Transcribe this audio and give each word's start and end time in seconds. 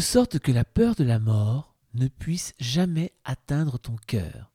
Sorte 0.00 0.38
que 0.38 0.50
la 0.50 0.64
peur 0.64 0.94
de 0.94 1.04
la 1.04 1.18
mort 1.18 1.76
ne 1.94 2.08
puisse 2.08 2.54
jamais 2.58 3.12
atteindre 3.24 3.78
ton 3.78 3.96
cœur. 4.06 4.50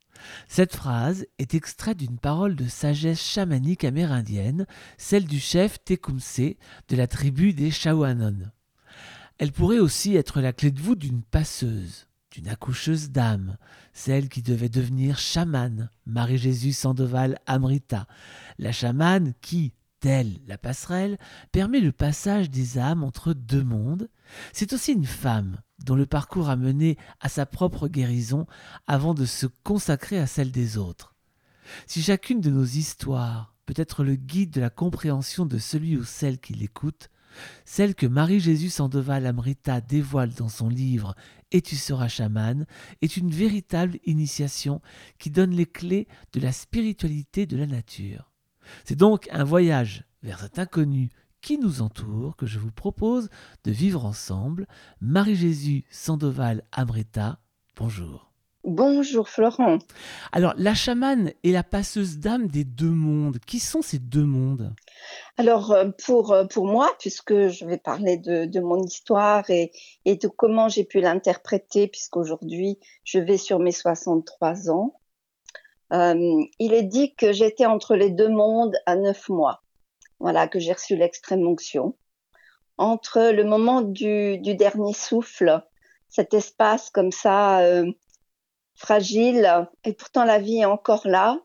Cette 0.48 0.76
phrase 0.76 1.28
est 1.38 1.54
extraite 1.54 1.98
d'une 1.98 2.18
parole 2.18 2.56
de 2.56 2.68
sagesse 2.68 3.22
chamanique 3.22 3.84
amérindienne, 3.84 4.66
celle 4.98 5.26
du 5.26 5.40
chef 5.40 5.78
Tecumseh 5.84 6.58
de 6.90 6.96
la 6.96 7.08
tribu 7.08 7.54
des 7.54 7.70
Shawanon. 7.70 8.38
Elle 9.38 9.52
pourrait 9.52 9.80
aussi 9.80 10.16
être 10.16 10.42
la 10.42 10.52
clé 10.52 10.72
de 10.72 10.82
voûte 10.82 11.00
d'une 11.00 11.22
passeuse, 11.22 12.08
d'une 12.32 12.48
accoucheuse 12.48 13.12
d'âme, 13.12 13.58
celle 13.94 14.30
qui 14.30 14.42
devait 14.42 14.68
devenir 14.68 15.20
chamane, 15.20 15.90
Marie-Jésus 16.06 16.74
Sandoval 16.74 17.40
Amrita, 17.46 18.08
la 18.58 18.72
chamane 18.72 19.34
qui, 19.42 19.74
telle 20.06 20.38
la 20.46 20.60
passerelle, 20.60 21.18
permet 21.52 21.80
le 21.80 21.92
passage 21.92 22.52
des 22.52 22.78
âmes 22.78 23.04
entre 23.04 23.34
deux 23.34 23.64
mondes. 23.64 24.08
C'est 24.54 24.72
aussi 24.72 24.92
une 24.92 25.08
femme 25.08 25.58
dont 25.84 25.96
le 25.96 26.06
parcours 26.06 26.48
a 26.48 26.56
mené 26.56 26.96
à 27.22 27.28
sa 27.28 27.48
propre 27.48 27.88
guérison 27.88 28.46
avant 28.86 29.16
de 29.16 29.26
se 29.26 29.48
consacrer 29.64 30.20
à 30.20 30.28
celle 30.28 30.52
des 30.52 30.78
autres. 30.78 31.16
Si 31.88 32.04
chacune 32.04 32.40
de 32.40 32.52
nos 32.52 32.66
histoires 32.66 33.56
peut 33.66 33.74
être 33.76 34.04
le 34.04 34.16
guide 34.16 34.52
de 34.52 34.62
la 34.62 34.70
compréhension 34.70 35.48
de 35.48 35.58
celui 35.58 35.98
ou 35.98 36.04
celle 36.04 36.38
qui 36.38 36.54
l'écoute, 36.54 37.10
celle 37.66 37.96
que 37.96 38.06
Marie-Jésus 38.06 38.70
Sandoval 38.70 39.26
Amrita 39.26 39.82
dévoile 39.82 40.36
dans 40.36 40.50
son 40.50 40.70
livre 40.70 41.16
Et 41.52 41.64
tu 41.64 41.78
seras 41.78 42.10
chaman 42.10 42.68
est 43.02 43.18
une 43.18 43.32
véritable 43.32 43.98
initiation 44.06 44.84
qui 45.18 45.32
donne 45.32 45.56
les 45.56 45.66
clés 45.66 46.08
de 46.32 46.42
la 46.42 46.52
spiritualité 46.52 47.48
de 47.48 47.58
la 47.58 47.66
nature. 47.66 48.35
C'est 48.84 48.96
donc 48.96 49.28
un 49.32 49.44
voyage 49.44 50.04
vers 50.24 50.40
cet 50.40 50.60
inconnu 50.60 51.10
qui 51.42 51.58
nous 51.60 51.82
entoure 51.82 52.36
que 52.36 52.48
je 52.48 52.58
vous 52.58 52.72
propose 52.72 53.30
de 53.64 53.72
vivre 53.72 54.06
ensemble. 54.06 54.66
Marie-Jésus 55.00 55.86
Sandoval 55.92 56.64
Amrita, 56.72 57.38
bonjour. 57.76 58.32
Bonjour 58.64 59.30
Florent. 59.30 59.78
Alors, 60.32 60.56
la 60.58 60.74
chamane 60.74 61.34
est 61.44 61.52
la 61.52 61.62
passeuse 61.62 62.18
d'âme 62.18 62.48
des 62.48 62.64
deux 62.64 62.90
mondes. 62.90 63.38
Qui 63.46 63.60
sont 63.60 63.84
ces 63.84 64.00
deux 64.00 64.26
mondes? 64.26 64.74
Alors, 65.38 65.72
euh, 65.72 65.90
pour, 66.04 66.34
euh, 66.34 66.46
pour 66.46 66.66
moi, 66.66 66.92
puisque 66.98 67.50
je 67.50 67.64
vais 67.64 67.78
parler 67.78 68.18
de, 68.18 68.46
de 68.46 68.60
mon 68.60 68.82
histoire 68.82 69.48
et, 69.52 69.72
et 70.06 70.16
de 70.16 70.28
comment 70.28 70.68
j'ai 70.68 70.84
pu 70.84 71.00
l'interpréter, 71.00 71.88
puisqu'aujourd'hui, 71.88 72.80
je 73.04 73.20
vais 73.20 73.38
sur 73.38 73.60
mes 73.60 73.72
63 73.72 74.72
ans, 74.72 74.96
euh, 75.94 76.44
il 76.60 76.74
est 76.74 76.84
dit 76.84 77.14
que 77.16 77.32
j'étais 77.32 77.66
entre 77.66 77.96
les 77.96 78.10
deux 78.10 78.30
mondes 78.30 78.76
à 78.86 78.96
neuf 78.96 79.30
mois. 79.30 79.62
Voilà, 80.20 80.48
que 80.48 80.60
j'ai 80.60 80.74
reçu 80.74 80.96
l'extrême 80.96 81.46
onction. 81.46 81.96
Entre 82.78 83.32
le 83.32 83.44
moment 83.44 83.82
du, 83.82 84.38
du, 84.40 84.56
dernier 84.56 84.94
souffle, 84.94 85.64
cet 86.10 86.34
espace 86.34 86.90
comme 86.90 87.12
ça, 87.12 87.60
euh, 87.60 87.90
fragile, 88.76 89.68
et 89.84 89.94
pourtant 89.94 90.26
la 90.26 90.40
vie 90.40 90.58
est 90.58 90.66
encore 90.66 91.08
là, 91.08 91.40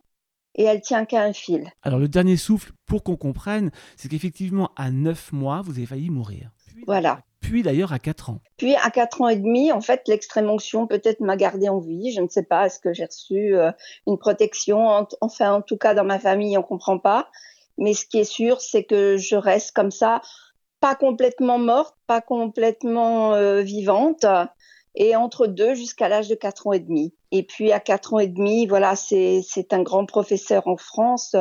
et 0.55 0.65
elle 0.65 0.81
tient 0.81 1.05
qu'à 1.05 1.23
un 1.23 1.33
fil. 1.33 1.71
Alors 1.83 1.99
le 1.99 2.09
dernier 2.09 2.37
souffle, 2.37 2.73
pour 2.87 3.05
qu'on 3.05 3.17
comprenne, 3.17 3.71
c'est 3.97 4.09
qu'effectivement, 4.09 4.71
à 4.77 4.91
neuf 4.91 5.33
mois, 5.33 5.63
vous 5.63 5.73
avez 5.73 5.87
failli 5.87 6.11
mourir. 6.11 6.51
Voilà. 6.87 7.23
Puis 7.41 7.63
d'ailleurs 7.63 7.93
à 7.93 7.99
4 7.99 8.31
ans. 8.31 8.41
Puis 8.57 8.75
à 8.77 8.91
4 8.91 9.23
ans 9.23 9.29
et 9.29 9.37
demi, 9.37 9.73
en 9.73 9.81
fait, 9.81 10.03
l'extrême 10.07 10.51
onction 10.51 10.87
peut-être 10.87 11.21
m'a 11.21 11.37
gardé 11.37 11.69
en 11.69 11.79
vie. 11.79 12.13
Je 12.13 12.21
ne 12.21 12.29
sais 12.29 12.43
pas, 12.43 12.67
est-ce 12.67 12.79
que 12.79 12.93
j'ai 12.93 13.07
reçu 13.07 13.57
euh, 13.57 13.73
une 14.07 14.19
protection? 14.19 15.07
Enfin, 15.21 15.55
en 15.55 15.63
tout 15.63 15.77
cas, 15.77 15.95
dans 15.95 16.05
ma 16.05 16.19
famille, 16.19 16.57
on 16.59 16.63
comprend 16.63 16.99
pas. 16.99 17.29
Mais 17.79 17.95
ce 17.95 18.05
qui 18.05 18.19
est 18.19 18.25
sûr, 18.25 18.61
c'est 18.61 18.85
que 18.85 19.17
je 19.17 19.37
reste 19.37 19.73
comme 19.73 19.91
ça, 19.91 20.21
pas 20.81 20.95
complètement 20.95 21.59
morte, 21.59 21.97
pas 22.07 22.21
complètement 22.21 23.35
euh, 23.35 23.63
vivante, 23.63 24.27
et 24.95 25.17
entre 25.17 25.47
deux 25.47 25.75
jusqu'à 25.75 26.09
l'âge 26.09 26.29
de 26.29 26.35
4 26.35 26.67
ans 26.67 26.73
et 26.73 26.81
demi. 26.81 27.15
Et 27.31 27.43
puis 27.43 27.73
à 27.73 27.81
4 27.81 28.15
ans 28.15 28.19
et 28.19 28.27
demi, 28.27 28.67
voilà, 28.67 28.97
c'est 28.97 29.73
un 29.73 29.83
grand 29.83 30.05
professeur 30.05 30.67
en 30.67 30.77
France, 30.77 31.37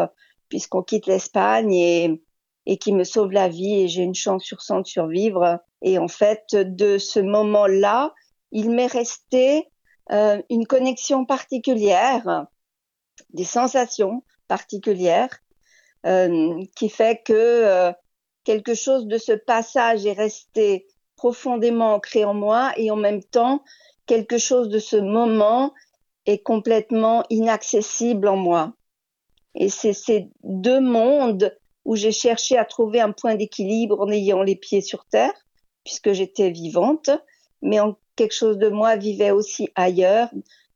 puisqu'on 0.49 0.83
quitte 0.83 1.07
l'Espagne 1.07 1.73
et 1.73 2.23
et 2.69 2.77
qui 2.77 2.93
me 2.93 3.03
sauve 3.03 3.31
la 3.31 3.49
vie 3.49 3.81
et 3.81 3.87
j'ai 3.87 4.03
une 4.03 4.13
chance 4.13 4.43
sur 4.43 4.61
100 4.61 4.81
de 4.81 4.85
survivre. 4.85 5.59
Et 5.81 5.97
en 5.97 6.07
fait, 6.07 6.53
de 6.53 6.99
ce 6.99 7.19
moment-là, 7.19 8.13
il 8.51 8.69
m'est 8.69 8.85
resté 8.85 9.67
euh, 10.11 10.39
une 10.51 10.67
connexion 10.67 11.25
particulière, 11.25 12.45
des 13.33 13.43
sensations 13.43 14.23
particulières, 14.47 15.35
euh, 16.05 16.63
qui 16.75 16.89
fait 16.89 17.23
que 17.25 17.33
euh, 17.33 17.91
quelque 18.43 18.75
chose 18.75 19.07
de 19.07 19.17
ce 19.17 19.31
passage 19.31 20.05
est 20.05 20.13
resté 20.13 20.85
profondément 21.15 21.95
ancré 21.95 22.23
en 22.23 22.35
moi 22.35 22.71
et 22.77 22.91
en 22.91 22.97
même 22.97 23.23
temps, 23.23 23.63
quelque 24.05 24.37
chose 24.37 24.69
de 24.69 24.77
ce 24.77 24.95
moment 24.95 25.73
est 26.27 26.43
complètement 26.43 27.23
inaccessible 27.31 28.27
en 28.27 28.37
moi. 28.37 28.73
Et 29.55 29.69
c'est 29.69 29.93
ces 29.93 30.29
deux 30.43 30.81
mondes 30.81 31.51
où 31.89 31.95
j'ai 31.95 32.11
cherché 32.11 32.55
à 32.55 32.65
trouver 32.65 33.01
un 33.01 33.11
point 33.11 33.33
d'équilibre 33.33 33.99
en 33.99 34.11
ayant 34.11 34.43
les 34.43 34.55
pieds 34.55 34.81
sur 34.81 35.05
terre, 35.05 35.33
puisque 35.83 36.11
j'étais 36.13 36.51
vivante, 36.51 37.09
mais 37.63 37.79
en 37.79 37.97
quelque 38.15 38.35
chose 38.35 38.59
de 38.59 38.69
moi 38.69 38.95
vivait 38.95 39.31
aussi 39.31 39.69
ailleurs, 39.73 40.29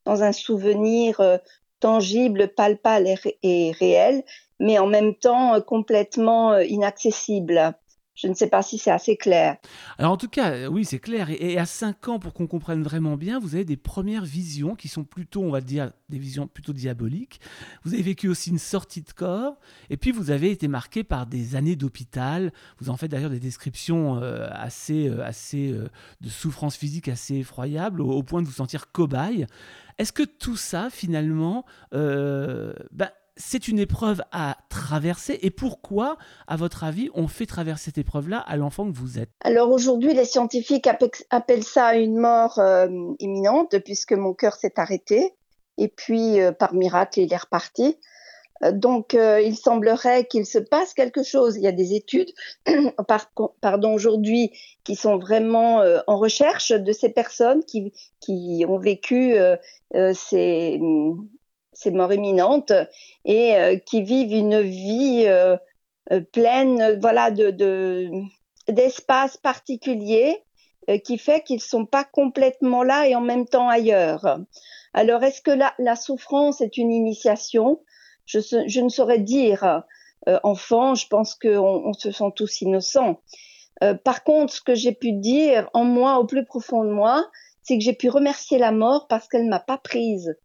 dans 0.04 0.24
un 0.24 0.32
souvenir 0.32 1.20
euh, 1.20 1.38
tangible, 1.78 2.48
palpable 2.48 3.06
et, 3.44 3.70
réel, 3.78 4.24
mais 4.58 4.80
en 4.80 4.88
même 4.88 5.14
temps 5.14 5.54
euh, 5.54 5.60
complètement 5.60 6.54
euh, 6.54 6.64
inaccessible. 6.64 7.76
Je 8.14 8.28
ne 8.28 8.34
sais 8.34 8.48
pas 8.48 8.62
si 8.62 8.78
c'est 8.78 8.92
assez 8.92 9.16
clair. 9.16 9.56
Alors 9.98 10.12
en 10.12 10.16
tout 10.16 10.28
cas, 10.28 10.52
euh, 10.52 10.66
oui, 10.68 10.84
c'est 10.84 11.00
clair. 11.00 11.28
Et, 11.30 11.58
à 11.58 11.66
5 11.66 12.08
ans, 12.08 12.18
pour 12.20 12.32
qu'on 12.32 12.46
comprenne 12.46 12.82
vraiment 12.82 13.16
bien, 13.16 13.40
vous 13.40 13.56
avez 13.56 13.64
des 13.64 13.76
premières 13.76 14.24
visions 14.24 14.76
qui 14.76 14.86
sont 14.86 15.02
plutôt, 15.02 15.42
on 15.42 15.50
va 15.50 15.60
dire, 15.60 15.90
des 16.10 16.18
visions 16.18 16.46
plutôt 16.46 16.72
diaboliques. 16.72 17.40
Vous 17.82 17.92
avez 17.92 18.02
vécu 18.02 18.28
aussi 18.28 18.50
une 18.50 18.58
sortie 18.58 19.02
de 19.02 19.10
corps. 19.10 19.56
Et 19.90 19.96
puis 19.96 20.12
vous 20.12 20.30
avez 20.30 20.52
été 20.52 20.68
marqué 20.68 21.02
par 21.02 21.26
des 21.26 21.56
années 21.56 21.74
d'hôpital. 21.74 22.52
Vous 22.78 22.88
en 22.88 22.96
faites 22.96 23.10
d'ailleurs 23.10 23.30
des 23.30 23.40
descriptions 23.40 24.22
euh, 24.22 24.46
assez, 24.52 25.08
euh, 25.08 25.24
assez 25.24 25.74
de 26.20 26.28
souffrance 26.28 26.76
physique 26.76 27.08
assez 27.08 27.38
effroyables, 27.38 28.00
au, 28.00 28.22
point 28.22 28.42
de 28.42 28.46
vous 28.46 28.52
sentir 28.52 28.92
cobaye. 28.92 29.46
Est-ce 29.98 30.12
que 30.12 30.22
tout 30.22 30.56
ça, 30.56 30.88
finalement, 30.90 31.64
ben, 31.92 33.10
c'est 33.36 33.68
une 33.68 33.78
épreuve 33.78 34.22
à 34.32 34.56
traverser 34.68 35.38
et 35.42 35.50
pourquoi, 35.50 36.16
à 36.46 36.56
votre 36.56 36.84
avis, 36.84 37.10
on 37.14 37.26
fait 37.26 37.46
traverser 37.46 37.86
cette 37.86 37.98
épreuve-là 37.98 38.38
à 38.38 38.56
l'enfant 38.56 38.90
que 38.90 38.96
vous 38.96 39.18
êtes? 39.18 39.30
Alors 39.40 39.70
aujourd'hui, 39.70 40.14
les 40.14 40.24
scientifiques 40.24 40.88
appellent 41.30 41.64
ça 41.64 41.96
une 41.96 42.18
mort 42.18 42.58
euh, 42.58 42.88
imminente 43.18 43.78
puisque 43.80 44.12
mon 44.12 44.34
cœur 44.34 44.54
s'est 44.54 44.74
arrêté 44.76 45.34
et 45.78 45.88
puis 45.88 46.40
euh, 46.40 46.52
par 46.52 46.74
miracle, 46.74 47.20
il 47.20 47.32
est 47.32 47.36
reparti. 47.36 47.98
Euh, 48.62 48.70
donc 48.70 49.14
il 49.14 49.56
semblerait 49.56 50.26
qu'il 50.26 50.46
se 50.46 50.58
passe 50.58 50.94
quelque 50.94 51.24
chose. 51.24 51.56
Il 51.56 51.62
y 51.62 51.68
a 51.68 51.72
des 51.72 51.94
études, 51.94 52.32
pardon, 53.60 53.94
aujourd'hui, 53.94 54.52
qui 54.84 54.94
sont 54.94 55.18
vraiment 55.18 55.82
en 56.06 56.16
recherche 56.18 56.70
de 56.70 56.92
ces 56.92 57.08
personnes 57.08 57.64
qui, 57.64 57.92
qui 58.20 58.64
ont 58.68 58.78
vécu 58.78 59.34
ces 60.14 60.78
ces 61.74 61.90
morts 61.90 62.12
imminentes 62.12 62.72
et 63.24 63.54
euh, 63.56 63.76
qui 63.76 64.02
vivent 64.02 64.32
une 64.32 64.60
vie 64.60 65.24
euh, 65.26 65.56
euh, 66.12 66.20
pleine 66.20 66.98
voilà 67.00 67.30
de, 67.30 67.50
de 67.50 68.10
d'espaces 68.68 69.36
particuliers 69.36 70.42
qui 71.02 71.16
fait 71.16 71.42
qu'ils 71.42 71.62
sont 71.62 71.86
pas 71.86 72.04
complètement 72.04 72.82
là 72.82 73.08
et 73.08 73.14
en 73.14 73.22
même 73.22 73.46
temps 73.46 73.70
ailleurs. 73.70 74.38
Alors 74.92 75.22
est-ce 75.22 75.40
que 75.40 75.50
la, 75.50 75.96
souffrance 75.96 76.60
est 76.60 76.76
une 76.76 76.92
initiation? 76.92 77.80
Je, 78.26 78.80
ne 78.80 78.88
saurais 78.90 79.18
dire. 79.18 79.82
enfant, 80.42 80.94
je 80.94 81.06
pense 81.08 81.34
qu'on 81.36 81.82
on 81.86 81.94
se 81.94 82.10
sent 82.10 82.32
tous 82.36 82.60
innocents. 82.60 83.18
par 84.04 84.24
contre, 84.24 84.52
ce 84.52 84.60
que 84.60 84.74
j'ai 84.74 84.92
pu 84.92 85.12
dire 85.12 85.70
en 85.72 85.84
moi, 85.84 86.18
au 86.18 86.26
plus 86.26 86.44
profond 86.44 86.84
de 86.84 86.90
moi, 86.90 87.30
c'est 87.62 87.78
que 87.78 87.84
j'ai 87.84 87.94
pu 87.94 88.10
remercier 88.10 88.58
la 88.58 88.70
mort 88.70 89.08
parce 89.08 89.26
qu'elle 89.26 89.48
m'a 89.48 89.60
pas 89.60 89.78
prise 89.78 90.36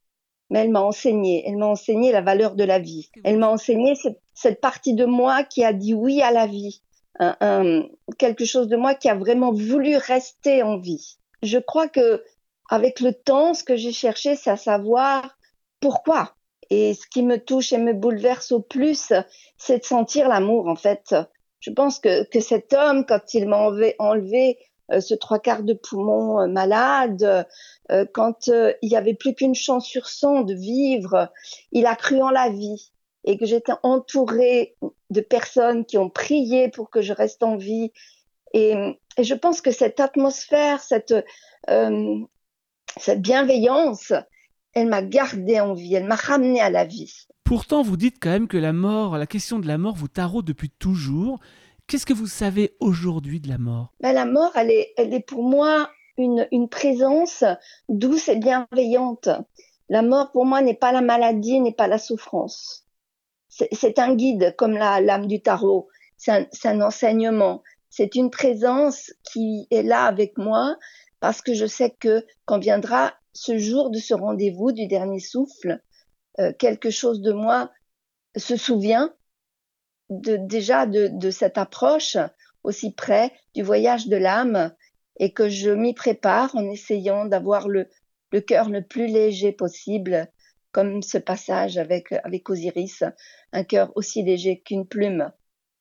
mais 0.50 0.60
elle 0.60 0.72
m'a 0.72 0.82
enseigné. 0.82 1.44
Elle 1.48 1.58
m'a 1.58 1.68
enseigné 1.68 2.12
la 2.12 2.22
valeur 2.22 2.56
de 2.56 2.64
la 2.64 2.80
vie. 2.80 3.10
Elle 3.24 3.38
m'a 3.38 3.50
enseigné 3.50 3.96
cette, 3.96 4.20
cette, 4.34 4.62
partie 4.62 4.94
de 4.94 5.06
moi 5.06 5.44
qui 5.44 5.64
a 5.64 5.74
dit 5.74 5.94
oui 5.94 6.22
à 6.22 6.32
la 6.32 6.48
vie. 6.48 6.82
Un, 7.20 7.36
un, 7.42 7.84
quelque 8.18 8.46
chose 8.46 8.68
de 8.68 8.78
moi 8.78 8.96
qui 8.96 9.10
a 9.10 9.16
vraiment 9.16 9.52
voulu 9.52 9.98
rester 9.98 10.64
en 10.64 10.78
vie. 10.78 11.18
Je 11.44 11.58
crois 11.58 11.88
que 11.88 12.24
avec 12.70 13.00
le 13.00 13.14
temps, 13.14 13.54
ce 13.54 13.64
que 13.64 13.76
j'ai 13.76 13.92
cherché, 13.92 14.36
c'est 14.36 14.52
à 14.52 14.58
savoir 14.58 15.38
pourquoi. 15.80 16.36
Et 16.70 16.94
ce 16.94 17.08
qui 17.08 17.24
me 17.24 17.38
touche 17.38 17.74
et 17.74 17.80
me 17.80 17.94
bouleverse 17.94 18.52
au 18.52 18.62
plus, 18.62 19.12
c'est 19.58 19.80
de 19.80 19.84
sentir 19.84 20.30
l'amour, 20.30 20.68
en 20.68 20.76
fait. 20.76 21.16
Je 21.60 21.72
pense 21.72 22.00
que, 22.00 22.24
que 22.30 22.40
cet 22.40 22.74
homme, 22.74 23.06
quand 23.08 23.34
il 23.34 23.48
m'a 23.48 23.58
enlevé, 23.58 23.96
enlevé 23.98 24.60
ce 25.00 25.14
trois 25.14 25.40
quarts 25.40 25.64
de 25.64 25.74
poumon 25.74 26.40
euh, 26.40 26.48
malade, 26.48 27.46
euh, 27.92 28.06
quand 28.14 28.48
il 28.48 28.90
y 28.90 28.96
avait 28.96 29.14
plus 29.14 29.36
qu'une 29.36 29.56
chance 29.56 29.86
sur 29.86 30.08
cent 30.08 30.42
de 30.42 30.54
vivre, 30.54 31.32
il 31.72 31.86
a 31.86 31.96
cru 31.96 32.22
en 32.22 32.30
la 32.30 32.50
vie 32.50 32.92
et 33.24 33.38
que 33.38 33.46
j'étais 33.46 33.74
entourée 33.84 34.76
de 35.10 35.22
personnes 35.22 35.86
qui 35.86 35.98
ont 35.98 36.10
prié 36.10 36.70
pour 36.70 36.90
que 36.90 37.02
je 37.02 37.14
reste 37.14 37.44
en 37.44 37.58
vie. 37.58 37.92
Et, 38.54 38.76
je 39.22 39.34
pense 39.34 39.62
que 39.62 39.72
cette 39.72 40.00
atmosphère, 40.00 40.82
cette, 40.82 41.14
euh, 41.70 42.16
cette 42.98 43.22
bienveillance, 43.22 44.14
elle 44.74 44.88
m'a 44.88 45.02
gardé 45.02 45.60
en 45.60 45.74
vie, 45.74 45.94
elle 45.96 46.06
m'a 46.06 46.16
ramené 46.16 46.62
à 46.62 46.70
la 46.70 46.86
vie. 46.86 47.28
Pourtant, 47.44 47.82
vous 47.82 47.98
dites 47.98 48.18
quand 48.22 48.30
même 48.30 48.48
que 48.48 48.58
la 48.58 48.72
mort, 48.72 49.18
la 49.18 49.28
question 49.28 49.60
de 49.60 49.68
la 49.68 49.78
mort 49.78 49.96
vous 49.96 50.08
taraude 50.08 50.46
depuis 50.46 50.70
toujours. 50.70 51.40
Qu'est-ce 51.90 52.06
que 52.06 52.14
vous 52.14 52.28
savez 52.28 52.76
aujourd'hui 52.80 53.40
de 53.40 53.50
la 53.50 53.58
mort? 53.58 53.96
Ben, 54.00 54.14
La 54.14 54.26
mort, 54.26 54.52
elle 54.54 54.70
est, 54.70 54.94
elle 54.96 55.12
est 55.12 55.26
pour 55.26 55.42
moi 55.42 55.90
une, 56.18 56.48
une 56.52 56.70
présence 56.70 57.44
douce 57.88 58.30
et 58.30 58.36
bienveillante. 58.36 59.28
La 59.90 60.04
mort, 60.04 60.32
pour 60.32 60.46
moi, 60.46 60.62
n'est 60.62 60.76
pas 60.76 60.92
la 60.92 61.02
maladie, 61.02 61.60
n'est 61.60 61.74
pas 61.74 61.88
la 61.88 61.98
souffrance. 61.98 62.86
C'est 63.48 63.98
un 63.98 64.14
guide, 64.14 64.54
comme 64.56 64.74
la 64.74 65.02
lame 65.02 65.26
du 65.26 65.42
tarot. 65.42 65.88
C'est 66.16 66.32
un, 66.32 66.46
un 66.66 66.82
enseignement. 66.82 67.64
C'est 67.90 68.14
une 68.14 68.30
présence 68.30 69.12
qui 69.24 69.66
est 69.72 69.82
là 69.82 70.04
avec 70.04 70.38
moi 70.38 70.76
parce 71.20 71.42
que 71.42 71.56
je 71.56 71.66
sais 71.66 71.90
que 71.90 72.24
quand 72.46 72.60
viendra 72.60 73.16
ce 73.34 73.58
jour 73.58 73.90
de 73.90 73.98
ce 73.98 74.14
rendez-vous 74.14 74.74
du 74.74 74.86
dernier 74.86 75.20
souffle, 75.20 75.82
euh, 76.38 76.54
quelque 76.54 76.92
chose 76.92 77.22
de 77.22 77.32
moi 77.32 77.72
se 78.38 78.58
souvient 78.58 79.12
de, 80.10 80.38
déjà 80.38 80.86
de, 80.86 81.08
de, 81.08 81.32
cette 81.32 81.58
approche 81.58 82.18
aussi 82.64 82.92
près 82.92 83.32
du 83.56 83.62
voyage 83.62 84.08
de 84.08 84.18
l'âme 84.18 84.74
et 85.18 85.34
que 85.34 85.50
je 85.50 85.70
m'y 85.70 85.94
prépare 85.94 86.56
en 86.56 86.70
essayant 86.70 87.26
d'avoir 87.26 87.68
le, 87.68 87.88
le 88.32 88.42
cœur 88.42 88.70
le 88.70 88.82
plus 88.82 89.08
léger 89.08 89.52
possible, 89.52 90.28
comme 90.72 91.02
ce 91.02 91.18
passage 91.18 91.78
avec, 91.78 92.12
avec 92.24 92.50
Osiris, 92.50 93.04
un 93.52 93.64
cœur 93.64 93.92
aussi 93.96 94.24
léger 94.24 94.62
qu'une 94.62 94.88
plume. 94.88 95.32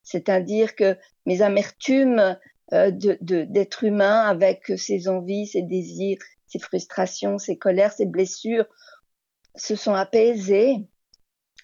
C'est-à-dire 0.03 0.75
que 0.75 0.97
mes 1.27 1.43
amertumes 1.43 2.39
euh, 2.73 2.91
d'être 2.91 3.85
humain 3.85 4.23
avec 4.23 4.73
ses 4.77 5.09
envies, 5.09 5.47
ses 5.47 5.63
désirs, 5.63 6.19
ses 6.47 6.59
frustrations, 6.59 7.39
ses 7.39 7.59
colères, 7.59 7.93
ses 7.93 8.07
blessures, 8.07 8.65
se 9.55 9.77
sont 9.77 9.95
apaisées, 9.95 10.77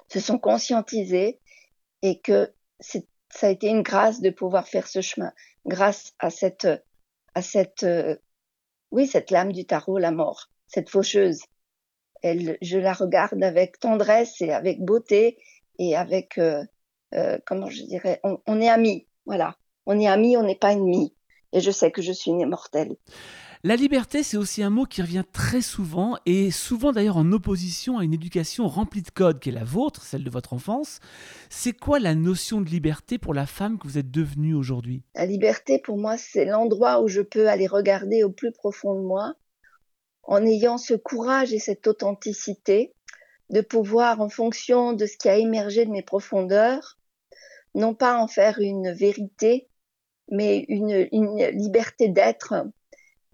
se 0.09 0.21
sont 0.21 0.39
conscientisées 0.39 1.41
et 2.05 2.21
que 2.21 2.53
ça 2.79 3.49
a 3.49 3.51
été 3.51 3.69
une 3.69 3.83
grâce 3.83 4.21
de 4.21 4.31
pouvoir 4.31 4.69
faire 4.69 4.87
ce 4.87 5.01
chemin, 5.01 5.33
grâce 5.67 6.13
à 6.21 6.31
cette, 6.31 6.69
à 7.35 7.43
cette, 7.43 7.85
oui, 8.93 9.09
cette 9.09 9.33
lame 9.33 9.53
du 9.53 9.65
tarot, 9.65 9.99
la 9.99 10.13
mort, 10.13 10.51
cette 10.69 10.91
faucheuse. 10.91 11.41
Elle, 12.23 12.57
je 12.63 12.79
la 12.79 12.93
regarde 12.93 13.43
avec 13.43 13.81
tendresse 13.81 14.41
et 14.41 14.53
avec 14.53 14.81
beauté 14.81 15.39
et 15.79 15.97
avec, 15.97 16.39
euh, 16.39 16.63
euh, 17.15 17.39
comment 17.45 17.69
je 17.71 17.83
dirais, 17.83 18.21
on, 18.23 18.39
on 18.47 18.61
est 18.61 18.69
amis, 18.69 19.07
voilà. 19.27 19.57
On 19.87 19.99
est 19.99 20.07
amis, 20.07 20.37
on 20.37 20.43
n'est 20.43 20.55
pas 20.55 20.73
ennemis. 20.73 21.15
Et 21.53 21.61
je 21.61 21.71
sais 21.71 21.91
que 21.91 22.03
je 22.03 22.13
suis 22.13 22.31
une 22.31 22.41
immortelle. 22.41 22.97
La 23.67 23.77
liberté, 23.77 24.23
c'est 24.23 24.37
aussi 24.37 24.63
un 24.63 24.69
mot 24.69 24.85
qui 24.85 25.01
revient 25.01 25.25
très 25.33 25.63
souvent, 25.63 26.19
et 26.27 26.51
souvent 26.51 26.93
d'ailleurs 26.93 27.17
en 27.17 27.33
opposition 27.33 27.97
à 27.97 28.05
une 28.05 28.13
éducation 28.13 28.69
remplie 28.69 29.01
de 29.01 29.09
codes 29.09 29.41
qui 29.41 29.49
est 29.49 29.53
la 29.53 29.65
vôtre, 29.65 30.03
celle 30.03 30.23
de 30.23 30.29
votre 30.29 30.53
enfance. 30.53 31.01
C'est 31.49 31.73
quoi 31.73 31.99
la 31.99 32.15
notion 32.15 32.61
de 32.61 32.69
liberté 32.69 33.17
pour 33.17 33.33
la 33.33 33.47
femme 33.47 33.79
que 33.79 33.89
vous 33.89 33.97
êtes 33.97 34.11
devenue 34.11 34.53
aujourd'hui? 34.53 35.03
La 35.15 35.25
liberté, 35.25 35.79
pour 35.79 35.97
moi, 35.97 36.19
c'est 36.19 36.45
l'endroit 36.45 37.01
où 37.01 37.09
je 37.09 37.23
peux 37.23 37.49
aller 37.49 37.67
regarder 37.67 38.23
au 38.23 38.29
plus 38.29 38.53
profond 38.53 39.01
de 39.01 39.07
moi, 39.07 39.33
en 40.25 40.45
ayant 40.45 40.77
ce 40.77 40.93
courage 40.93 41.55
et 41.55 41.59
cette 41.59 41.87
authenticité 41.87 42.93
de 43.49 43.63
pouvoir, 43.63 44.21
en 44.21 44.29
fonction 44.29 44.93
de 44.93 45.07
ce 45.07 45.17
qui 45.17 45.31
a 45.31 45.39
émergé 45.39 45.87
de 45.87 45.91
mes 45.91 46.03
profondeurs, 46.03 46.99
non 47.75 47.95
pas 47.95 48.19
en 48.19 48.29
faire 48.29 48.59
une 48.59 48.93
vérité, 48.93 49.71
mais 50.31 50.67
une, 50.69 51.09
une 51.13 51.47
liberté 51.47 52.11
d'être 52.11 52.67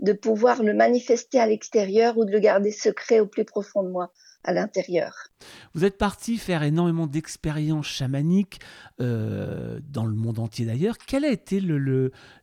de 0.01 0.13
pouvoir 0.13 0.63
le 0.63 0.75
manifester 0.75 1.39
à 1.39 1.47
l'extérieur 1.47 2.17
ou 2.19 2.25
de 2.25 2.31
le 2.31 2.39
garder 2.39 2.73
secret 2.73 3.21
au 3.21 3.27
plus 3.27 3.45
profond 3.45 3.83
de 3.83 3.91
moi, 3.91 4.13
à 4.45 4.53
l'intérieur. 4.53 5.29
Vous 5.75 5.85
êtes 5.85 5.99
parti 5.99 6.39
faire 6.39 6.63
énormément 6.63 7.07
d'expériences 7.07 7.87
chamaniques 7.87 8.61
euh, 9.01 9.79
dans 9.89 10.07
le 10.07 10.15
monde 10.15 10.39
entier 10.39 10.65
d'ailleurs. 10.65 10.97
Quel 10.99 11.25
a 11.25 11.31
été 11.31 11.61
le, 11.61 11.79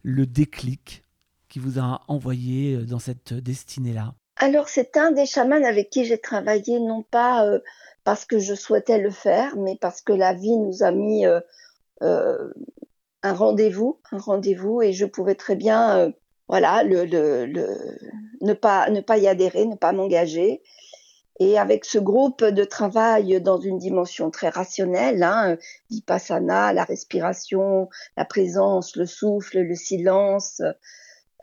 le, 0.04 0.25
déclic 0.25 1.04
qui 1.50 1.59
vous 1.59 1.80
a 1.80 2.01
envoyé 2.07 2.75
euh, 2.75 2.86
dans 2.86 3.00
cette 3.00 3.33
destinée-là? 3.33 4.13
Alors 4.36 4.69
c'est 4.69 4.98
un 4.98 5.12
des 5.12 5.25
chamans 5.25 5.63
avec 5.63 5.89
qui 5.89 6.06
j'ai 6.06 6.19
travaillé, 6.19 6.80
non 6.80 7.01
pas 7.01 7.48
euh, 7.48 7.59
parce 8.04 8.25
que 8.25 8.38
je 8.38 8.54
souhaitais 8.54 9.00
le 9.00 9.09
faire, 9.09 9.57
mais 9.57 9.75
parce 9.81 10.01
que 10.01 10.13
la 10.13 10.33
vie 10.33 10.57
nous 10.57 10.83
a 10.83 10.92
mis 10.92 11.25
un 12.00 13.33
rendez-vous, 13.33 14.00
un 14.12 14.19
rendez-vous, 14.19 14.81
et 14.83 14.94
je 14.94 15.06
pouvais 15.06 15.36
très 15.36 15.56
bien 15.56 16.13
voilà, 16.47 16.83
le, 16.83 17.05
ne, 18.41 18.53
pas, 18.53 18.89
ne 18.89 19.01
pas 19.01 19.17
y 19.17 19.27
adhérer, 19.27 19.65
ne 19.65 19.75
pas 19.75 19.91
m'engager. 19.91 20.61
Et 21.39 21.59
avec 21.59 21.85
ce 21.85 21.99
groupe 21.99 22.44
de 22.44 22.63
travail 22.63 23.39
dans 23.41 23.59
une 23.59 23.77
dimension 23.77 24.31
très 24.31 24.49
rationnelle, 24.49 25.21
hein, 25.21 25.57
vipassana, 25.91 26.73
la 26.73 26.83
respiration, 26.83 27.89
la 28.15 28.25
présence, 28.25 28.95
le 28.95 29.05
souffle, 29.05 29.59
le 29.59 29.75
silence, 29.75 30.61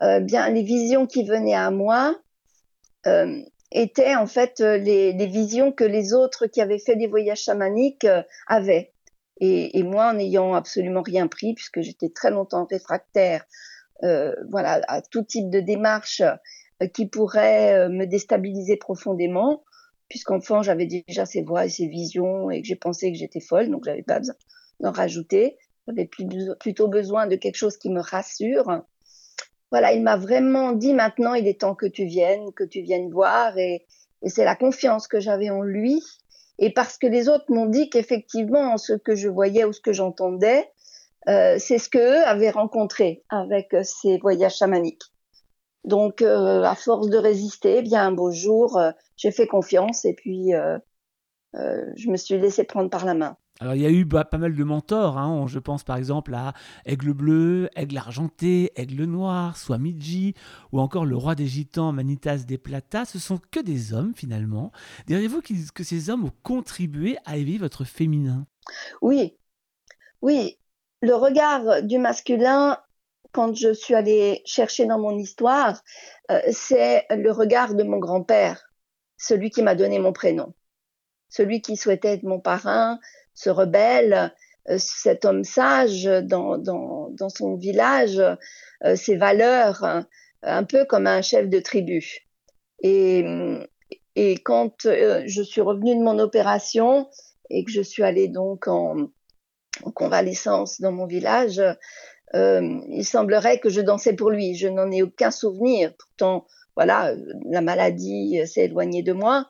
euh, 0.01 0.19
bien 0.19 0.49
les 0.49 0.63
visions 0.63 1.05
qui 1.05 1.23
venaient 1.23 1.55
à 1.55 1.71
moi 1.71 2.13
euh, 3.07 3.41
étaient 3.71 4.15
en 4.15 4.27
fait 4.27 4.59
les, 4.59 5.13
visions 5.27 5.71
que 5.71 5.85
les 5.85 6.13
autres 6.13 6.47
qui 6.47 6.59
avaient 6.59 6.79
fait 6.79 6.97
des 6.97 7.07
voyages 7.07 7.43
chamaniques 7.43 8.03
euh, 8.03 8.21
avaient. 8.47 8.91
Et, 9.39 9.77
et, 9.77 9.83
moi, 9.83 10.11
en 10.11 10.13
n'ayant 10.13 10.53
absolument 10.53 11.01
rien 11.01 11.27
pris, 11.27 11.53
puisque 11.53 11.81
j'étais 11.81 12.09
très 12.09 12.31
longtemps 12.31 12.65
réfractaire 12.69 13.45
voilà, 14.01 14.81
à 14.87 15.01
tout 15.01 15.23
type 15.23 15.49
de 15.49 15.59
démarche 15.59 16.21
euh, 16.83 16.87
qui 16.87 17.05
pourrait 17.05 17.73
euh, 17.73 17.89
me 17.89 18.05
déstabiliser 18.05 18.75
profondément, 18.75 19.63
puisqu'enfant 20.09 20.61
j'avais 20.61 20.85
déjà 20.85 21.25
ces 21.25 21.41
voix 21.41 21.65
et 21.65 21.69
ces 21.69 21.87
visions 21.87 22.51
et 22.51 22.61
que 22.61 22.67
j'ai 22.67 22.75
pensé 22.75 23.13
que 23.13 23.17
j'étais 23.17 23.39
folle, 23.39 23.69
donc 23.69 23.85
j'avais 23.85 24.03
pas 24.03 24.19
besoin 24.19 24.35
d'en 24.81 24.91
rajouter. 24.91 25.57
J'avais 25.87 26.09
plutôt 26.59 26.87
besoin 26.89 27.27
de 27.27 27.35
quelque 27.37 27.55
chose 27.55 27.77
qui 27.77 27.89
me 27.89 28.01
rassure. 28.01 28.83
Voilà, 29.71 29.93
il 29.93 30.01
m'a 30.01 30.17
vraiment 30.17 30.73
dit 30.73 30.93
maintenant 30.93 31.33
il 31.33 31.47
est 31.47 31.61
temps 31.61 31.75
que 31.75 31.85
tu 31.85 32.05
viennes, 32.05 32.51
que 32.53 32.63
tu 32.63 32.81
viennes 32.81 33.09
voir 33.09 33.57
et 33.57 33.85
c'est 34.25 34.45
la 34.45 34.55
confiance 34.55 35.07
que 35.07 35.19
j'avais 35.19 35.49
en 35.49 35.61
lui 35.61 36.01
et 36.57 36.71
parce 36.73 36.97
que 36.97 37.07
les 37.07 37.29
autres 37.29 37.45
m'ont 37.49 37.67
dit 37.67 37.89
qu'effectivement 37.89 38.77
ce 38.77 38.93
que 38.93 39.15
je 39.15 39.29
voyais 39.29 39.63
ou 39.63 39.73
ce 39.73 39.81
que 39.81 39.93
j'entendais 39.93 40.67
euh, 41.27 41.55
c'est 41.59 41.79
ce 41.79 41.89
qu'eux 41.89 42.23
avaient 42.23 42.51
rencontré 42.51 43.23
avec 43.29 43.73
euh, 43.73 43.81
ces 43.83 44.17
voyages 44.17 44.57
chamaniques. 44.57 45.03
Donc, 45.83 46.21
euh, 46.21 46.63
à 46.63 46.75
force 46.75 47.09
de 47.09 47.17
résister, 47.17 47.81
bien 47.81 48.07
un 48.07 48.11
beau 48.11 48.31
jour, 48.31 48.79
j'ai 49.17 49.31
fait 49.31 49.47
confiance 49.47 50.03
et 50.05 50.13
puis 50.13 50.51
je 51.53 52.09
me 52.09 52.17
suis 52.17 52.39
laissé 52.39 52.63
prendre 52.63 52.89
par 52.89 53.05
la 53.05 53.13
main. 53.13 53.37
Alors 53.61 53.75
il 53.75 53.81
y 53.81 53.85
a 53.85 53.89
eu 53.89 54.03
bah, 54.03 54.25
pas 54.25 54.37
mal 54.37 54.53
de 54.53 54.63
mentors, 54.65 55.17
hein. 55.17 55.45
je 55.47 55.59
pense 55.59 55.85
par 55.85 55.95
exemple 55.95 56.33
à 56.33 56.53
Aigle 56.85 57.13
Bleu, 57.13 57.69
Aigle 57.77 57.97
Argenté, 57.97 58.73
Aigle 58.75 59.05
Noir, 59.05 59.55
Swamiji, 59.55 60.33
ou 60.73 60.81
encore 60.81 61.05
le 61.05 61.15
roi 61.15 61.35
des 61.35 61.47
gitans 61.47 61.93
Manitas 61.93 62.39
des 62.39 62.57
Plata, 62.57 63.05
ce 63.05 63.17
sont 63.17 63.39
que 63.51 63.61
des 63.61 63.93
hommes 63.93 64.13
finalement. 64.13 64.73
Diriez-vous 65.07 65.41
que 65.73 65.83
ces 65.83 66.09
hommes 66.09 66.25
ont 66.25 66.33
contribué 66.43 67.17
à 67.23 67.37
éveiller 67.37 67.59
votre 67.59 67.85
féminin? 67.85 68.45
Oui, 69.01 69.37
oui, 70.21 70.57
le 71.05 71.13
regard 71.13 71.83
du 71.83 71.99
masculin, 71.99 72.79
quand 73.31 73.55
je 73.55 73.73
suis 73.73 73.93
allée 73.93 74.41
chercher 74.45 74.85
dans 74.85 74.97
mon 74.97 75.17
histoire, 75.17 75.83
euh, 76.31 76.39
c'est 76.51 77.05
le 77.11 77.31
regard 77.31 77.75
de 77.75 77.83
mon 77.83 77.97
grand-père, 77.99 78.71
celui 79.15 79.51
qui 79.51 79.61
m'a 79.61 79.75
donné 79.75 79.99
mon 79.99 80.13
prénom, 80.13 80.53
celui 81.29 81.61
qui 81.61 81.77
souhaitait 81.77 82.13
être 82.13 82.23
mon 82.23 82.39
parrain, 82.39 82.99
ce 83.35 83.51
rebelle, 83.51 84.33
euh, 84.69 84.77
cet 84.79 85.25
homme 85.25 85.43
sage 85.43 86.05
dans, 86.23 87.29
son 87.29 87.55
village, 87.55 88.19
euh, 88.83 88.95
ses 88.95 89.15
valeurs, 89.15 90.05
un 90.41 90.63
peu 90.63 90.85
comme 90.85 91.05
un 91.05 91.21
chef 91.21 91.49
de 91.49 91.59
tribu. 91.59 92.25
Et, 92.81 93.23
et 94.15 94.37
quand 94.37 94.83
je 94.83 95.41
suis 95.43 95.61
revenue 95.61 95.95
de 95.95 96.03
mon 96.03 96.19
opération 96.19 97.07
et 97.49 97.63
que 97.63 97.71
je 97.71 97.81
suis 97.81 98.03
allée 98.03 98.27
donc 98.27 98.67
en 98.67 99.07
convalescence 99.93 100.81
dans 100.81 100.91
mon 100.91 101.05
village, 101.05 101.61
euh, 102.33 102.79
il 102.89 103.05
semblerait 103.05 103.59
que 103.59 103.69
je 103.69 103.81
dansais 103.81 104.13
pour 104.13 104.29
lui. 104.29 104.55
Je 104.55 104.67
n'en 104.67 104.91
ai 104.91 105.01
aucun 105.01 105.31
souvenir. 105.31 105.93
Pourtant, 105.97 106.45
voilà, 106.75 107.13
la 107.49 107.61
maladie 107.61 108.45
s'est 108.47 108.65
éloignée 108.65 109.03
de 109.03 109.13
moi. 109.13 109.47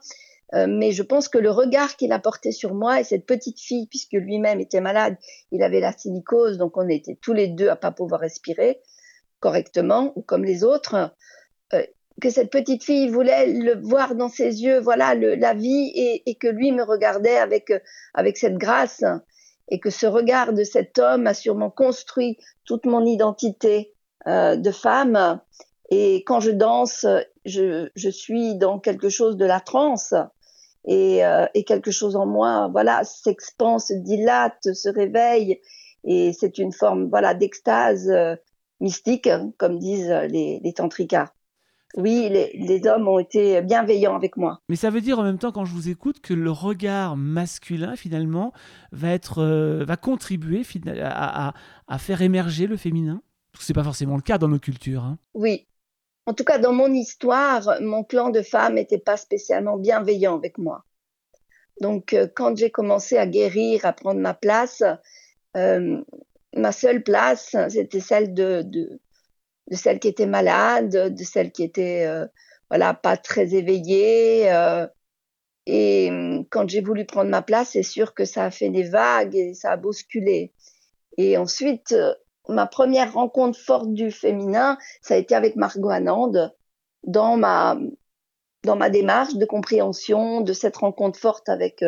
Euh, 0.54 0.68
mais 0.70 0.92
je 0.92 1.02
pense 1.02 1.28
que 1.28 1.38
le 1.38 1.50
regard 1.50 1.96
qu'il 1.96 2.12
a 2.12 2.20
porté 2.20 2.52
sur 2.52 2.74
moi 2.76 3.00
et 3.00 3.04
cette 3.04 3.26
petite 3.26 3.60
fille, 3.60 3.88
puisque 3.88 4.14
lui-même 4.14 4.60
était 4.60 4.82
malade, 4.82 5.18
il 5.52 5.64
avait 5.64 5.80
la 5.80 5.92
silicose, 5.92 6.58
donc 6.58 6.78
on 6.78 6.88
était 6.88 7.18
tous 7.20 7.34
les 7.34 7.48
deux 7.48 7.70
à 7.70 7.76
pas 7.76 7.92
pouvoir 7.92 8.22
respirer 8.22 8.80
correctement 9.40 10.14
ou 10.16 10.22
comme 10.22 10.46
les 10.46 10.64
autres. 10.64 11.12
Euh, 11.74 11.84
que 12.22 12.30
cette 12.30 12.52
petite 12.52 12.84
fille 12.84 13.10
voulait 13.10 13.48
le 13.48 13.76
voir 13.82 14.16
dans 14.16 14.30
ses 14.30 14.64
yeux, 14.64 14.80
voilà, 14.80 15.16
la 15.16 15.54
vie, 15.54 15.92
et, 15.94 16.24
et, 16.30 16.36
que 16.36 16.48
lui 16.48 16.72
me 16.72 16.84
regardait 16.84 17.36
avec 17.36 17.74
avec 18.14 18.38
cette 18.38 18.56
grâce 18.56 19.04
et 19.70 19.80
que 19.80 19.90
ce 19.90 20.06
regard 20.06 20.54
de 20.54 20.64
cet 20.64 21.00
homme 21.00 21.28
a 21.28 21.34
sûrement 21.34 21.70
construit 21.70 22.38
toute 22.66 22.86
mon 22.86 23.06
identité 23.06 23.94
de 24.28 24.72
femme. 24.72 25.40
Et 25.92 26.24
quand 26.26 26.40
je 26.40 26.52
danse, 26.52 27.06
je, 27.46 27.90
je, 27.96 28.10
suis 28.10 28.56
dans 28.56 28.80
quelque 28.80 29.10
chose 29.10 29.38
de 29.38 29.46
la 29.46 29.60
transe 29.60 30.16
et, 30.88 31.22
et 31.54 31.64
quelque 31.64 31.92
chose 31.92 32.16
en 32.16 32.26
moi, 32.26 32.70
voilà, 32.72 33.04
s'expand, 33.04 33.80
se 33.80 33.94
dilate, 33.94 34.74
se 34.74 34.90
réveille. 34.90 35.62
Et 36.04 36.34
c'est 36.34 36.58
une 36.58 36.72
forme, 36.72 37.10
voilà, 37.10 37.34
d'extase 37.34 38.12
mystique, 38.80 39.30
comme 39.58 39.78
disent 39.78 40.10
les, 40.30 40.60
les 40.64 40.74
oui, 41.98 42.30
les, 42.30 42.88
hommes 42.88 43.08
ont 43.08 43.20
été 43.20 43.62
bienveillants 43.62 44.16
avec 44.16 44.36
moi. 44.36 44.60
Mais 44.68 44.76
ça 44.76 44.90
veut 44.90 45.00
dire 45.00 45.20
en 45.20 45.24
même 45.24 45.38
temps, 45.38 45.54
quand 45.54 45.64
je 45.64 45.74
vous 45.74 45.90
écoute, 45.90 46.20
que 46.20 46.34
le 46.34 46.52
regard 46.52 47.16
masculin, 47.16 47.96
finalement, 47.96 48.52
va, 48.92 49.12
être, 49.12 49.42
euh, 49.42 49.86
va 49.86 49.96
contribuer 49.96 50.64
à, 51.02 51.54
faire 51.98 52.22
émerger 52.22 52.68
le 52.68 52.76
féminin? 52.76 53.22
Ce 53.58 53.72
n'est 53.72 53.76
pas 53.76 53.84
forcément 53.84 54.18
le 54.18 54.22
cas 54.22 54.38
dans 54.38 54.50
nos 54.50 54.60
cultures. 54.60 55.04
Hein. 55.04 55.18
Oui. 55.34 55.68
En 56.26 56.34
tout 56.34 56.44
cas, 56.44 56.58
dans 56.58 56.74
mon 56.74 56.92
histoire, 56.92 57.82
mon 57.82 58.04
clan 58.04 58.30
de 58.30 58.42
femmes 58.42 58.74
n'était 58.74 58.98
pas 58.98 59.16
spécialement 59.16 59.78
bienveillant 59.78 60.36
avec 60.36 60.58
moi. 60.58 60.84
Donc, 61.80 62.14
euh, 62.14 62.28
quand 62.34 62.58
j'ai 62.58 62.72
commencé 62.72 63.18
à 63.18 63.26
guérir, 63.26 63.86
à 63.86 63.94
prendre 63.94 64.20
ma 64.20 64.34
place, 64.34 64.84
euh, 65.56 66.02
ma 66.54 66.72
seule 66.74 67.04
place, 67.04 67.56
c'était 67.70 68.02
celle 68.02 68.34
de, 68.34 68.64
de 68.66 69.00
celle 69.72 70.00
qui 70.00 70.08
était 70.08 70.26
malade, 70.26 71.14
de 71.14 71.24
celle 71.24 71.52
qui 71.52 71.64
était 71.64 72.06
euh, 72.06 72.26
voilà 72.70 72.94
pas 72.94 73.18
très 73.18 73.56
éveillée. 73.56 74.52
Euh, 74.52 74.88
et 75.66 76.10
hum, 76.12 76.46
quand 76.50 76.70
j'ai 76.70 76.82
voulu 76.82 77.06
prendre 77.06 77.30
ma 77.30 77.42
place, 77.42 77.72
c'est 77.72 77.84
sûr 77.84 78.14
que 78.14 78.26
ça 78.26 78.46
a 78.46 78.52
fait 78.52 78.70
des 78.70 78.84
vagues 78.84 79.36
et 79.36 79.54
ça 79.54 79.72
a 79.72 79.78
bousculé. 79.78 80.54
Et 81.18 81.38
ensuite, 81.38 81.94
euh, 81.94 82.14
ma 82.50 82.68
première 82.68 83.14
rencontre 83.14 83.60
forte 83.60 83.92
du 83.94 84.12
féminin, 84.12 84.78
ça 85.02 85.16
a 85.16 85.18
été 85.18 85.34
avec 85.36 85.56
Margot 85.56 85.90
Anand 85.90 86.32
dans 87.04 87.38
ma 87.38 87.78
dans 88.64 88.76
ma 88.76 88.90
démarche 88.90 89.36
de 89.36 89.46
compréhension 89.46 90.42
de 90.42 90.52
cette 90.52 90.78
rencontre 90.78 91.20
forte 91.20 91.50
avec 91.50 91.84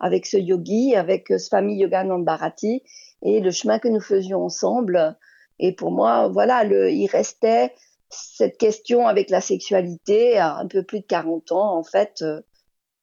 avec 0.00 0.26
ce 0.26 0.38
yogi, 0.38 0.94
avec 0.96 1.28
ce 1.28 1.48
famille 1.48 1.78
Yoganand 1.78 2.20
Bharati 2.20 2.82
et 3.22 3.40
le 3.40 3.50
chemin 3.50 3.78
que 3.78 3.88
nous 3.88 4.00
faisions 4.00 4.42
ensemble 4.42 5.16
et 5.62 5.70
pour 5.70 5.92
moi, 5.92 6.26
voilà, 6.26 6.64
il 6.64 7.06
restait 7.06 7.72
cette 8.10 8.58
question 8.58 9.06
avec 9.06 9.30
la 9.30 9.40
sexualité 9.40 10.36
à 10.36 10.56
un 10.56 10.66
peu 10.66 10.82
plus 10.82 11.00
de 11.00 11.06
40 11.06 11.52
ans. 11.52 11.78
En 11.78 11.84
fait, 11.84 12.20
euh, 12.22 12.40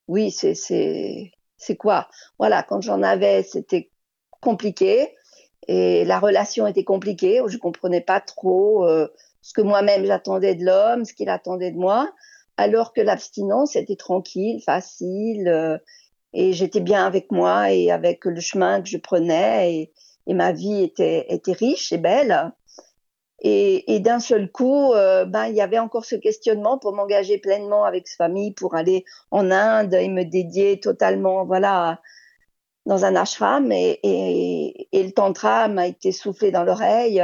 oui, 0.09 0.29
c'est, 0.29 1.31
quoi? 1.77 2.09
Voilà, 2.37 2.61
quand 2.63 2.81
j'en 2.81 3.01
avais, 3.01 3.43
c'était 3.43 3.89
compliqué 4.41 5.15
et 5.69 6.03
la 6.03 6.19
relation 6.19 6.67
était 6.67 6.83
compliquée. 6.83 7.41
Je 7.47 7.57
comprenais 7.57 8.01
pas 8.01 8.19
trop 8.19 8.85
euh, 8.85 9.07
ce 9.41 9.53
que 9.53 9.61
moi-même 9.61 10.05
j'attendais 10.05 10.55
de 10.55 10.65
l'homme, 10.65 11.05
ce 11.05 11.13
qu'il 11.13 11.29
attendait 11.29 11.71
de 11.71 11.77
moi, 11.77 12.11
alors 12.57 12.91
que 12.91 12.99
l'abstinence 12.99 13.77
était 13.77 13.95
tranquille, 13.95 14.61
facile. 14.65 15.47
Euh, 15.47 15.77
et 16.33 16.51
j'étais 16.51 16.81
bien 16.81 17.05
avec 17.05 17.31
moi 17.31 17.71
et 17.71 17.89
avec 17.89 18.25
le 18.25 18.41
chemin 18.41 18.81
que 18.81 18.89
je 18.89 18.97
prenais 18.97 19.91
et 20.29 20.33
ma 20.35 20.51
vie 20.51 20.83
était, 20.83 21.25
était 21.29 21.53
riche 21.53 21.91
et 21.91 21.97
belle. 21.97 22.53
Et, 23.41 23.95
et 23.95 23.99
d'un 23.99 24.19
seul 24.19 24.51
coup, 24.51 24.93
euh, 24.93 25.25
ben, 25.25 25.47
il 25.47 25.55
y 25.55 25.61
avait 25.61 25.79
encore 25.79 26.05
ce 26.05 26.15
questionnement 26.15 26.77
pour 26.77 26.93
m'engager 26.93 27.37
pleinement 27.39 27.83
avec 27.83 28.07
cette 28.07 28.17
famille, 28.17 28.53
pour 28.53 28.75
aller 28.75 29.05
en 29.31 29.49
Inde 29.49 29.93
et 29.93 30.09
me 30.09 30.23
dédier 30.23 30.79
totalement, 30.79 31.45
voilà, 31.45 32.01
dans 32.85 33.05
un 33.05 33.15
ashram. 33.15 33.71
Et, 33.71 33.99
et, 34.03 34.87
et 34.91 35.03
le 35.03 35.11
tantra 35.11 35.67
m'a 35.67 35.87
été 35.87 36.11
soufflé 36.11 36.51
dans 36.51 36.63
l'oreille. 36.63 37.23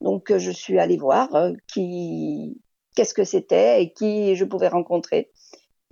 Donc, 0.00 0.36
je 0.36 0.50
suis 0.50 0.78
allée 0.80 0.96
voir 0.96 1.32
euh, 1.34 1.52
qui, 1.72 2.60
qu'est-ce 2.96 3.14
que 3.14 3.24
c'était 3.24 3.82
et 3.82 3.92
qui 3.92 4.34
je 4.34 4.44
pouvais 4.44 4.68
rencontrer. 4.68 5.30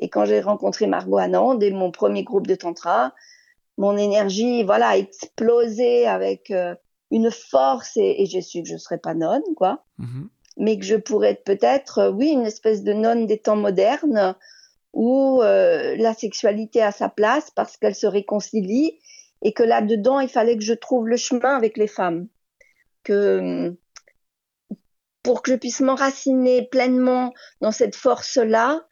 Et 0.00 0.08
quand 0.08 0.24
j'ai 0.24 0.40
rencontré 0.40 0.86
Margot 0.86 1.18
Anand 1.18 1.60
et 1.60 1.70
mon 1.70 1.92
premier 1.92 2.24
groupe 2.24 2.46
de 2.46 2.56
tantra, 2.56 3.12
mon 3.80 3.96
énergie, 3.96 4.62
voilà, 4.62 4.90
a 4.90 4.98
explosé 4.98 6.06
avec 6.06 6.50
euh, 6.50 6.74
une 7.10 7.30
force 7.30 7.96
et, 7.96 8.26
j'ai 8.26 8.42
su 8.42 8.62
que 8.62 8.68
je 8.68 8.74
ne 8.74 8.78
serais 8.78 8.98
pas 8.98 9.14
nonne, 9.14 9.42
quoi. 9.56 9.84
Mhm. 9.96 10.28
Mais 10.58 10.78
que 10.78 10.84
je 10.84 10.96
pourrais 10.96 11.30
être 11.30 11.44
peut-être, 11.44 11.98
euh, 11.98 12.10
oui, 12.10 12.28
une 12.28 12.44
espèce 12.44 12.84
de 12.84 12.92
nonne 12.92 13.26
des 13.26 13.38
temps 13.38 13.56
modernes 13.56 14.36
où 14.92 15.40
euh, 15.42 15.96
la 15.96 16.12
sexualité 16.12 16.82
a 16.82 16.92
sa 16.92 17.08
place 17.08 17.50
parce 17.52 17.78
qu'elle 17.78 17.94
se 17.94 18.06
réconcilie 18.06 18.98
et 19.40 19.54
que 19.54 19.62
là-dedans, 19.62 20.20
il 20.20 20.28
fallait 20.28 20.58
que 20.58 20.64
je 20.64 20.74
trouve 20.74 21.08
le 21.08 21.16
chemin 21.16 21.56
avec 21.56 21.78
les 21.78 21.86
femmes. 21.86 22.28
Que 23.02 23.74
pour 25.22 25.40
que 25.40 25.52
je 25.52 25.56
puisse 25.56 25.80
m'enraciner 25.80 26.66
pleinement 26.66 27.32
dans 27.62 27.72
cette 27.72 27.96
force-là, 27.96 28.84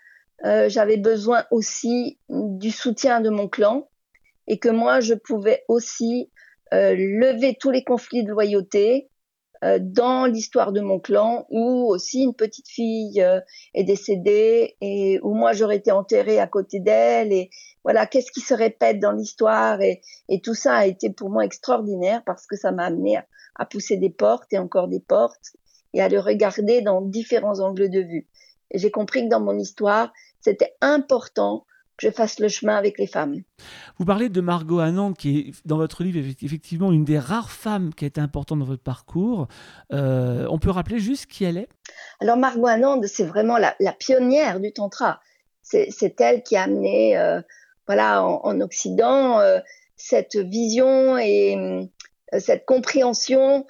j'avais 0.42 0.96
besoin 0.96 1.44
aussi 1.50 2.18
du 2.28 2.70
soutien 2.70 3.20
de 3.20 3.28
mon 3.28 3.48
clan 3.48 3.88
et 4.48 4.58
que 4.58 4.70
moi, 4.70 5.00
je 5.00 5.14
pouvais 5.14 5.64
aussi 5.68 6.30
euh, 6.74 6.94
lever 6.96 7.56
tous 7.60 7.70
les 7.70 7.84
conflits 7.84 8.24
de 8.24 8.30
loyauté 8.30 9.08
euh, 9.64 9.78
dans 9.80 10.26
l'histoire 10.26 10.72
de 10.72 10.80
mon 10.80 10.98
clan 10.98 11.46
où 11.50 11.86
aussi 11.88 12.22
une 12.22 12.34
petite 12.34 12.68
fille 12.68 13.22
euh, 13.22 13.40
est 13.74 13.84
décédée 13.84 14.76
et 14.80 15.18
où 15.22 15.34
moi 15.34 15.52
j'aurais 15.52 15.76
été 15.76 15.92
enterrée 15.92 16.38
à 16.38 16.46
côté 16.46 16.78
d'elle 16.78 17.32
et 17.32 17.50
voilà 17.84 18.06
qu'est-ce 18.06 18.30
qui 18.30 18.40
se 18.40 18.54
répète 18.54 19.00
dans 19.00 19.12
l'histoire 19.12 19.80
et, 19.80 20.00
et, 20.28 20.40
tout 20.40 20.54
ça 20.54 20.74
a 20.74 20.86
été 20.86 21.10
pour 21.10 21.30
moi 21.30 21.44
extraordinaire 21.44 22.22
parce 22.24 22.46
que 22.46 22.56
ça 22.56 22.70
m'a 22.70 22.84
amené 22.84 23.16
à, 23.16 23.26
à, 23.56 23.66
pousser 23.66 23.96
des 23.96 24.10
portes 24.10 24.52
et 24.52 24.58
encore 24.58 24.88
des 24.88 25.00
portes 25.00 25.56
et 25.92 26.00
à 26.00 26.08
le 26.08 26.20
regarder 26.20 26.80
dans 26.82 27.00
différents 27.00 27.60
angles 27.60 27.90
de 27.90 28.00
vue. 28.00 28.28
Et 28.70 28.78
j'ai 28.78 28.90
compris 28.90 29.24
que 29.24 29.30
dans 29.30 29.40
mon 29.40 29.58
histoire, 29.58 30.12
c'était 30.40 30.76
important 30.80 31.64
je 32.00 32.10
fasse 32.10 32.38
le 32.38 32.48
chemin 32.48 32.76
avec 32.76 32.98
les 32.98 33.06
femmes. 33.06 33.42
Vous 33.98 34.04
parlez 34.04 34.28
de 34.28 34.40
Margot 34.40 34.78
Anand, 34.78 35.12
qui 35.12 35.38
est 35.38 35.66
dans 35.66 35.76
votre 35.76 36.04
livre 36.04 36.18
effectivement 36.42 36.92
une 36.92 37.04
des 37.04 37.18
rares 37.18 37.50
femmes 37.50 37.92
qui 37.92 38.04
a 38.04 38.08
été 38.08 38.20
importante 38.20 38.60
dans 38.60 38.64
votre 38.64 38.82
parcours. 38.82 39.48
Euh, 39.92 40.46
on 40.48 40.58
peut 40.58 40.70
rappeler 40.70 41.00
juste 41.00 41.26
qui 41.26 41.44
elle 41.44 41.58
est? 41.58 41.68
Alors 42.20 42.36
Margot 42.36 42.66
Anand, 42.66 43.00
c'est 43.06 43.24
vraiment 43.24 43.58
la, 43.58 43.74
pionnière 43.98 44.60
du 44.60 44.72
tantra. 44.72 45.20
C'est 45.62 46.20
elle 46.20 46.42
qui 46.42 46.56
a 46.56 46.62
amené, 46.62 47.18
euh, 47.18 47.42
voilà, 47.86 48.24
en, 48.24 48.60
Occident, 48.60 49.40
euh, 49.40 49.58
cette 49.96 50.36
vision 50.36 51.18
et 51.18 51.90
cette 52.38 52.64
compréhension 52.64 53.66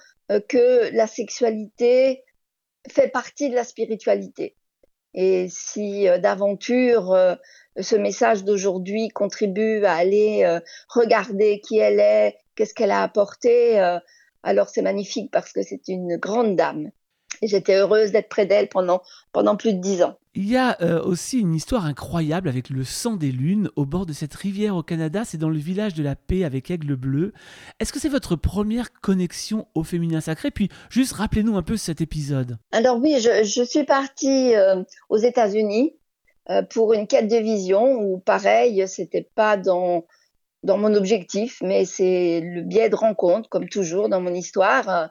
que 0.48 0.94
la 0.94 1.06
sexualité 1.06 2.22
fait 2.86 3.08
partie 3.08 3.48
de 3.48 3.54
la 3.54 3.64
spiritualité. 3.64 4.57
Et 5.20 5.48
si 5.50 6.06
d'aventure 6.22 7.12
ce 7.80 7.96
message 7.96 8.44
d'aujourd'hui 8.44 9.08
contribue 9.08 9.84
à 9.84 9.94
aller 9.94 10.42
euh, 10.44 10.60
regarder 10.88 11.60
qui 11.60 11.78
elle 11.78 12.00
est, 12.00 12.36
qu'est-ce 12.54 12.74
qu'elle 12.74 12.90
a 12.90 13.02
apporté, 13.02 13.80
euh, 13.80 13.98
alors 14.42 14.68
c'est 14.68 14.82
magnifique 14.82 15.30
parce 15.30 15.52
que 15.52 15.62
c'est 15.62 15.88
une 15.88 16.16
grande 16.16 16.56
dame. 16.56 16.90
J'étais 17.42 17.76
heureuse 17.76 18.12
d'être 18.12 18.28
près 18.28 18.46
d'elle 18.46 18.68
pendant, 18.68 19.02
pendant 19.32 19.56
plus 19.56 19.74
de 19.74 19.80
dix 19.80 20.02
ans. 20.02 20.18
Il 20.34 20.48
y 20.48 20.56
a 20.56 20.80
euh, 20.82 21.02
aussi 21.02 21.40
une 21.40 21.54
histoire 21.54 21.84
incroyable 21.84 22.48
avec 22.48 22.70
le 22.70 22.84
sang 22.84 23.16
des 23.16 23.32
lunes 23.32 23.70
au 23.76 23.86
bord 23.86 24.06
de 24.06 24.12
cette 24.12 24.34
rivière 24.34 24.76
au 24.76 24.82
Canada. 24.82 25.22
C'est 25.24 25.38
dans 25.38 25.48
le 25.48 25.58
village 25.58 25.94
de 25.94 26.02
la 26.02 26.14
paix 26.14 26.44
avec 26.44 26.70
Aigle 26.70 26.96
Bleu. 26.96 27.32
Est-ce 27.80 27.92
que 27.92 27.98
c'est 27.98 28.08
votre 28.08 28.36
première 28.36 28.92
connexion 28.92 29.66
au 29.74 29.82
féminin 29.82 30.20
sacré? 30.20 30.50
Puis 30.50 30.68
juste 30.90 31.12
rappelez-nous 31.12 31.56
un 31.56 31.62
peu 31.62 31.76
cet 31.76 32.00
épisode. 32.00 32.58
Alors 32.72 32.98
oui, 32.98 33.18
je, 33.20 33.44
je 33.44 33.62
suis 33.62 33.84
partie 33.84 34.52
aux 35.08 35.16
États-Unis 35.16 35.94
euh, 36.50 36.62
pour 36.62 36.94
une 36.94 37.06
quête 37.06 37.28
de 37.28 37.36
vision 37.36 38.00
où 38.00 38.18
pareil, 38.18 38.86
c'était 38.88 39.28
pas 39.34 39.56
dans 39.56 40.06
dans 40.64 40.76
mon 40.76 40.94
objectif, 40.94 41.60
mais 41.62 41.84
c'est 41.84 42.40
le 42.42 42.62
biais 42.62 42.88
de 42.88 42.96
rencontre, 42.96 43.48
comme 43.48 43.68
toujours 43.68 44.08
dans 44.08 44.20
mon 44.20 44.34
histoire. 44.34 45.10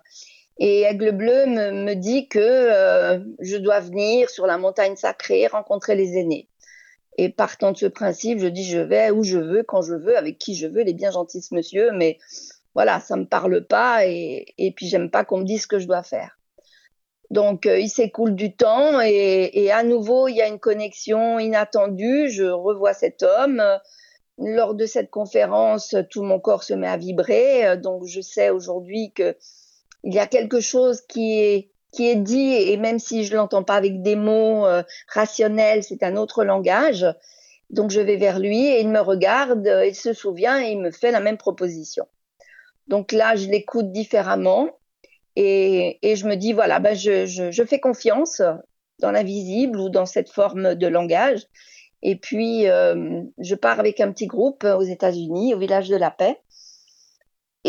Et 0.59 0.81
Aigle 0.81 1.11
Bleu 1.11 1.45
me, 1.45 1.71
me 1.71 1.93
dit 1.93 2.27
que 2.27 2.39
euh, 2.39 3.19
je 3.39 3.57
dois 3.57 3.79
venir 3.79 4.29
sur 4.29 4.47
la 4.47 4.57
montagne 4.57 4.95
sacrée 4.95 5.47
rencontrer 5.47 5.95
les 5.95 6.17
aînés. 6.17 6.49
Et 7.17 7.29
partant 7.29 7.71
de 7.71 7.77
ce 7.77 7.85
principe, 7.85 8.39
je 8.39 8.47
dis 8.47 8.63
je 8.63 8.79
vais 8.79 9.11
où 9.11 9.23
je 9.23 9.37
veux, 9.37 9.63
quand 9.63 9.81
je 9.81 9.95
veux, 9.95 10.17
avec 10.17 10.37
qui 10.37 10.55
je 10.55 10.67
veux. 10.67 10.81
Il 10.81 10.89
est 10.89 10.93
bien 10.93 11.11
gentil 11.11 11.41
ce 11.41 11.53
monsieur, 11.53 11.91
mais 11.91 12.17
voilà, 12.75 12.99
ça 12.99 13.15
me 13.15 13.25
parle 13.25 13.65
pas 13.65 14.05
et, 14.05 14.45
et 14.57 14.71
puis 14.71 14.87
j'aime 14.87 15.09
pas 15.09 15.25
qu'on 15.25 15.39
me 15.39 15.43
dise 15.43 15.63
ce 15.63 15.67
que 15.67 15.79
je 15.79 15.87
dois 15.87 16.03
faire. 16.03 16.37
Donc, 17.29 17.65
euh, 17.65 17.79
il 17.79 17.89
s'écoule 17.89 18.35
du 18.35 18.55
temps 18.55 19.01
et, 19.01 19.49
et, 19.53 19.71
à 19.71 19.83
nouveau, 19.83 20.27
il 20.27 20.35
y 20.35 20.41
a 20.41 20.47
une 20.47 20.59
connexion 20.59 21.39
inattendue. 21.39 22.29
Je 22.29 22.43
revois 22.45 22.93
cet 22.93 23.21
homme. 23.23 23.61
Lors 24.37 24.75
de 24.75 24.85
cette 24.85 25.09
conférence, 25.09 25.95
tout 26.11 26.23
mon 26.23 26.39
corps 26.39 26.63
se 26.63 26.73
met 26.73 26.87
à 26.87 26.95
vibrer. 26.95 27.75
Donc, 27.77 28.05
je 28.05 28.21
sais 28.21 28.49
aujourd'hui 28.51 29.11
que 29.11 29.35
il 30.03 30.13
y 30.13 30.19
a 30.19 30.27
quelque 30.27 30.59
chose 30.59 31.01
qui 31.01 31.39
est 31.39 31.69
qui 31.91 32.09
est 32.09 32.15
dit 32.15 32.53
et 32.53 32.77
même 32.77 32.99
si 32.99 33.23
je 33.23 33.35
l'entends 33.35 33.63
pas 33.63 33.75
avec 33.75 34.01
des 34.01 34.15
mots 34.15 34.65
euh, 34.65 34.83
rationnels, 35.07 35.83
c'est 35.83 36.03
un 36.03 36.15
autre 36.15 36.43
langage. 36.43 37.05
Donc, 37.69 37.91
je 37.91 37.99
vais 37.99 38.17
vers 38.17 38.39
lui 38.39 38.65
et 38.65 38.81
il 38.81 38.89
me 38.89 38.99
regarde, 38.99 39.69
il 39.85 39.95
se 39.95 40.13
souvient 40.13 40.61
et 40.61 40.71
il 40.71 40.79
me 40.79 40.91
fait 40.91 41.11
la 41.11 41.19
même 41.19 41.37
proposition. 41.37 42.07
Donc 42.87 43.11
là, 43.11 43.35
je 43.35 43.47
l'écoute 43.47 43.91
différemment 43.91 44.69
Et, 45.35 45.99
et, 46.01 46.15
je 46.15 46.25
me 46.27 46.35
dis, 46.35 46.53
voilà, 46.53 46.79
ben 46.79 46.95
je, 46.95 47.25
je, 47.25 47.51
je, 47.51 47.63
fais 47.63 47.79
confiance 47.79 48.41
dans 48.99 49.11
l'invisible 49.11 49.79
ou 49.79 49.89
dans 49.89 50.05
cette 50.05 50.29
forme 50.29 50.75
de 50.75 50.87
langage. 50.87 51.45
Et 52.01 52.15
puis, 52.15 52.67
euh, 52.67 53.21
je 53.39 53.55
pars 53.55 53.79
avec 53.79 53.99
un 53.99 54.11
petit 54.11 54.27
groupe 54.27 54.63
aux 54.63 54.83
États-Unis, 54.83 55.53
au 55.53 55.59
village 55.59 55.89
de 55.89 55.95
la 55.95 56.11
paix. 56.11 56.39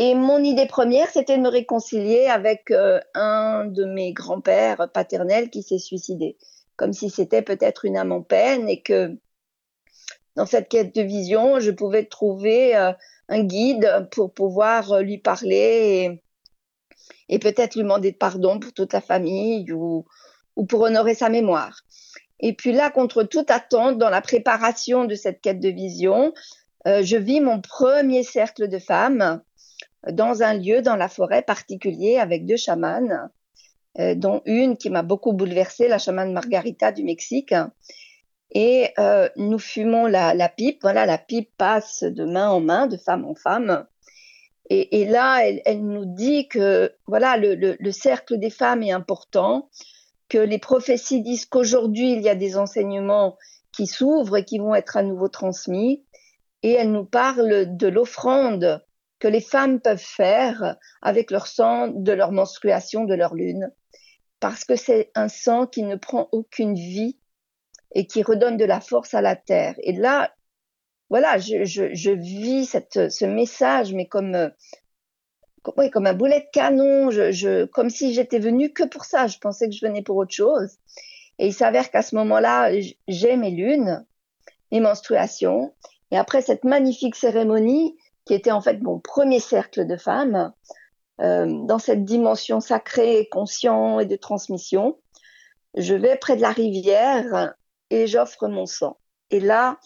Et 0.00 0.14
mon 0.14 0.45
idée 0.45 0.67
première, 0.67 1.11
c'était 1.11 1.37
de 1.37 1.43
me 1.43 1.49
réconcilier 1.49 2.26
avec 2.26 2.71
euh, 2.71 3.00
un 3.14 3.64
de 3.64 3.85
mes 3.85 4.12
grands-pères 4.12 4.88
paternels 4.95 5.50
qui 5.50 5.64
s'est 5.64 5.81
suicidé, 5.81 6.37
comme 6.76 6.93
si 6.93 7.11
c'était 7.11 7.43
peut-être 7.43 7.85
une 7.85 7.97
âme 7.97 8.12
en 8.12 8.23
peine 8.23 8.69
et 8.69 8.81
que 8.81 9.19
dans 10.37 10.47
cette 10.47 10.69
quête 10.69 10.95
de 10.95 11.02
vision, 11.02 11.59
je 11.59 11.73
pouvais 11.73 12.05
trouver 12.05 12.76
euh, 12.76 12.93
un 13.28 13.43
guide 13.43 14.07
pour 14.12 14.33
pouvoir 14.33 15.00
lui 15.00 15.19
parler 15.19 16.21
et, 17.28 17.40
peut-être 17.40 17.75
lui 17.75 17.83
demander 17.83 18.12
pardon 18.12 18.61
pour 18.61 18.73
toute 18.73 18.93
la 18.93 19.00
famille 19.00 19.73
ou, 19.73 20.07
ou 20.55 20.64
pour 20.64 20.83
honorer 20.83 21.17
sa 21.17 21.28
mémoire. 21.28 21.81
Et 22.38 22.52
puis 22.52 22.71
là, 22.71 22.90
contre 22.90 23.25
toute 23.25 23.50
attente, 23.50 23.99
dans 23.99 24.11
la 24.11 24.21
préparation 24.21 25.07
de 25.07 25.17
cette 25.17 25.40
quête 25.40 25.59
de 25.59 25.71
vision, 25.71 26.33
euh, 26.87 27.02
je 27.02 27.17
vis 27.17 27.40
mon 27.40 27.61
premier 27.61 28.23
cercle 28.23 28.69
de 28.69 28.78
femmes 28.78 29.43
dans 30.07 30.43
un 30.43 30.55
lieu 30.55 30.83
dans 30.83 30.97
la 30.97 31.09
forêt 31.09 31.43
particulier 31.43 32.19
avec 32.19 32.47
deux 32.47 32.57
chamanes, 32.57 33.31
euh, 33.99 34.14
dont 34.14 34.43
une 34.45 34.76
qui 34.76 34.90
m'a 34.90 35.02
beaucoup 35.02 35.33
bouleversée, 35.33 35.88
la 35.88 35.99
chamane 35.99 36.33
Margarita 36.33 36.93
du 36.93 37.02
Mexique. 37.02 37.55
Et 38.52 38.90
euh, 38.99 39.28
nous 39.37 39.59
fumons 39.59 40.07
la, 40.07 40.49
pipe. 40.49 40.78
Voilà, 40.83 41.05
la 41.05 41.19
pipe 41.19 41.50
passe 41.59 42.05
de 42.05 42.25
main 42.25 42.49
en 42.49 42.61
main, 42.61 42.87
de 42.87 42.97
femme 42.97 43.25
en 43.25 43.35
femme. 43.35 43.87
Et, 44.71 45.07
là, 45.07 45.40
elle, 45.64 45.83
nous 45.83 46.05
dit 46.05 46.47
que 46.47 46.93
voilà, 47.07 47.38
le, 47.38 47.90
cercle 47.90 48.38
des 48.38 48.50
femmes 48.50 48.83
est 48.83 48.93
important, 48.93 49.71
que 50.28 50.37
les 50.37 50.59
prophéties 50.59 51.23
disent 51.23 51.47
qu'aujourd'hui 51.47 52.12
il 52.12 52.21
y 52.21 52.28
a 52.28 52.35
des 52.35 52.59
enseignements 52.59 53.38
qui 53.73 53.87
s'ouvrent 53.87 54.37
et 54.37 54.45
qui 54.45 54.59
vont 54.59 54.75
être 54.75 54.99
à 54.99 55.02
nouveau 55.02 55.28
transmis. 55.28 56.05
Et 56.62 56.73
elle 56.73 56.93
nous 56.93 57.07
parle 57.07 57.76
de 57.76 57.88
l'offrande 57.88 58.85
que 59.19 59.29
les 59.29 59.41
femmes 59.41 59.81
peuvent 59.81 59.99
faire 59.99 60.77
avec 61.03 61.31
leur 61.31 61.47
sang 61.47 61.89
de 61.89 62.13
leur 62.13 62.33
menstruation, 62.33 63.05
de 63.05 63.15
leur 63.15 63.35
lune, 63.35 63.73
parce 64.41 64.65
que 64.65 64.77
c'est 64.77 65.11
un 65.15 65.29
sang 65.29 65.67
qui 65.67 65.83
ne 65.83 65.97
prend 65.97 66.29
aucune 66.33 66.75
vie 66.75 67.19
et 67.95 68.07
qui 68.07 68.23
redonne 68.23 68.57
de 68.57 68.65
la 68.65 68.81
force 68.81 69.15
à 69.15 69.21
la 69.21 69.35
terre. 69.35 69.75
Et 69.83 69.93
là, 69.93 70.33
voilà, 71.11 71.39
je, 71.39 71.65
je, 71.65 71.95
je 71.95 72.11
vis 72.11 72.67
cette, 72.67 73.11
ce 73.11 73.25
message, 73.25 73.95
mais 73.95 74.07
comme, 74.07 74.53
comme, 75.63 75.91
comme 75.91 76.07
un 76.07 76.15
boulet 76.15 76.41
de 76.41 76.51
canon, 76.53 77.11
je, 77.11 77.65
comme 77.65 77.91
si 77.91 78.13
j'étais 78.13 78.39
venue 78.39 78.73
que 78.73 78.85
pour 78.85 79.05
ça. 79.05 79.27
Je 79.27 79.39
pensais 79.39 79.69
que 79.69 79.75
je 79.75 79.85
venais 79.85 80.03
pour 80.03 80.17
autre 80.17 80.35
chose. 80.35 80.77
Et 81.39 81.47
il 81.47 81.55
s'avère 81.55 81.91
qu'à 81.91 82.03
ce 82.03 82.15
moment-là, 82.17 82.71
j'ai 83.07 83.37
mes 83.37 83.51
lunes, 83.51 84.05
mes 84.71 84.81
menstruations. 84.81 85.75
Et 86.11 86.19
après 86.19 86.43
cette 86.43 86.65
magnifique 86.65 87.15
cérémonie, 87.15 87.97
qui 88.28 88.35
était 88.35 88.52
en 88.52 88.61
fait 88.61 88.82
mon 88.82 89.00
premier 89.00 89.40
cercle 89.40 89.87
de 89.87 89.97
femmes, 89.97 90.52
euh, 91.23 91.47
dans 91.64 91.78
cette 91.78 92.04
dimension 92.04 92.61
sacrée, 92.61 93.26
conscient 93.32 94.00
et 94.00 94.06
de 94.06 94.16
transmission, 94.16 94.99
je 95.75 95.94
vais 95.94 96.16
près 96.16 96.37
de 96.37 96.42
la 96.42 96.50
rivière 96.50 97.54
et 97.88 98.06
j'offre 98.06 98.47
mon 98.47 98.66
sang. 98.66 98.99
Et 99.30 99.40
là, 99.40 99.78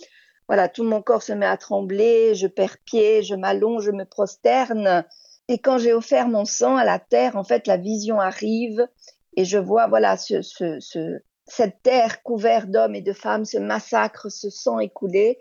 voilà, 0.48 0.68
tout 0.68 0.82
mon 0.82 1.02
corps 1.02 1.22
se 1.22 1.32
met 1.32 1.46
à 1.46 1.56
trembler, 1.56 2.34
je 2.34 2.48
perds 2.48 2.78
pied, 2.84 3.22
je 3.22 3.36
m'allonge, 3.36 3.84
je 3.84 3.92
me 3.92 4.04
prosterne. 4.04 5.04
Et 5.46 5.58
quand 5.58 5.78
j'ai 5.78 5.92
offert 5.92 6.26
mon 6.26 6.44
sang 6.44 6.76
à 6.76 6.84
la 6.84 6.98
terre, 6.98 7.36
en 7.36 7.44
fait, 7.44 7.68
la 7.68 7.76
vision 7.76 8.18
arrive 8.18 8.88
et 9.36 9.44
je 9.44 9.58
vois, 9.58 9.86
voilà, 9.86 10.16
ce, 10.16 10.42
ce, 10.42 10.80
ce, 10.80 11.20
cette 11.46 11.80
terre 11.82 12.24
couverte 12.24 12.70
d'hommes 12.70 12.96
et 12.96 13.02
de 13.02 13.12
femmes, 13.12 13.44
ce 13.44 13.58
massacre, 13.58 14.30
ce 14.30 14.50
sang 14.50 14.80
écoulé. 14.80 15.38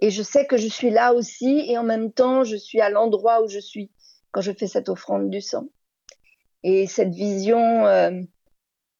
Et 0.00 0.10
je 0.10 0.22
sais 0.22 0.46
que 0.46 0.56
je 0.56 0.68
suis 0.68 0.90
là 0.90 1.14
aussi 1.14 1.64
et 1.68 1.78
en 1.78 1.84
même 1.84 2.12
temps, 2.12 2.44
je 2.44 2.56
suis 2.56 2.80
à 2.80 2.90
l'endroit 2.90 3.42
où 3.42 3.48
je 3.48 3.58
suis 3.58 3.90
quand 4.32 4.40
je 4.40 4.52
fais 4.52 4.66
cette 4.66 4.88
offrande 4.88 5.30
du 5.30 5.40
sang. 5.40 5.68
Et 6.62 6.86
cette 6.86 7.14
vision 7.14 7.86
euh, 7.86 8.20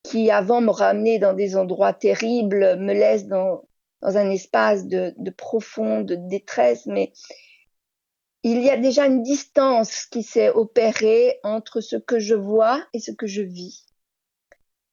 qui 0.03 0.31
avant 0.31 0.61
me 0.61 0.71
ramenait 0.71 1.19
dans 1.19 1.33
des 1.33 1.57
endroits 1.57 1.93
terribles 1.93 2.77
me 2.77 2.93
laisse 2.93 3.27
dans, 3.27 3.65
un 4.03 4.31
espace 4.31 4.87
de 4.87 5.31
profonde 5.31 6.13
détresse, 6.29 6.85
mais 6.85 7.13
il 8.45 8.63
y 8.63 8.69
a 8.69 8.77
déjà 8.77 9.07
une 9.07 9.23
distance 9.23 10.05
qui 10.05 10.23
s'est 10.23 10.51
opérée 10.51 11.41
entre 11.43 11.81
ce 11.81 11.97
que 11.97 12.19
je 12.19 12.35
vois 12.35 12.85
et 12.93 13.01
ce 13.01 13.11
que 13.11 13.27
je 13.27 13.41
vis 13.41 13.87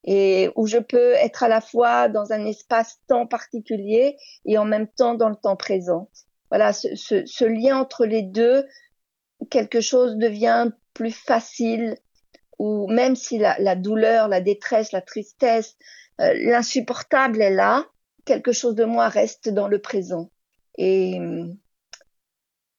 et 0.03 0.49
où 0.55 0.67
je 0.67 0.77
peux 0.77 1.13
être 1.13 1.43
à 1.43 1.47
la 1.47 1.61
fois 1.61 2.09
dans 2.09 2.31
un 2.31 2.45
espace-temps 2.45 3.27
particulier 3.27 4.17
et 4.45 4.57
en 4.57 4.65
même 4.65 4.87
temps 4.87 5.15
dans 5.15 5.29
le 5.29 5.35
temps 5.35 5.55
présent. 5.55 6.09
Voilà, 6.49 6.73
ce, 6.73 6.95
ce, 6.95 7.25
ce 7.25 7.45
lien 7.45 7.77
entre 7.77 8.05
les 8.05 8.23
deux, 8.23 8.65
quelque 9.49 9.81
chose 9.81 10.15
devient 10.17 10.71
plus 10.93 11.11
facile, 11.11 11.97
ou 12.59 12.87
même 12.87 13.15
si 13.15 13.37
la, 13.37 13.57
la 13.59 13.75
douleur, 13.75 14.27
la 14.27 14.41
détresse, 14.41 14.91
la 14.91 15.01
tristesse, 15.01 15.77
euh, 16.19 16.33
l'insupportable 16.33 17.41
est 17.41 17.53
là, 17.53 17.85
quelque 18.25 18.51
chose 18.51 18.75
de 18.75 18.85
moi 18.85 19.07
reste 19.07 19.49
dans 19.49 19.67
le 19.67 19.79
présent. 19.79 20.29
Et, 20.77 21.19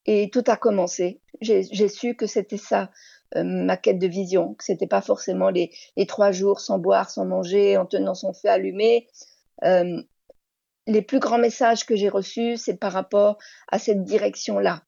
et 0.07 0.31
tout 0.31 0.45
a 0.47 0.57
commencé. 0.57 1.21
J'ai 1.41 1.89
su 1.89 2.15
que 2.15 2.27
c'était 2.27 2.57
ça. 2.59 2.91
Euh, 3.37 3.45
ma 3.45 3.77
quête 3.77 3.99
de 3.99 4.07
vision, 4.07 4.55
que 4.55 4.65
c'était 4.65 4.87
pas 4.87 5.01
forcément 5.01 5.49
les, 5.49 5.71
les, 5.97 6.07
trois 6.07 6.33
jours 6.33 6.61
sans 6.61 6.79
boire, 6.79 7.11
sans 7.11 7.25
manger, 7.25 7.77
en 7.77 7.87
tenant 7.87 8.15
son 8.15 8.35
feu 8.35 8.49
allumé. 8.49 9.09
Euh, 9.65 10.03
les 10.87 11.03
plus 11.03 11.19
grands 11.19 11.39
messages 11.39 11.87
que 11.87 11.97
j'ai 11.97 12.09
reçus, 12.09 12.57
c'est 12.57 12.77
par 12.77 12.93
rapport 12.93 13.39
à 13.69 13.79
cette 13.79 14.05
direction-là, 14.05 14.83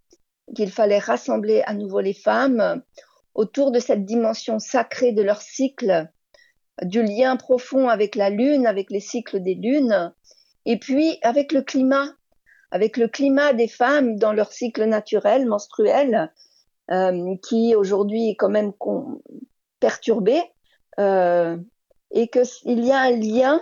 qu'il 0.54 0.70
fallait 0.70 0.98
rassembler 0.98 1.62
à 1.66 1.74
nouveau 1.74 2.00
les 2.00 2.12
femmes 2.12 2.82
autour 3.34 3.70
de 3.70 3.78
cette 3.78 4.04
dimension 4.04 4.58
sacrée 4.58 5.12
de 5.12 5.22
leur 5.22 5.40
cycle, 5.40 6.08
du 6.82 7.02
lien 7.02 7.36
profond 7.36 7.88
avec 7.88 8.14
la 8.14 8.30
lune, 8.30 8.66
avec 8.66 8.90
les 8.90 9.00
cycles 9.00 9.40
des 9.40 9.54
lunes, 9.54 10.12
et 10.66 10.78
puis 10.78 11.18
avec 11.22 11.52
le 11.52 11.62
climat, 11.62 12.08
avec 12.70 12.96
le 12.96 13.08
climat 13.08 13.52
des 13.52 13.68
femmes 13.68 14.16
dans 14.16 14.32
leur 14.32 14.52
cycle 14.52 14.84
naturel, 14.84 15.46
menstruel, 15.46 16.32
euh, 16.90 17.36
qui 17.42 17.74
aujourd'hui 17.74 18.30
est 18.30 18.36
quand 18.36 18.50
même 18.50 18.72
perturbé 19.80 20.40
euh, 20.98 21.56
et 22.10 22.28
qu'il 22.28 22.84
y 22.84 22.92
a 22.92 23.00
un 23.00 23.10
lien 23.10 23.60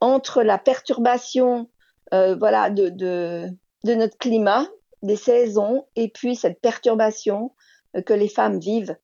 entre 0.00 0.42
la 0.42 0.58
perturbation 0.58 1.68
euh, 2.14 2.36
voilà, 2.36 2.70
de, 2.70 2.88
de, 2.88 3.48
de, 3.84 3.94
notre 3.94 4.16
climat, 4.16 4.66
des 5.02 5.16
saisons, 5.16 5.86
et 5.94 6.08
puis 6.08 6.36
cette 6.36 6.60
perturbation 6.60 7.54
euh, 7.96 8.02
que 8.02 8.14
les 8.14 8.28
femmes 8.28 8.58
vivent. 8.58 8.96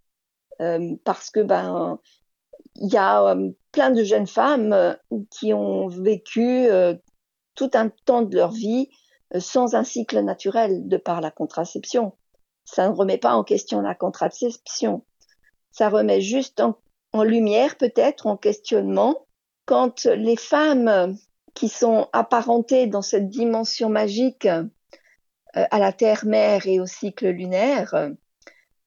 Euh, 0.61 0.95
parce 1.05 1.31
que 1.31 1.41
ben 1.41 1.99
il 2.77 2.93
y 2.93 2.97
a 2.97 3.37
plein 3.73 3.91
de 3.91 4.03
jeunes 4.03 4.27
femmes 4.27 4.97
qui 5.31 5.53
ont 5.53 5.89
vécu 5.89 6.67
tout 7.55 7.71
un 7.75 7.89
temps 8.05 8.23
de 8.23 8.35
leur 8.35 8.51
vie 8.51 8.89
sans 9.39 9.77
un 9.77 9.85
cycle 9.85 10.21
naturel 10.21 10.89
de 10.89 10.97
par 10.97 11.21
la 11.21 11.31
contraception. 11.31 12.15
Ça 12.65 12.89
ne 12.89 12.95
remet 12.95 13.19
pas 13.19 13.35
en 13.35 13.45
question 13.45 13.81
la 13.81 13.95
contraception. 13.95 15.05
Ça 15.71 15.89
remet 15.89 16.21
juste 16.21 16.63
en, 17.13 17.23
lumière, 17.23 17.77
peut-être, 17.77 18.27
en 18.27 18.37
questionnement, 18.37 19.27
quand 19.67 20.05
les 20.07 20.37
femmes 20.37 21.17
qui 21.55 21.69
sont 21.69 22.09
apparentées 22.13 22.87
dans 22.87 23.03
cette 23.03 23.29
dimension 23.29 23.89
magique 23.89 24.47
euh, 24.47 24.65
à 25.53 25.79
la 25.79 25.93
Terre-Mère 25.93 26.67
et 26.67 26.81
au 26.81 26.87
cycle 26.87 27.29
lunaire 27.29 27.95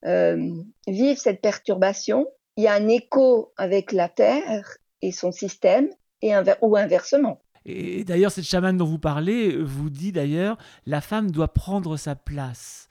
euh, 0.06 0.64
vivent 0.88 1.18
cette 1.18 1.42
perturbation. 1.42 2.28
Il 2.58 2.64
y 2.64 2.68
a 2.68 2.74
un 2.74 2.88
écho 2.88 3.54
avec 3.58 3.92
la 3.92 4.10
Terre 4.10 4.78
et 5.02 5.12
son 5.12 5.32
système, 5.32 5.90
et 6.22 6.34
ou 6.62 6.76
inversement. 6.76 7.42
Et 7.66 8.04
d'ailleurs, 8.04 8.32
cette 8.32 8.46
chamane 8.46 8.78
dont 8.78 8.86
vous 8.86 9.00
parlez 9.00 9.56
vous 9.58 9.90
dit 9.90 10.12
d'ailleurs, 10.12 10.58
la 10.86 11.02
femme 11.02 11.32
doit 11.32 11.54
prendre 11.54 11.98
sa 11.98 12.16
place. 12.16 12.87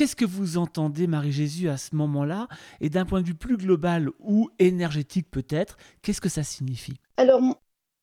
Qu'est-ce 0.00 0.16
que 0.16 0.24
vous 0.24 0.56
entendez, 0.56 1.06
Marie-Jésus, 1.06 1.68
à 1.68 1.76
ce 1.76 1.94
moment-là? 1.94 2.48
Et 2.80 2.88
d'un 2.88 3.04
point 3.04 3.20
de 3.20 3.26
vue 3.26 3.34
plus 3.34 3.58
global 3.58 4.08
ou 4.18 4.48
énergétique 4.58 5.30
peut-être, 5.30 5.76
qu'est-ce 6.00 6.22
que 6.22 6.30
ça 6.30 6.42
signifie? 6.42 6.94
Alors, 7.18 7.42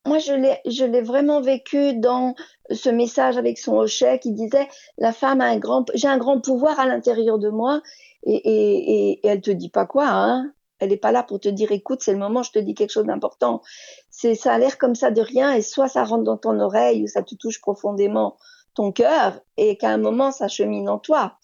moi, 0.05 0.19
je 0.19 0.83
l'ai 0.85 1.01
vraiment 1.01 1.41
vécu 1.41 1.95
dans 1.95 2.35
ce 2.69 2.89
message 2.89 3.35
avec 3.37 3.57
son 3.57 3.77
hochet 3.77 4.19
qui 4.19 4.31
disait 4.31 4.67
La 4.99 5.11
femme 5.11 5.41
a 5.41 5.45
un 5.45 5.57
grand, 5.57 5.85
j'ai 5.95 6.07
un 6.07 6.19
grand 6.19 6.39
pouvoir 6.39 6.79
à 6.79 6.85
l'intérieur 6.85 7.39
de 7.39 7.49
moi 7.49 7.81
et, 8.21 8.35
et, 8.35 9.13
et, 9.13 9.27
elle 9.27 9.41
te 9.41 9.49
dit 9.49 9.69
pas 9.69 9.87
quoi, 9.87 10.07
hein 10.07 10.53
elle 10.77 10.89
n'est 10.89 10.97
pas 10.97 11.11
là 11.11 11.23
pour 11.23 11.39
te 11.39 11.49
dire 11.49 11.71
écoute, 11.71 12.03
c'est 12.03 12.13
le 12.13 12.19
moment, 12.19 12.43
je 12.43 12.51
te 12.51 12.59
dis 12.59 12.75
quelque 12.75 12.91
chose 12.91 13.07
d'important. 13.07 13.63
C'est 14.11 14.35
ça 14.35 14.53
a 14.53 14.59
l'air 14.59 14.77
comme 14.77 14.93
ça 14.93 15.09
de 15.09 15.21
rien 15.21 15.51
et 15.51 15.63
soit 15.63 15.87
ça 15.87 16.03
rentre 16.03 16.25
dans 16.25 16.37
ton 16.37 16.59
oreille 16.59 17.01
ou 17.01 17.07
ça 17.07 17.23
te 17.23 17.33
touche 17.33 17.59
profondément 17.59 18.37
ton 18.75 18.91
cœur 18.91 19.39
et 19.57 19.77
qu'à 19.77 19.89
un 19.89 19.97
moment 19.97 20.31
ça 20.31 20.47
chemine 20.47 20.89
en 20.89 20.99
toi. 20.99 21.39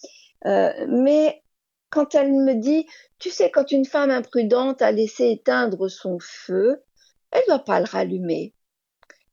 Euh, 0.45 0.71
mais 0.87 1.41
quand 1.89 2.15
elle 2.15 2.33
me 2.33 2.55
dit, 2.55 2.87
tu 3.19 3.29
sais, 3.29 3.51
quand 3.51 3.71
une 3.71 3.85
femme 3.85 4.11
imprudente 4.11 4.81
a 4.81 4.91
laissé 4.91 5.29
éteindre 5.29 5.89
son 5.89 6.17
feu, 6.19 6.83
elle 7.31 7.41
ne 7.41 7.47
doit 7.47 7.63
pas 7.63 7.79
le 7.79 7.85
rallumer. 7.85 8.53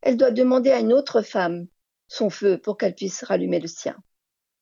Elle 0.02 0.16
doit 0.16 0.30
demander 0.30 0.70
à 0.70 0.78
une 0.78 0.92
autre 0.92 1.22
femme 1.22 1.66
son 2.08 2.30
feu 2.30 2.58
pour 2.58 2.76
qu'elle 2.76 2.94
puisse 2.94 3.22
rallumer 3.24 3.60
le 3.60 3.68
sien. 3.68 3.96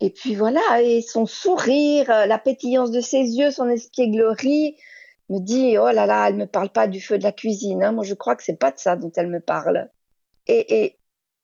Et 0.00 0.10
puis 0.10 0.34
voilà, 0.34 0.80
et 0.80 1.02
son 1.02 1.26
sourire, 1.26 2.06
la 2.08 2.38
pétillance 2.38 2.92
de 2.92 3.00
ses 3.00 3.18
yeux, 3.18 3.50
son 3.50 3.68
espièglerie 3.68 4.76
me 5.28 5.40
dit, 5.40 5.76
oh 5.78 5.90
là 5.90 6.06
là, 6.06 6.28
elle 6.28 6.36
me 6.36 6.46
parle 6.46 6.70
pas 6.70 6.86
du 6.86 7.00
feu 7.00 7.18
de 7.18 7.24
la 7.24 7.32
cuisine. 7.32 7.82
Hein. 7.82 7.92
Moi, 7.92 8.04
je 8.04 8.14
crois 8.14 8.36
que 8.36 8.42
c'est 8.42 8.58
pas 8.58 8.70
de 8.70 8.78
ça 8.78 8.96
dont 8.96 9.12
elle 9.16 9.28
me 9.28 9.40
parle. 9.40 9.90
Et, 10.46 10.96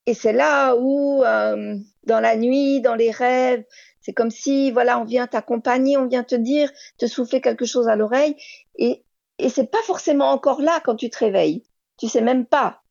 et, 0.07 0.14
c'est 0.14 0.33
là 0.33 0.77
où, 0.77 1.25
euh, 1.25 1.77
dans 2.05 2.21
la 2.21 2.37
nuit, 2.37 2.81
dans 2.81 2.95
les 2.95 3.11
rêves, 3.11 3.64
c'est 4.05 4.12
comme 4.12 4.31
si, 4.31 4.71
voilà, 4.71 5.01
on 5.01 5.05
vient 5.05 5.27
t'accompagner, 5.27 5.97
on 5.97 6.07
vient 6.07 6.25
te 6.25 6.35
dire, 6.35 6.71
te 6.99 7.07
souffler 7.07 7.40
quelque 7.40 7.64
chose 7.64 7.88
à 7.88 7.97
l'oreille, 7.97 8.37
et, 8.77 9.03
et 9.38 9.49
c'est 9.49 9.71
pas 9.71 9.83
forcément 9.85 10.31
encore 10.31 10.61
là 10.61 10.81
quand 10.85 10.95
tu 10.95 11.09
te 11.09 11.19
réveilles. 11.19 11.64
Tu 11.99 12.09
sais 12.09 12.21
même 12.21 12.45
pas. 12.45 12.83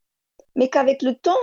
Mais 0.55 0.69
qu'avec 0.69 1.03
le 1.03 1.13
temps, 1.13 1.37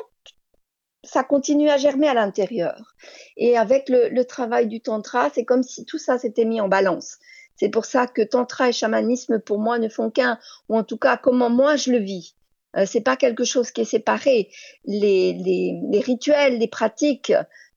ça 1.04 1.22
continue 1.22 1.70
à 1.70 1.76
germer 1.76 2.08
à 2.08 2.14
l'intérieur. 2.14 2.96
Et 3.36 3.56
avec 3.56 3.88
le, 3.88 4.08
le, 4.08 4.24
travail 4.24 4.66
du 4.66 4.80
tantra, 4.80 5.30
c'est 5.32 5.44
comme 5.44 5.62
si 5.62 5.84
tout 5.84 5.98
ça 5.98 6.18
s'était 6.18 6.44
mis 6.44 6.60
en 6.60 6.68
balance. 6.68 7.18
C'est 7.54 7.68
pour 7.68 7.84
ça 7.84 8.08
que 8.08 8.22
tantra 8.22 8.70
et 8.70 8.72
chamanisme, 8.72 9.38
pour 9.38 9.60
moi, 9.60 9.78
ne 9.78 9.88
font 9.88 10.10
qu'un, 10.10 10.38
ou 10.68 10.76
en 10.76 10.82
tout 10.82 10.98
cas, 10.98 11.16
comment 11.16 11.48
moi 11.48 11.76
je 11.76 11.92
le 11.92 11.98
vis. 11.98 12.34
Euh, 12.76 12.86
c'est 12.86 13.02
pas 13.02 13.16
quelque 13.16 13.44
chose 13.44 13.70
qui 13.70 13.82
est 13.82 13.84
séparé. 13.84 14.50
Les, 14.84 15.32
les, 15.32 15.80
les 15.90 16.00
rituels, 16.00 16.58
les 16.58 16.68
pratiques 16.68 17.32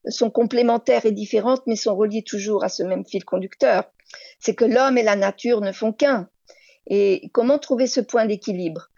sont 0.08 0.30
complémentaires 0.30 1.06
et 1.06 1.12
différentes, 1.12 1.64
mais 1.68 1.76
sont 1.76 1.96
reliées 1.96 2.24
toujours 2.24 2.64
à 2.64 2.70
ce 2.70 2.84
même 2.84 3.06
fil 3.06 3.24
conducteur. 3.24 3.92
C'est 4.40 4.56
que 4.56 4.66
l'homme 4.66 4.98
et 4.98 5.04
la 5.04 5.16
nature 5.16 5.62
ne 5.62 5.72
font 5.72 5.94
qu'un. 5.94 6.30
Et 6.88 7.30
comment 7.34 7.60
trouver 7.60 7.88
ce 7.88 8.02
point 8.02 8.26
d'équilibre? 8.26 8.90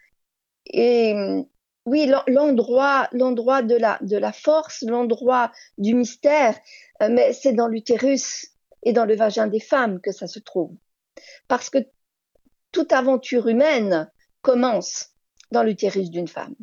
Et 0.65 1.13
oui, 1.86 2.12
l'endroit, 2.28 3.08
l'endroit 3.12 3.62
de 3.62 3.76
la, 3.76 4.00
de 4.02 4.18
la 4.18 4.32
force, 4.32 4.84
l'endroit 4.88 5.52
du 5.78 5.94
mystère, 5.94 6.58
euh, 7.02 7.10
mais 7.12 7.32
c'est 7.34 7.54
dans 7.54 7.68
l'utérus 7.68 8.48
et 8.84 8.94
dans 8.94 9.06
le 9.06 9.15
vagin 9.15 9.48
des 9.48 9.60
femmes 9.60 10.02
que 10.02 10.12
ça 10.12 10.28
se 10.28 10.39
trouve. 10.39 10.72
Parce 11.48 11.70
que 11.70 11.78
toute 12.72 12.91
aventure 12.91 13.48
humaine 13.48 14.12
commence 14.41 15.12
dans 15.52 15.63
l'utérus 15.63 16.10
d'une 16.10 16.28
femme. 16.28 16.56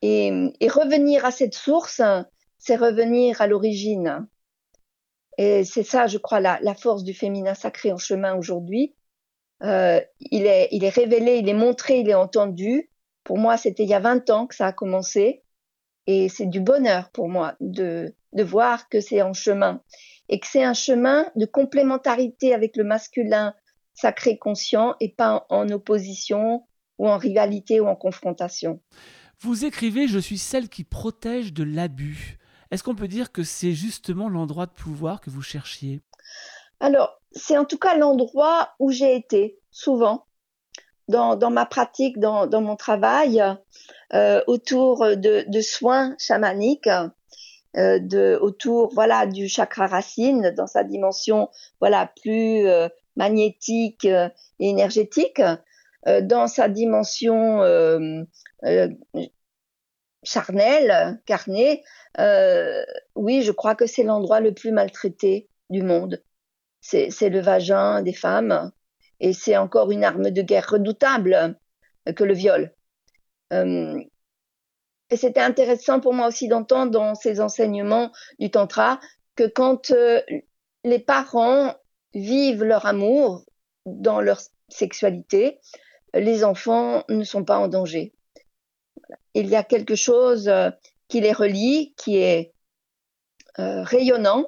Et, 0.00 0.32
et, 0.58 0.68
revenir 0.68 1.24
à 1.24 1.30
cette 1.30 1.54
source, 1.54 2.00
c'est 2.62 2.76
revenir 2.76 3.40
à 3.40 3.48
l'origine. 3.48 4.28
Et 5.36 5.64
c'est 5.64 5.82
ça, 5.82 6.06
je 6.06 6.16
crois, 6.16 6.38
la, 6.38 6.60
la, 6.62 6.74
force 6.74 7.02
du 7.02 7.12
féminin 7.12 7.54
sacré 7.54 7.90
en 7.90 7.98
chemin 7.98 8.36
aujourd'hui. 8.36 8.94
Euh, 9.64 10.00
il, 10.20 10.46
est, 10.46 10.88
révélé, 10.88 11.38
il 11.38 11.48
est 11.48 11.54
montré, 11.54 11.98
il 11.98 12.08
est 12.08 12.14
entendu. 12.14 12.88
Pour 13.24 13.38
moi, 13.38 13.56
c'était 13.56 13.82
il 13.82 13.88
y 13.88 13.94
a 13.94 14.00
20 14.00 14.30
ans 14.30 14.46
que 14.46 14.54
ça 14.54 14.68
a 14.68 14.72
commencé. 14.72 15.42
Et 16.06 16.28
c'est 16.28 16.46
du 16.46 16.60
bonheur 16.60 17.10
pour 17.10 17.28
moi 17.28 17.56
de, 17.58 18.14
de 18.32 18.42
voir 18.44 18.88
que 18.88 19.00
c'est 19.00 19.22
en 19.22 19.32
chemin. 19.32 19.82
Et 20.28 20.38
que 20.38 20.46
c'est 20.46 20.62
un 20.62 20.74
chemin 20.74 21.26
de 21.34 21.46
complémentarité 21.46 22.54
avec 22.54 22.76
le 22.76 22.84
masculin 22.84 23.54
sacré 23.94 24.38
conscient 24.38 24.94
et 25.00 25.08
pas 25.08 25.46
en 25.48 25.68
opposition 25.70 26.64
ou 26.98 27.08
en 27.08 27.18
rivalité 27.18 27.80
ou 27.80 27.88
en 27.88 27.96
confrontation. 27.96 28.80
Vous 29.40 29.64
écrivez 29.64 30.06
Je 30.06 30.20
suis 30.20 30.38
celle 30.38 30.68
qui 30.68 30.84
protège 30.84 31.52
de 31.52 31.64
l'abus. 31.64 32.38
Est-ce 32.72 32.82
qu'on 32.82 32.94
peut 32.94 33.06
dire 33.06 33.32
que 33.32 33.44
c'est 33.44 33.72
justement 33.72 34.30
l'endroit 34.30 34.64
de 34.64 34.72
pouvoir 34.72 35.20
que 35.20 35.28
vous 35.28 35.42
cherchiez? 35.42 36.00
Alors, 36.80 37.20
c'est 37.30 37.58
en 37.58 37.66
tout 37.66 37.76
cas 37.76 37.98
l'endroit 37.98 38.70
où 38.78 38.90
j'ai 38.90 39.14
été 39.14 39.60
souvent 39.70 40.24
dans, 41.06 41.50
ma 41.50 41.66
pratique, 41.66 42.18
dans, 42.18 42.48
mon 42.62 42.76
travail, 42.76 43.44
euh, 44.14 44.40
autour 44.46 45.04
de, 45.16 45.60
soins 45.60 46.16
chamaniques, 46.18 46.88
euh, 47.76 48.38
autour 48.40 48.90
voilà 48.94 49.26
du 49.26 49.48
chakra 49.48 49.86
racine 49.86 50.54
dans 50.56 50.66
sa 50.66 50.84
dimension 50.84 51.50
voilà 51.80 52.10
plus 52.22 52.66
euh, 52.66 52.88
magnétique 53.16 54.06
et 54.06 54.30
énergétique, 54.58 55.42
dans 56.06 56.46
sa 56.46 56.68
dimension 56.70 57.60
euh, 60.22 60.28
euh, 60.28 60.28
charnelle, 60.28 61.20
carnée, 61.26 61.82
oui, 63.14 63.42
je 63.42 63.52
crois 63.52 63.74
que 63.74 63.86
c'est 63.86 64.02
l'endroit 64.02 64.40
le 64.40 64.52
plus 64.52 64.72
maltraité 64.72 65.48
du 65.70 65.82
monde. 65.82 66.22
C'est 66.80 67.28
le 67.28 67.40
vagin 67.40 68.02
des 68.02 68.12
femmes 68.12 68.72
et 69.20 69.32
c'est 69.32 69.56
encore 69.56 69.92
une 69.92 70.04
arme 70.04 70.30
de 70.30 70.42
guerre 70.42 70.68
redoutable 70.68 71.56
que 72.16 72.24
le 72.24 72.34
viol. 72.34 72.74
et 73.52 75.16
c'était 75.16 75.40
intéressant 75.40 76.00
pour 76.00 76.14
moi 76.14 76.26
aussi 76.26 76.48
d'entendre 76.48 76.90
dans 76.90 77.14
ces 77.14 77.40
enseignements 77.40 78.10
du 78.38 78.50
tantra 78.50 78.98
que 79.36 79.46
quand 79.46 79.92
les 80.84 80.98
parents 80.98 81.74
vivent 82.14 82.64
leur 82.64 82.86
amour 82.86 83.44
dans 83.86 84.20
leur 84.20 84.40
sexualité, 84.68 85.60
les 86.14 86.44
enfants 86.44 87.04
ne 87.08 87.24
sont 87.24 87.44
pas 87.44 87.58
en 87.58 87.68
danger. 87.68 88.12
Il 89.34 89.48
y 89.48 89.56
a 89.56 89.62
quelque 89.62 89.94
chose 89.94 90.48
euh, 90.48 90.70
qui 91.08 91.20
les 91.20 91.32
relie, 91.32 91.94
qui 91.96 92.18
est 92.18 92.52
euh, 93.58 93.82
rayonnant 93.82 94.46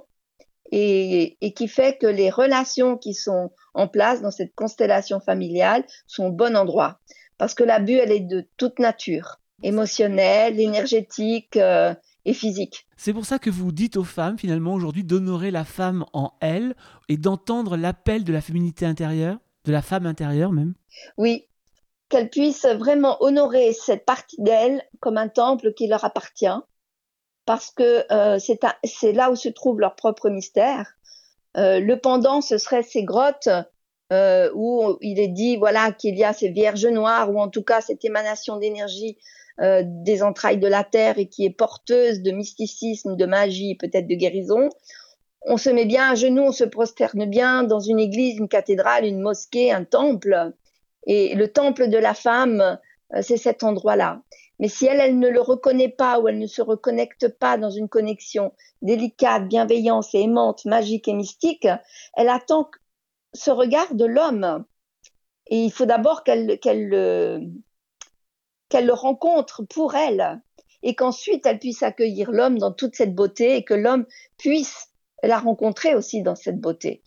et, 0.70 1.36
et, 1.40 1.52
qui 1.52 1.68
fait 1.68 1.98
que 1.98 2.06
les 2.06 2.30
relations 2.30 2.96
qui 2.96 3.14
sont 3.14 3.50
en 3.74 3.86
place 3.86 4.22
dans 4.22 4.30
cette 4.30 4.54
constellation 4.54 5.20
familiale 5.20 5.84
sont 6.06 6.26
au 6.26 6.32
bon 6.32 6.56
endroit. 6.56 7.00
Parce 7.38 7.54
que 7.54 7.64
l'abus, 7.64 7.94
elle 7.94 8.12
est 8.12 8.20
de 8.20 8.48
toute 8.56 8.78
nature, 8.78 9.40
émotionnelle, 9.62 10.58
énergétique 10.60 11.56
euh, 11.56 11.94
et 12.24 12.34
physique. 12.34 12.86
C'est 12.96 13.12
pour 13.12 13.26
ça 13.26 13.38
que 13.38 13.50
vous 13.50 13.72
dites 13.72 13.96
aux 13.96 14.04
femmes, 14.04 14.38
finalement, 14.38 14.74
aujourd'hui, 14.74 15.04
d'honorer 15.04 15.50
la 15.50 15.64
femme 15.64 16.04
en 16.12 16.32
elle 16.40 16.74
et 17.08 17.16
d'entendre 17.16 17.76
l'appel 17.76 18.24
de 18.24 18.32
la 18.32 18.40
féminité 18.40 18.86
intérieure, 18.86 19.38
de 19.64 19.72
la 19.72 19.82
femme 19.82 20.06
intérieure 20.06 20.52
même 20.52 20.74
Oui, 21.18 21.46
qu'elles 22.08 22.30
puissent 22.30 22.66
vraiment 22.66 23.16
honorer 23.22 23.72
cette 23.72 24.04
partie 24.04 24.40
d'elles 24.40 24.82
comme 25.00 25.16
un 25.16 25.28
temple 25.28 25.72
qui 25.72 25.86
leur 25.86 26.04
appartient, 26.04 26.46
parce 27.46 27.70
que 27.70 28.04
euh, 28.12 28.38
c'est 28.38 29.12
là 29.12 29.30
où 29.30 29.36
se 29.36 29.48
trouve 29.48 29.80
leur 29.80 29.96
propre 29.96 30.30
mystère. 30.30 30.94
Euh, 31.56 31.80
le 31.80 31.98
pendant, 31.98 32.40
ce 32.40 32.58
serait 32.58 32.82
ces 32.82 33.04
grottes 33.04 33.48
euh, 34.12 34.50
où 34.54 34.98
il 35.00 35.18
est 35.18 35.28
dit 35.28 35.56
voilà 35.56 35.92
qu'il 35.92 36.16
y 36.16 36.24
a 36.24 36.32
ces 36.32 36.50
vierges 36.50 36.86
noires, 36.86 37.30
ou 37.32 37.40
en 37.40 37.48
tout 37.48 37.62
cas 37.62 37.80
cette 37.80 38.04
émanation 38.04 38.58
d'énergie 38.58 39.18
euh, 39.60 39.82
des 39.86 40.24
entrailles 40.24 40.58
de 40.58 40.66
la 40.66 40.82
terre 40.82 41.16
et 41.18 41.28
qui 41.28 41.44
est 41.44 41.50
porteuse 41.50 42.22
de 42.22 42.32
mysticisme, 42.32 43.14
de 43.14 43.24
magie, 43.24 43.76
peut-être 43.76 44.08
de 44.08 44.14
guérison. 44.16 44.68
On 45.46 45.56
se 45.56 45.70
met 45.70 45.84
bien 45.84 46.10
à 46.10 46.14
genoux, 46.16 46.42
on 46.42 46.52
se 46.52 46.64
prosterne 46.64 47.26
bien 47.26 47.62
dans 47.62 47.78
une 47.78 48.00
église, 48.00 48.36
une 48.38 48.48
cathédrale, 48.48 49.04
une 49.04 49.20
mosquée, 49.20 49.70
un 49.70 49.84
temple 49.84 50.52
et 51.06 51.34
le 51.34 51.52
temple 51.52 51.88
de 51.88 51.98
la 51.98 52.14
femme, 52.14 52.78
euh, 53.14 53.22
c'est 53.22 53.36
cet 53.36 53.62
endroit-là. 53.62 54.22
Mais 54.58 54.68
si 54.68 54.86
elle, 54.86 55.00
elle 55.00 55.18
ne 55.18 55.28
le 55.28 55.40
reconnaît 55.40 55.88
pas 55.88 56.20
ou 56.20 56.28
elle 56.28 56.38
ne 56.38 56.46
se 56.46 56.62
reconnecte 56.62 57.28
pas 57.28 57.58
dans 57.58 57.70
une 57.70 57.88
connexion 57.88 58.52
délicate, 58.82 59.48
bienveillante 59.48 60.06
et 60.14 60.22
aimante, 60.22 60.64
magique 60.64 61.08
et 61.08 61.12
mystique, 61.12 61.66
elle 62.16 62.28
attend 62.28 62.70
ce 63.32 63.50
regard 63.50 63.94
de 63.94 64.04
l'homme. 64.04 64.64
Et 65.48 65.64
il 65.64 65.72
faut 65.72 65.86
d'abord 65.86 66.22
qu'elle 66.22 66.58
qu'elle 66.60 66.88
le, 66.88 67.40
qu'elle 68.68 68.86
le 68.86 68.92
rencontre 68.92 69.62
pour 69.64 69.94
elle 69.94 70.40
et 70.82 70.94
qu'ensuite 70.94 71.46
elle 71.46 71.58
puisse 71.58 71.82
accueillir 71.82 72.30
l'homme 72.30 72.58
dans 72.58 72.72
toute 72.72 72.94
cette 72.94 73.14
beauté 73.14 73.56
et 73.56 73.64
que 73.64 73.74
l'homme 73.74 74.06
puisse 74.38 74.88
la 75.22 75.38
rencontrer 75.38 75.94
aussi 75.94 76.22
dans 76.22 76.36
cette 76.36 76.60
beauté. 76.60 77.02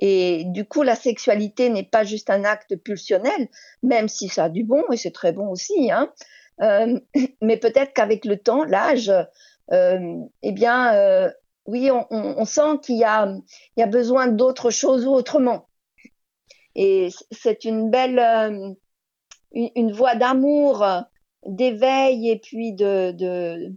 Et 0.00 0.44
du 0.46 0.64
coup, 0.64 0.82
la 0.82 0.96
sexualité 0.96 1.70
n'est 1.70 1.84
pas 1.84 2.04
juste 2.04 2.30
un 2.30 2.44
acte 2.44 2.76
pulsionnel, 2.76 3.48
même 3.82 4.08
si 4.08 4.28
ça 4.28 4.44
a 4.44 4.48
du 4.48 4.64
bon, 4.64 4.82
et 4.92 4.96
c'est 4.96 5.12
très 5.12 5.32
bon 5.32 5.48
aussi. 5.48 5.90
Hein. 5.90 6.12
Euh, 6.62 6.98
mais 7.42 7.56
peut-être 7.56 7.92
qu'avec 7.92 8.24
le 8.24 8.38
temps, 8.38 8.64
l'âge, 8.64 9.12
euh, 9.72 10.18
eh 10.42 10.52
bien, 10.52 10.94
euh, 10.94 11.30
oui, 11.66 11.90
on, 11.90 12.06
on, 12.10 12.34
on 12.38 12.44
sent 12.44 12.78
qu'il 12.82 12.98
y 12.98 13.04
a, 13.04 13.26
il 13.76 13.80
y 13.80 13.82
a 13.82 13.86
besoin 13.86 14.26
d'autre 14.26 14.70
chose 14.70 15.06
ou 15.06 15.12
autrement. 15.12 15.68
Et 16.74 17.10
c'est 17.30 17.64
une 17.64 17.90
belle, 17.90 18.18
euh, 18.18 18.70
une, 19.52 19.70
une 19.76 19.92
voie 19.92 20.16
d'amour, 20.16 20.84
d'éveil 21.46 22.30
et 22.30 22.38
puis 22.38 22.72
de, 22.72 23.12
de, 23.12 23.72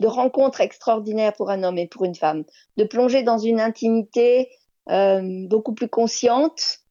de 0.00 0.06
rencontre 0.06 0.60
extraordinaire 0.60 1.34
pour 1.34 1.50
un 1.50 1.62
homme 1.62 1.78
et 1.78 1.88
pour 1.88 2.04
une 2.04 2.14
femme, 2.14 2.44
de 2.76 2.84
plonger 2.84 3.22
dans 3.22 3.38
une 3.38 3.60
intimité 3.60 4.48
beaucoup 4.86 5.74
plus 5.74 5.88
consciente 5.88 6.84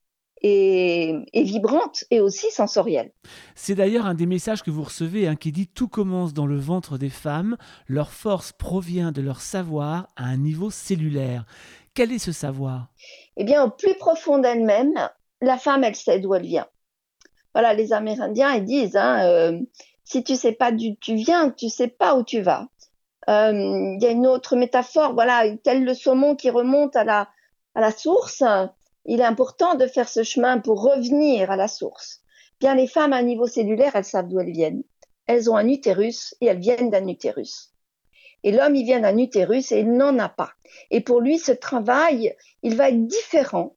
et, 0.44 1.16
et, 1.32 1.44
vibrante 1.44 2.04
et 2.12 2.20
aussi 2.20 2.52
sensorielle. 2.52 3.12
C'est 3.56 3.76
d'ailleurs 3.76 4.06
un 4.06 4.14
des 4.14 4.26
messages 4.26 4.62
que 4.62 4.72
vous 4.72 4.84
recevez 4.84 5.28
hein, 5.28 5.36
qui 5.36 5.52
dit 5.52 5.68
Tout 5.68 5.88
commence 5.88 6.34
dans 6.34 6.46
le 6.46 6.58
ventre 6.58 6.98
des 6.98 7.10
femmes, 7.10 7.58
leur 7.88 8.12
force 8.12 8.52
provient 8.52 9.12
de 9.12 9.22
leur 9.22 9.42
savoir 9.42 10.10
à 10.16 10.26
un 10.26 10.38
niveau 10.38 10.70
cellulaire. 10.70 11.46
Quel 11.94 12.12
est 12.12 12.20
ce 12.20 12.32
savoir? 12.32 12.88
Eh 13.38 13.44
bien, 13.44 13.64
au 13.64 13.70
plus 13.70 13.96
profond 13.96 14.40
d'elle-même, 14.40 14.94
la 15.42 15.58
femme, 15.58 15.84
elle 15.84 15.96
sait 15.96 16.20
d'où 16.20 16.34
elle 16.36 16.46
vient. 16.46 16.68
Voilà, 17.54 17.74
les 17.74 17.94
Amérindiens, 17.94 18.54
ils 18.56 18.66
disent, 18.66 18.98
hein, 18.98 19.26
euh, 19.26 19.60
si 20.04 20.24
tu 20.24 20.36
sais 20.36 20.54
pas 20.54 20.72
d'où 20.72 20.96
tu 21.00 21.16
viens, 21.16 21.52
tu 21.52 21.70
sais 21.70 21.88
pas 21.88 22.16
où 22.16 22.24
tu 22.24 22.42
vas. 22.42 22.68
Euh, 23.30 23.54
il 23.54 24.00
y 24.02 24.06
a 24.06 24.10
une 24.10 24.28
autre 24.28 24.58
métaphore, 24.58 25.14
voilà, 25.14 25.44
tel 25.64 25.86
le 25.86 25.94
saumon 25.94 26.36
qui 26.36 26.50
remonte 26.50 26.96
à 26.96 27.06
la, 27.06 27.30
à 27.76 27.82
la 27.82 27.92
source, 27.92 28.44
il 29.06 29.20
est 29.20 29.26
important 29.26 29.76
de 29.76 29.88
faire 29.88 30.10
ce 30.10 30.24
chemin 30.24 30.60
pour 30.60 30.82
revenir 30.82 31.52
à 31.52 31.56
la 31.56 31.68
source. 31.68 32.22
Bien, 32.60 32.76
les 32.76 32.88
femmes 32.88 33.14
à 33.14 33.22
niveau 33.22 33.48
cellulaire, 33.48 33.96
elles 33.96 34.06
savent 34.06 34.28
d'où 34.28 34.40
elles 34.40 34.52
viennent. 34.52 34.84
Elles 35.26 35.50
ont 35.50 35.58
un 35.58 35.68
utérus 35.68 36.36
et 36.42 36.48
elles 36.48 36.60
viennent 36.60 36.90
d'un 36.90 37.08
utérus. 37.08 37.74
Et 38.44 38.52
l'homme, 38.52 38.76
il 38.76 38.86
vient 38.86 39.00
d'un 39.00 39.18
utérus 39.18 39.72
et 39.72 39.80
il 39.80 39.94
n'en 39.94 40.20
a 40.20 40.30
pas. 40.30 40.52
Et 40.92 41.02
pour 41.02 41.22
lui, 41.22 41.40
ce 41.40 41.52
travail, 41.52 42.36
il 42.62 42.76
va 42.76 42.90
être 42.90 43.08
différent 43.08 43.76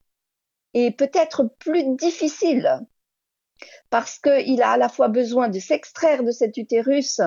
et 0.75 0.91
peut-être 0.91 1.45
plus 1.59 1.97
difficile 1.97 2.81
parce 3.91 4.19
qu'il 4.19 4.63
a 4.63 4.71
à 4.71 4.77
la 4.77 4.89
fois 4.89 5.09
besoin 5.09 5.49
de 5.49 5.59
s'extraire 5.59 6.23
de 6.23 6.31
cet 6.31 6.57
utérus 6.57 7.21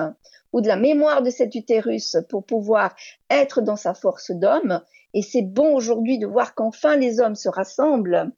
ou 0.52 0.60
de 0.60 0.68
la 0.68 0.76
mémoire 0.76 1.22
de 1.22 1.30
cet 1.30 1.54
utérus 1.54 2.16
pour 2.28 2.44
pouvoir 2.44 2.94
être 3.28 3.60
dans 3.62 3.76
sa 3.76 3.94
force 3.94 4.30
d'homme. 4.30 4.82
Et 5.14 5.22
c'est 5.22 5.42
bon 5.42 5.74
aujourd'hui 5.74 6.18
de 6.18 6.26
voir 6.26 6.54
qu'enfin 6.54 6.96
les 6.96 7.20
hommes 7.20 7.34
se 7.34 7.48
rassemblent, 7.48 8.32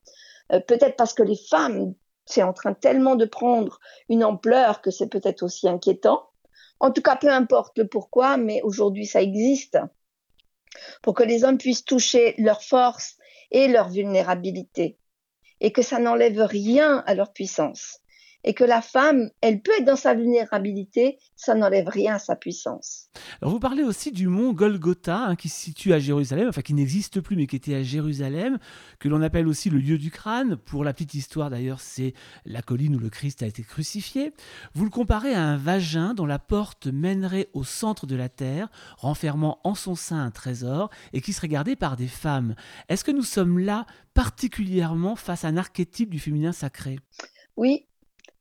euh, 0.51 0.59
peut-être 0.59 0.95
parce 0.95 1.13
que 1.13 1.23
les 1.23 1.37
femmes, 1.49 1.93
c'est 2.25 2.43
en 2.43 2.53
train 2.53 2.73
tellement 2.73 3.15
de 3.15 3.25
prendre 3.25 3.79
une 4.09 4.23
ampleur 4.23 4.81
que 4.81 4.91
c'est 4.91 5.07
peut-être 5.07 5.43
aussi 5.43 5.67
inquiétant. 5.67 6.29
En 6.79 6.91
tout 6.91 7.01
cas, 7.01 7.15
peu 7.15 7.29
importe 7.29 7.77
le 7.77 7.87
pourquoi, 7.87 8.37
mais 8.37 8.61
aujourd'hui 8.63 9.05
ça 9.05 9.21
existe. 9.21 9.77
Pour 11.01 11.13
que 11.13 11.23
les 11.23 11.43
hommes 11.43 11.57
puissent 11.57 11.85
toucher 11.85 12.33
leur 12.37 12.63
force 12.63 13.17
et 13.51 13.67
leur 13.67 13.89
vulnérabilité. 13.89 14.97
Et 15.59 15.71
que 15.71 15.81
ça 15.81 15.99
n'enlève 15.99 16.41
rien 16.41 17.03
à 17.05 17.13
leur 17.13 17.31
puissance 17.31 18.02
et 18.43 18.53
que 18.53 18.63
la 18.63 18.81
femme, 18.81 19.29
elle 19.41 19.61
peut 19.61 19.71
être 19.77 19.85
dans 19.85 19.95
sa 19.95 20.13
vulnérabilité, 20.13 21.17
ça 21.35 21.55
n'enlève 21.55 21.87
rien 21.87 22.15
à 22.15 22.19
sa 22.19 22.35
puissance. 22.35 23.07
Alors 23.41 23.53
vous 23.53 23.59
parlez 23.59 23.83
aussi 23.83 24.11
du 24.11 24.27
mont 24.27 24.53
Golgotha 24.53 25.25
hein, 25.25 25.35
qui 25.35 25.49
se 25.49 25.59
situe 25.59 25.93
à 25.93 25.99
Jérusalem, 25.99 26.47
enfin 26.49 26.61
qui 26.61 26.73
n'existe 26.73 27.21
plus 27.21 27.35
mais 27.35 27.47
qui 27.47 27.55
était 27.55 27.75
à 27.75 27.83
Jérusalem, 27.83 28.59
que 28.99 29.07
l'on 29.07 29.21
appelle 29.21 29.47
aussi 29.47 29.69
le 29.69 29.79
lieu 29.79 29.97
du 29.97 30.11
crâne. 30.11 30.57
Pour 30.57 30.83
la 30.83 30.93
petite 30.93 31.13
histoire 31.13 31.49
d'ailleurs, 31.49 31.79
c'est 31.79 32.13
la 32.45 32.61
colline 32.61 32.95
où 32.95 32.99
le 32.99 33.09
Christ 33.09 33.43
a 33.43 33.47
été 33.47 33.63
crucifié. 33.63 34.33
Vous 34.73 34.83
le 34.83 34.89
comparez 34.89 35.33
à 35.33 35.43
un 35.43 35.57
vagin 35.57 36.13
dont 36.13 36.25
la 36.25 36.39
porte 36.39 36.87
mènerait 36.87 37.49
au 37.53 37.63
centre 37.63 38.05
de 38.05 38.15
la 38.15 38.29
terre, 38.29 38.69
renfermant 38.97 39.59
en 39.63 39.75
son 39.75 39.95
sein 39.95 40.23
un 40.23 40.31
trésor 40.31 40.89
et 41.13 41.21
qui 41.21 41.33
serait 41.33 41.47
gardé 41.47 41.75
par 41.75 41.95
des 41.95 42.07
femmes. 42.07 42.55
Est-ce 42.89 43.03
que 43.03 43.11
nous 43.11 43.23
sommes 43.23 43.59
là 43.59 43.85
particulièrement 44.13 45.15
face 45.15 45.45
à 45.45 45.47
un 45.47 45.57
archétype 45.57 46.09
du 46.09 46.19
féminin 46.19 46.51
sacré? 46.51 46.99
Oui, 47.55 47.85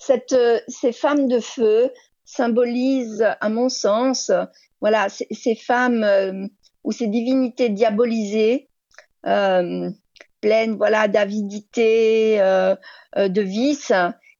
cette, 0.04 0.32
euh, 0.32 0.58
ces 0.66 0.92
femmes 0.92 1.28
de 1.28 1.38
feu 1.38 1.92
symbolisent, 2.24 3.26
à 3.40 3.48
mon 3.48 3.68
sens, 3.68 4.32
voilà, 4.80 5.08
ces, 5.08 5.54
femmes 5.54 6.02
euh, 6.02 6.46
ou 6.82 6.92
ces 6.92 7.06
divinités 7.06 7.68
diabolisées, 7.68 8.68
euh, 9.26 9.90
pleines, 10.40 10.76
voilà, 10.76 11.06
d'avidité, 11.06 12.38
de 13.16 13.40
vice. 13.42 13.92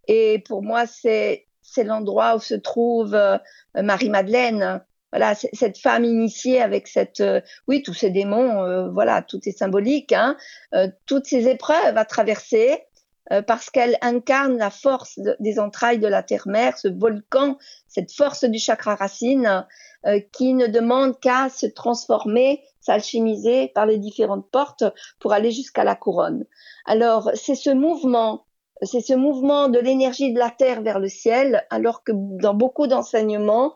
Et 0.09 0.43
pour 0.49 0.65
moi, 0.65 0.85
c'est 0.87 1.47
l'endroit 1.77 2.35
où 2.35 2.41
se 2.41 2.55
trouve 2.55 3.17
Marie-Madeleine. 3.77 4.83
Voilà, 5.13 5.35
cette 5.35 5.79
femme 5.79 6.05
initiée 6.05 6.61
avec 6.61 6.89
cette, 6.89 7.23
oui, 7.69 7.85
tous 7.85 7.95
ces 7.95 8.11
démons, 8.11 8.91
voilà, 8.91 9.23
tout 9.23 9.39
est 9.47 9.57
symbolique, 9.57 10.13
hein, 10.13 10.37
toutes 11.07 11.27
ces 11.27 11.47
épreuves 11.47 11.97
à 11.97 12.05
traverser, 12.05 12.83
euh, 13.31 13.41
parce 13.41 13.71
qu'elle 13.71 13.97
incarne 14.01 14.57
la 14.59 14.71
force 14.71 15.21
des 15.39 15.61
entrailles 15.61 16.01
de 16.01 16.09
la 16.09 16.23
terre-mère, 16.23 16.77
ce 16.77 16.89
volcan, 16.89 17.57
cette 17.87 18.13
force 18.13 18.45
du 18.45 18.59
chakra 18.59 18.97
racine 18.97 19.65
euh, 20.07 20.21
qui 20.33 20.55
ne 20.55 20.67
demande 20.67 21.21
qu'à 21.21 21.49
se 21.49 21.67
transformer, 21.67 22.65
s'alchimiser 22.81 23.69
par 23.69 23.87
les 23.87 23.99
différentes 23.99 24.51
portes 24.51 24.85
pour 25.21 25.33
aller 25.33 25.53
jusqu'à 25.53 25.85
la 25.85 25.95
couronne. 25.95 26.45
Alors, 26.85 27.31
c'est 27.35 27.55
ce 27.55 27.71
mouvement, 27.71 28.45
c'est 28.83 29.01
ce 29.01 29.15
mouvement 29.15 29.69
de 29.69 29.79
l'énergie 29.79 30.33
de 30.33 30.39
la 30.41 30.51
terre 30.51 30.83
vers 30.83 30.99
le 30.99 31.09
ciel, 31.09 31.65
alors 31.71 32.03
que 32.03 32.11
dans 32.15 32.55
beaucoup 32.55 32.89
d'enseignements, 32.89 33.75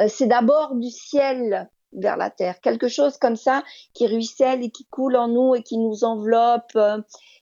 euh, 0.00 0.08
c'est 0.08 0.26
d'abord 0.26 0.74
du 0.74 0.88
ciel 0.88 1.68
vers 1.92 2.16
la 2.16 2.30
terre, 2.30 2.60
quelque 2.60 2.88
chose 2.88 3.16
comme 3.16 3.36
ça 3.36 3.62
qui 3.94 4.06
ruisselle 4.06 4.62
et 4.62 4.70
qui 4.70 4.86
coule 4.86 5.16
en 5.16 5.28
nous 5.28 5.54
et 5.54 5.62
qui 5.62 5.78
nous 5.78 6.04
enveloppe 6.04 6.76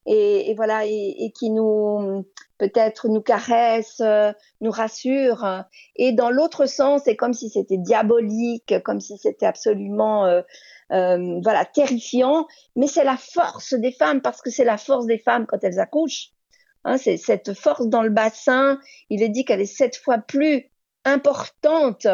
et, 0.07 0.55
voilà 0.55 0.87
et, 0.87 1.33
qui 1.37 1.51
nous 1.51 2.25
peut-être 2.59 3.09
nous 3.09 3.21
caresse, 3.21 4.01
euh, 4.01 4.33
nous 4.61 4.71
rassure. 4.71 5.65
Et 5.97 6.13
dans 6.13 6.31
l'autre 6.31 6.67
sens, 6.67 7.03
c'est 7.05 7.17
comme 7.17 7.35
si 7.35 7.51
c'était 7.51 7.77
diabolique, 7.77 8.75
comme 8.85 9.01
si 9.01 9.19
c'était 9.19 9.47
absolument 9.47 10.25
euh, 10.25 10.43
euh, 10.93 11.41
voilà 11.43 11.65
terrifiant. 11.65 12.47
Mais 12.77 12.87
c'est 12.87 13.05
la 13.05 13.17
force 13.17 13.75
des 13.75 13.93
femmes 13.93 14.23
parce 14.23 14.41
que 14.43 14.51
c'est 14.51 14.65
la 14.65 14.79
force 14.79 15.07
des 15.07 15.19
femmes 15.19 15.47
quand 15.47 15.63
elles 15.63 15.81
accouchent. 15.81 16.31
Hein, 16.85 16.99
c'est 16.99 17.17
cette 17.17 17.53
force 17.53 17.89
dans 17.89 18.03
le 18.03 18.11
bassin. 18.11 18.79
Il 19.11 19.23
est 19.23 19.29
dit 19.29 19.45
qu'elle 19.45 19.61
est 19.61 19.67
sept 19.67 19.97
fois 19.97 20.19
plus 20.19 20.71
importante 21.05 22.07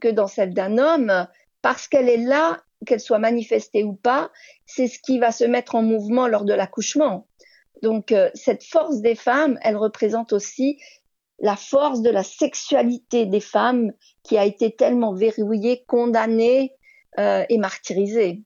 que 0.00 0.08
dans 0.08 0.26
celle 0.26 0.54
d'un 0.54 0.78
homme 0.78 1.26
parce 1.62 1.88
qu'elle 1.88 2.08
est 2.08 2.16
là, 2.16 2.62
qu'elle 2.86 3.00
soit 3.00 3.18
manifestée 3.18 3.84
ou 3.84 3.94
pas, 3.94 4.30
c'est 4.66 4.88
ce 4.88 4.98
qui 4.98 5.18
va 5.18 5.32
se 5.32 5.44
mettre 5.44 5.74
en 5.74 5.82
mouvement 5.82 6.26
lors 6.26 6.44
de 6.44 6.54
l'accouchement. 6.54 7.26
Donc 7.82 8.12
euh, 8.12 8.30
cette 8.34 8.64
force 8.64 9.00
des 9.00 9.14
femmes, 9.14 9.58
elle 9.62 9.76
représente 9.76 10.32
aussi 10.32 10.78
la 11.38 11.56
force 11.56 12.02
de 12.02 12.10
la 12.10 12.22
sexualité 12.22 13.26
des 13.26 13.40
femmes 13.40 13.92
qui 14.22 14.36
a 14.36 14.44
été 14.44 14.74
tellement 14.74 15.14
verrouillée, 15.14 15.84
condamnée 15.86 16.74
euh, 17.18 17.44
et 17.48 17.58
martyrisée. 17.58 18.42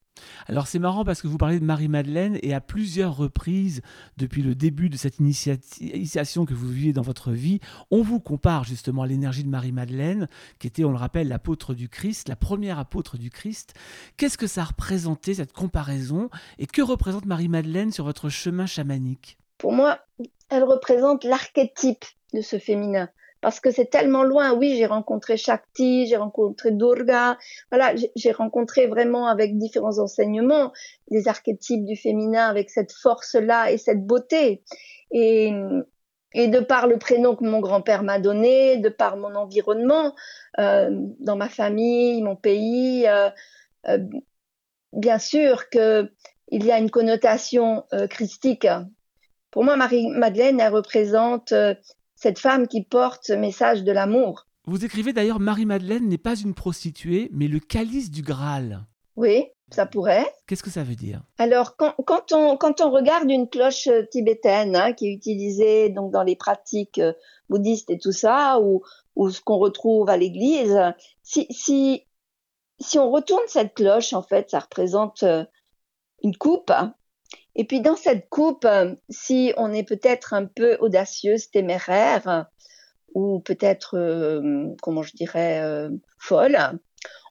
Alors 0.47 0.67
c'est 0.67 0.79
marrant 0.79 1.05
parce 1.05 1.23
que 1.23 1.27
vous 1.27 1.39
parlez 1.39 1.61
de 1.61 1.65
Marie-Madeleine 1.65 2.39
et 2.43 2.55
à 2.55 2.61
plusieurs 2.61 3.17
reprises 3.17 3.83
depuis 4.17 4.43
le 4.43 4.55
début 4.55 4.89
de 4.89 4.97
cette 4.97 5.19
initiation 5.19 6.45
que 6.45 6.55
vous 6.55 6.69
vivez 6.69 6.93
dans 6.93 7.03
votre 7.03 7.33
vie, 7.33 7.61
on 7.91 8.03
vous 8.03 8.21
compare 8.21 8.65
justement 8.65 9.03
à 9.03 9.07
l'énergie 9.07 9.45
de 9.45 9.49
Marie-Madeleine, 9.49 10.29
qui 10.59 10.67
était, 10.67 10.85
on 10.85 10.91
le 10.91 10.97
rappelle, 10.97 11.29
l'apôtre 11.29 11.75
du 11.75 11.89
Christ, 11.89 12.29
la 12.29 12.37
première 12.37 12.79
apôtre 12.79 13.19
du 13.19 13.31
Christ. 13.31 13.75
Qu'est-ce 14.17 14.39
que 14.39 14.47
ça 14.47 14.63
a 14.63 14.65
représenté 14.65 15.35
cette 15.35 15.53
comparaison? 15.53 16.31
Et 16.59 16.67
que 16.67 16.83
représente 16.83 17.27
Marie-Madeleine 17.27 17.93
sur 17.93 18.05
votre 18.05 18.29
chemin 18.29 18.67
chamanique? 18.67 19.39
Pour 19.59 19.73
moi, 19.73 20.01
elle 20.49 20.65
représente 20.65 21.25
l'archétype 21.25 22.05
de 22.33 22.41
ce 22.41 22.59
féminin 22.59 23.09
parce 23.45 23.61
que 23.61 23.71
c'est 23.71 23.91
tellement 23.91 24.23
loin. 24.23 24.55
Oui, 24.55 24.75
j'ai 24.79 24.87
rencontré 24.87 25.37
Shakti, 25.37 26.07
j'ai 26.07 26.17
rencontré 26.17 26.71
Durga, 26.71 27.37
voilà, 27.71 27.93
j'ai 28.17 28.33
rencontré 28.33 28.87
vraiment 28.87 29.27
avec 29.27 29.59
différents 29.59 29.99
enseignements 29.99 30.73
les 31.11 31.29
archétypes 31.29 31.85
du 31.85 31.95
féminin 31.95 32.49
avec 32.49 32.71
cette 32.71 32.91
force-là 32.93 33.71
et 33.71 33.77
cette 33.77 34.07
beauté. 34.07 34.63
Et, 35.11 35.53
de 36.35 36.59
par 36.59 36.87
le 36.87 36.97
prénom 36.99 37.37
que 37.37 37.45
mon 37.45 37.61
grand-père 37.61 38.03
m'a 38.03 38.19
donné, 38.19 38.79
de 38.79 38.89
par 38.89 39.19
mon 39.19 39.35
environnement, 39.35 40.15
euh, 40.59 40.89
dans 41.21 41.37
ma 41.37 41.51
famille, 41.51 42.23
mon 42.23 42.37
pays, 42.37 43.07
euh, 43.07 43.29
euh, 43.89 43.99
bien 44.95 45.19
sûr 45.19 45.69
que 45.69 46.11
il 46.49 46.65
y 46.65 46.73
a 46.73 46.79
une 46.79 46.91
connotation 46.91 47.85
christique. 48.09 48.67
Pour 49.51 49.65
moi, 49.65 49.77
Marie-Madeleine, 49.77 50.61
elle 50.61 50.73
représente 50.73 51.53
cette 52.25 52.39
femme 52.39 52.69
qui 52.69 52.83
porte 52.83 53.25
ce 53.27 53.35
message 53.35 53.85
de 53.85 53.93
l'amour. 53.93 54.47
Vous 54.67 54.83
écrivez 54.83 55.13
d'ailleurs 55.13 55.41
Marie-Madeleine 55.41 56.09
n'est 56.09 56.17
pas 56.17 56.37
une 56.37 56.55
prostituée, 56.55 57.29
mais 57.35 57.49
le 57.49 57.61
calice 57.61 58.11
du 58.11 58.23
Graal. 58.23 58.87
Oui, 59.15 59.45
ça 59.71 59.85
pourrait. 59.85 60.33
Qu'est-ce 60.47 60.63
que 60.63 60.71
ça 60.71 60.85
veut 60.85 60.95
dire? 60.95 61.21
Alors, 61.37 61.77
quand, 61.77 61.93
on, 62.33 62.57
quand, 62.57 62.81
on, 62.81 62.91
regarde 62.91 63.31
une 63.31 63.47
cloche 63.47 63.89
euh, 63.89 64.07
tibétaine 64.11 64.75
hein, 64.75 64.95
qui 64.95 65.09
est 65.09 65.13
utilisée 65.13 65.91
donc 65.91 66.13
dans 66.13 66.23
les 66.23 66.35
pratiques 66.35 66.99
euh, 66.99 67.13
bouddhistes 67.51 67.91
et 67.91 67.99
tout 67.99 68.13
ça, 68.13 68.59
ou, 68.59 68.83
ou 69.17 69.29
ce 69.29 69.43
qu'on 69.43 69.59
retrouve 69.59 70.09
à 70.09 70.17
l'église, 70.17 70.81
si, 71.23 71.47
si, 71.51 72.07
si 72.81 72.99
on 72.99 73.11
retourne 73.11 73.45
cette 73.49 73.75
cloche, 73.75 74.15
en 74.15 74.23
fait, 74.23 74.49
ça 74.49 74.61
représente 74.61 75.25
euh, 75.25 75.45
une 76.23 76.39
coupe 76.39 76.71
hein, 76.71 76.95
et 77.57 77.65
puis 77.65 77.81
dans 77.81 77.97
cette 77.97 78.29
coupe, 78.29 78.65
euh, 78.65 78.95
si 79.09 79.53
on 79.57 79.73
est 79.73 79.85
peut-être 79.85 80.35
un 80.35 80.47
peu 80.47 80.77
audacieuse, 80.81 81.51
téméraire, 81.51 82.47
ou 83.15 83.41
peut-être, 83.41 83.97
euh, 83.97 84.75
comment 84.83 85.03
je 85.03 85.15
dirais, 85.15 85.61
euh, 85.63 85.91
folle, 86.19 86.59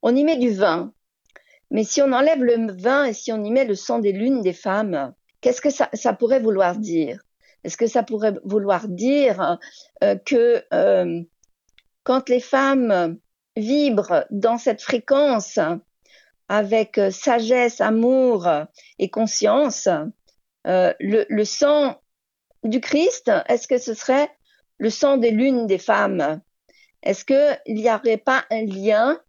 on 0.02 0.16
y 0.16 0.24
met 0.24 0.38
du 0.38 0.52
vin. 0.52 0.94
Mais 1.72 1.84
si 1.84 2.02
on 2.02 2.14
enlève 2.14 2.44
le 2.44 2.72
vin 2.72 3.06
et 3.06 3.14
si 3.14 3.32
on 3.34 3.44
y 3.44 3.52
met 3.52 3.66
le 3.66 3.76
sang 3.76 4.00
des 4.00 4.14
lunes 4.14 4.42
des 4.42 4.54
femmes, 4.54 5.14
qu'est-ce 5.42 5.62
que 5.62 5.72
ça, 5.72 5.90
ça, 5.94 6.14
pourrait 6.14 6.40
vouloir 6.40 6.78
dire? 6.78 7.22
Est-ce 7.64 7.78
que 7.78 7.88
ça 7.88 8.04
pourrait 8.04 8.36
vouloir 8.44 8.88
dire 8.88 9.58
que 10.26 10.64
quand 12.04 12.30
les 12.30 12.42
femmes 12.42 13.18
vibrent 13.56 14.26
dans 14.30 14.58
cette 14.58 14.82
fréquence 14.82 15.58
avec 16.50 16.98
euh, 16.98 17.12
sagesse, 17.12 17.82
amour 17.82 18.48
et 19.00 19.10
conscience, 19.10 19.88
euh, 20.68 20.94
le, 21.00 21.44
sang 21.44 22.02
du 22.64 22.80
Christ, 22.80 23.32
est-ce 23.48 23.68
que 23.68 23.78
ce 23.78 23.94
serait 23.94 24.30
le 24.78 24.90
sang 24.90 25.18
des 25.18 25.32
lunes 25.32 25.68
des 25.68 25.78
femmes? 25.78 26.42
Est-ce 27.02 27.26
qu'il 27.26 27.76
n'y 27.76 27.92
aurait 27.92 28.18
pas 28.18 28.46
un 28.50 28.66
lien 28.66 29.20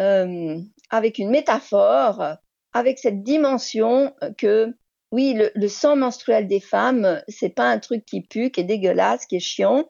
euh, 0.00 0.58
avec 0.90 1.18
une 1.18 1.30
métaphore, 1.30 2.36
avec 2.72 2.98
cette 2.98 3.22
dimension 3.22 4.14
que 4.36 4.74
oui, 5.12 5.38
le, 5.54 5.68
sang 5.68 5.94
menstruel 5.94 6.48
des 6.48 6.58
femmes, 6.58 7.22
c'est 7.28 7.54
pas 7.54 7.70
un 7.70 7.78
truc 7.78 8.04
qui 8.04 8.20
pue, 8.20 8.50
qui 8.50 8.62
est 8.62 8.64
dégueulasse, 8.64 9.26
qui 9.26 9.36
est 9.36 9.40
chiant. 9.40 9.88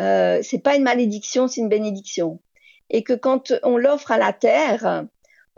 Euh, 0.00 0.40
c'est 0.42 0.60
pas 0.60 0.76
une 0.76 0.82
malédiction, 0.82 1.46
c'est 1.46 1.60
une 1.60 1.68
bénédiction. 1.68 2.40
Et 2.88 3.02
que 3.02 3.12
quand 3.12 3.52
on 3.62 3.76
l'offre 3.76 4.12
à 4.12 4.16
la 4.16 4.32
terre, 4.32 5.04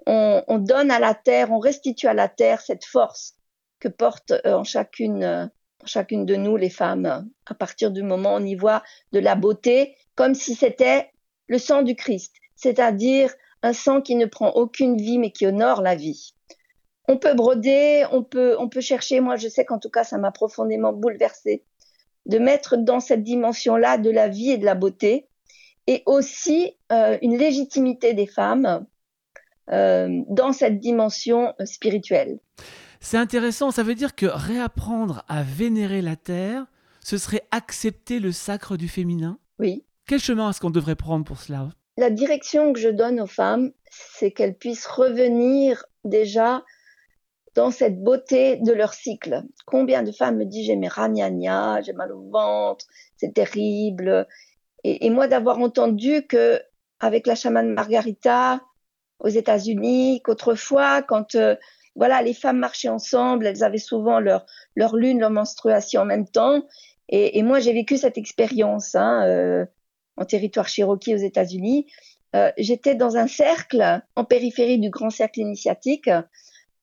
on, 0.07 0.59
donne 0.59 0.91
à 0.91 0.99
la 0.99 1.15
terre, 1.15 1.51
on 1.51 1.59
restitue 1.59 2.07
à 2.07 2.15
la 2.15 2.29
terre 2.29 2.61
cette 2.61 2.85
force 2.85 3.35
que 3.81 3.89
portent 3.89 4.33
euh, 4.47 4.55
en 4.55 4.65
chacune, 4.65 5.23
euh, 5.23 5.47
chacune 5.85 6.25
de 6.25 6.37
nous 6.37 6.57
les 6.57 6.71
femmes. 6.71 7.29
À 7.47 7.55
partir 7.55 7.91
du 7.91 8.03
moment 8.03 8.35
où 8.35 8.39
on 8.39 8.45
y 8.45 8.55
voit 8.55 8.83
de 9.13 9.19
la 9.19 9.35
beauté, 9.35 9.97
comme 10.15 10.35
si 10.35 10.55
c'était 10.55 11.11
le 11.47 11.59
sang 11.59 11.83
du 11.83 11.95
Christ, 11.95 12.35
c'est-à-dire 12.57 13.33
un 13.63 13.73
sang 13.73 14.01
qui 14.01 14.15
ne 14.15 14.27
prend 14.27 14.51
aucune 14.51 14.97
vie 14.97 15.19
mais 15.19 15.31
qui 15.31 15.47
honore 15.47 15.83
la 15.83 15.95
vie. 15.95 16.35
On 17.09 17.17
peut 17.17 17.35
broder, 17.35 18.05
on 18.13 18.23
peut, 18.23 18.57
on 18.59 18.69
peut 18.69 18.81
chercher. 18.81 19.21
Moi, 19.21 19.37
je 19.37 19.49
sais 19.49 19.65
qu'en 19.65 19.79
tout 19.79 19.91
cas, 19.91 20.05
ça 20.05 20.19
m'a 20.19 20.31
profondément 20.31 20.93
bouleversée 20.93 21.65
de 22.27 22.39
mettre 22.39 22.77
dans 22.77 23.01
cette 23.01 23.23
dimension-là 23.23 23.97
de 23.97 24.11
la 24.11 24.29
vie 24.29 24.51
et 24.51 24.59
de 24.59 24.65
la 24.67 24.75
beauté, 24.75 25.27
et 25.87 26.03
aussi 26.05 26.77
euh, 26.93 27.17
une 27.23 27.39
légitimité 27.39 28.13
des 28.13 28.27
femmes 28.27 28.87
euh, 29.71 30.23
dans 30.29 30.53
cette 30.53 30.79
dimension 30.79 31.55
euh, 31.61 31.67
spirituelle. 31.67 32.39
C'est 33.01 33.19
intéressant, 33.19 33.71
ça 33.71 33.83
veut 33.83 33.95
dire 33.95 34.15
que 34.15 34.27
réapprendre 34.27 35.25
à 35.29 35.43
vénérer 35.43 36.03
la 36.03 36.17
terre, 36.17 36.67
ce 37.01 37.17
serait 37.17 37.47
accepter 37.51 38.19
le 38.19 38.33
sacre 38.33 38.77
du 38.77 38.89
féminin? 38.89 39.39
Oui. 39.59 39.85
Quel 40.07 40.21
chemin 40.21 40.51
est-ce 40.51 40.61
qu'on 40.61 40.71
devrait 40.71 40.97
prendre 40.97 41.25
pour 41.25 41.39
cela? 41.39 41.69
La 41.97 42.11
direction 42.11 42.73
que 42.73 42.81
je 42.81 42.89
donne 42.89 43.21
aux 43.21 43.27
femmes, 43.27 43.73
c'est 43.91 44.31
qu'elles 44.31 44.57
puissent 44.57 44.87
revenir 44.87 45.85
déjà 46.05 46.65
dans 47.55 47.71
cette 47.71 48.03
beauté 48.03 48.57
de 48.57 48.73
leur 48.73 48.95
cycle. 48.95 49.43
Combien 49.67 50.03
de 50.03 50.13
femmes 50.13 50.39
me 50.39 50.45
disent 50.45 50.67
j'ai 50.67 50.77
mes 50.77 50.89
ragnagnas, 50.89 51.83
j'ai 51.83 51.93
mal 51.93 52.13
au 52.13 52.31
ventre, 52.31 52.87
c'est 53.17 53.35
terrible. 53.35 54.27
Et, 54.85 55.07
et 55.07 55.11
moi 55.11 55.29
d'avoir 55.29 55.59
entendu 55.59 56.27
que 56.27 56.61
avec 57.01 57.27
la 57.27 57.35
chamane 57.35 57.73
Margarita, 57.75 58.61
aux 59.21 59.29
États-Unis 59.29 60.21
qu'autrefois, 60.23 61.03
quand 61.03 61.35
euh, 61.35 61.57
voilà, 61.97 62.23
les 62.23 62.35
femmes 62.35 62.59
marchaient 62.59 62.89
ensemble, 62.89 63.47
elles 63.47 63.65
avaient 63.65 63.79
souvent 63.79 64.21
leur, 64.21 64.47
leur 64.77 64.95
lune, 64.95 65.21
leur 65.21 65.31
menstruation 65.31 66.03
en 66.03 66.05
même 66.05 66.29
temps. 66.29 66.63
Et, 67.09 67.39
et 67.39 67.43
moi, 67.43 67.59
j'ai 67.59 67.73
vécu 67.73 67.97
cette 67.97 68.19
expérience 68.19 68.95
hein, 68.95 69.25
euh, 69.27 69.67
en 70.17 70.25
territoire 70.25 70.69
cherokee 70.69 71.15
aux 71.15 71.19
États-Unis. 71.19 71.87
Euh, 72.37 72.53
J'étais 72.59 72.95
dans 72.95 73.17
un 73.17 73.27
cercle 73.27 74.01
en 74.15 74.25
périphérie 74.25 74.79
du 74.79 74.91
grand 74.91 75.11
cercle 75.11 75.41
initiatique, 75.41 76.11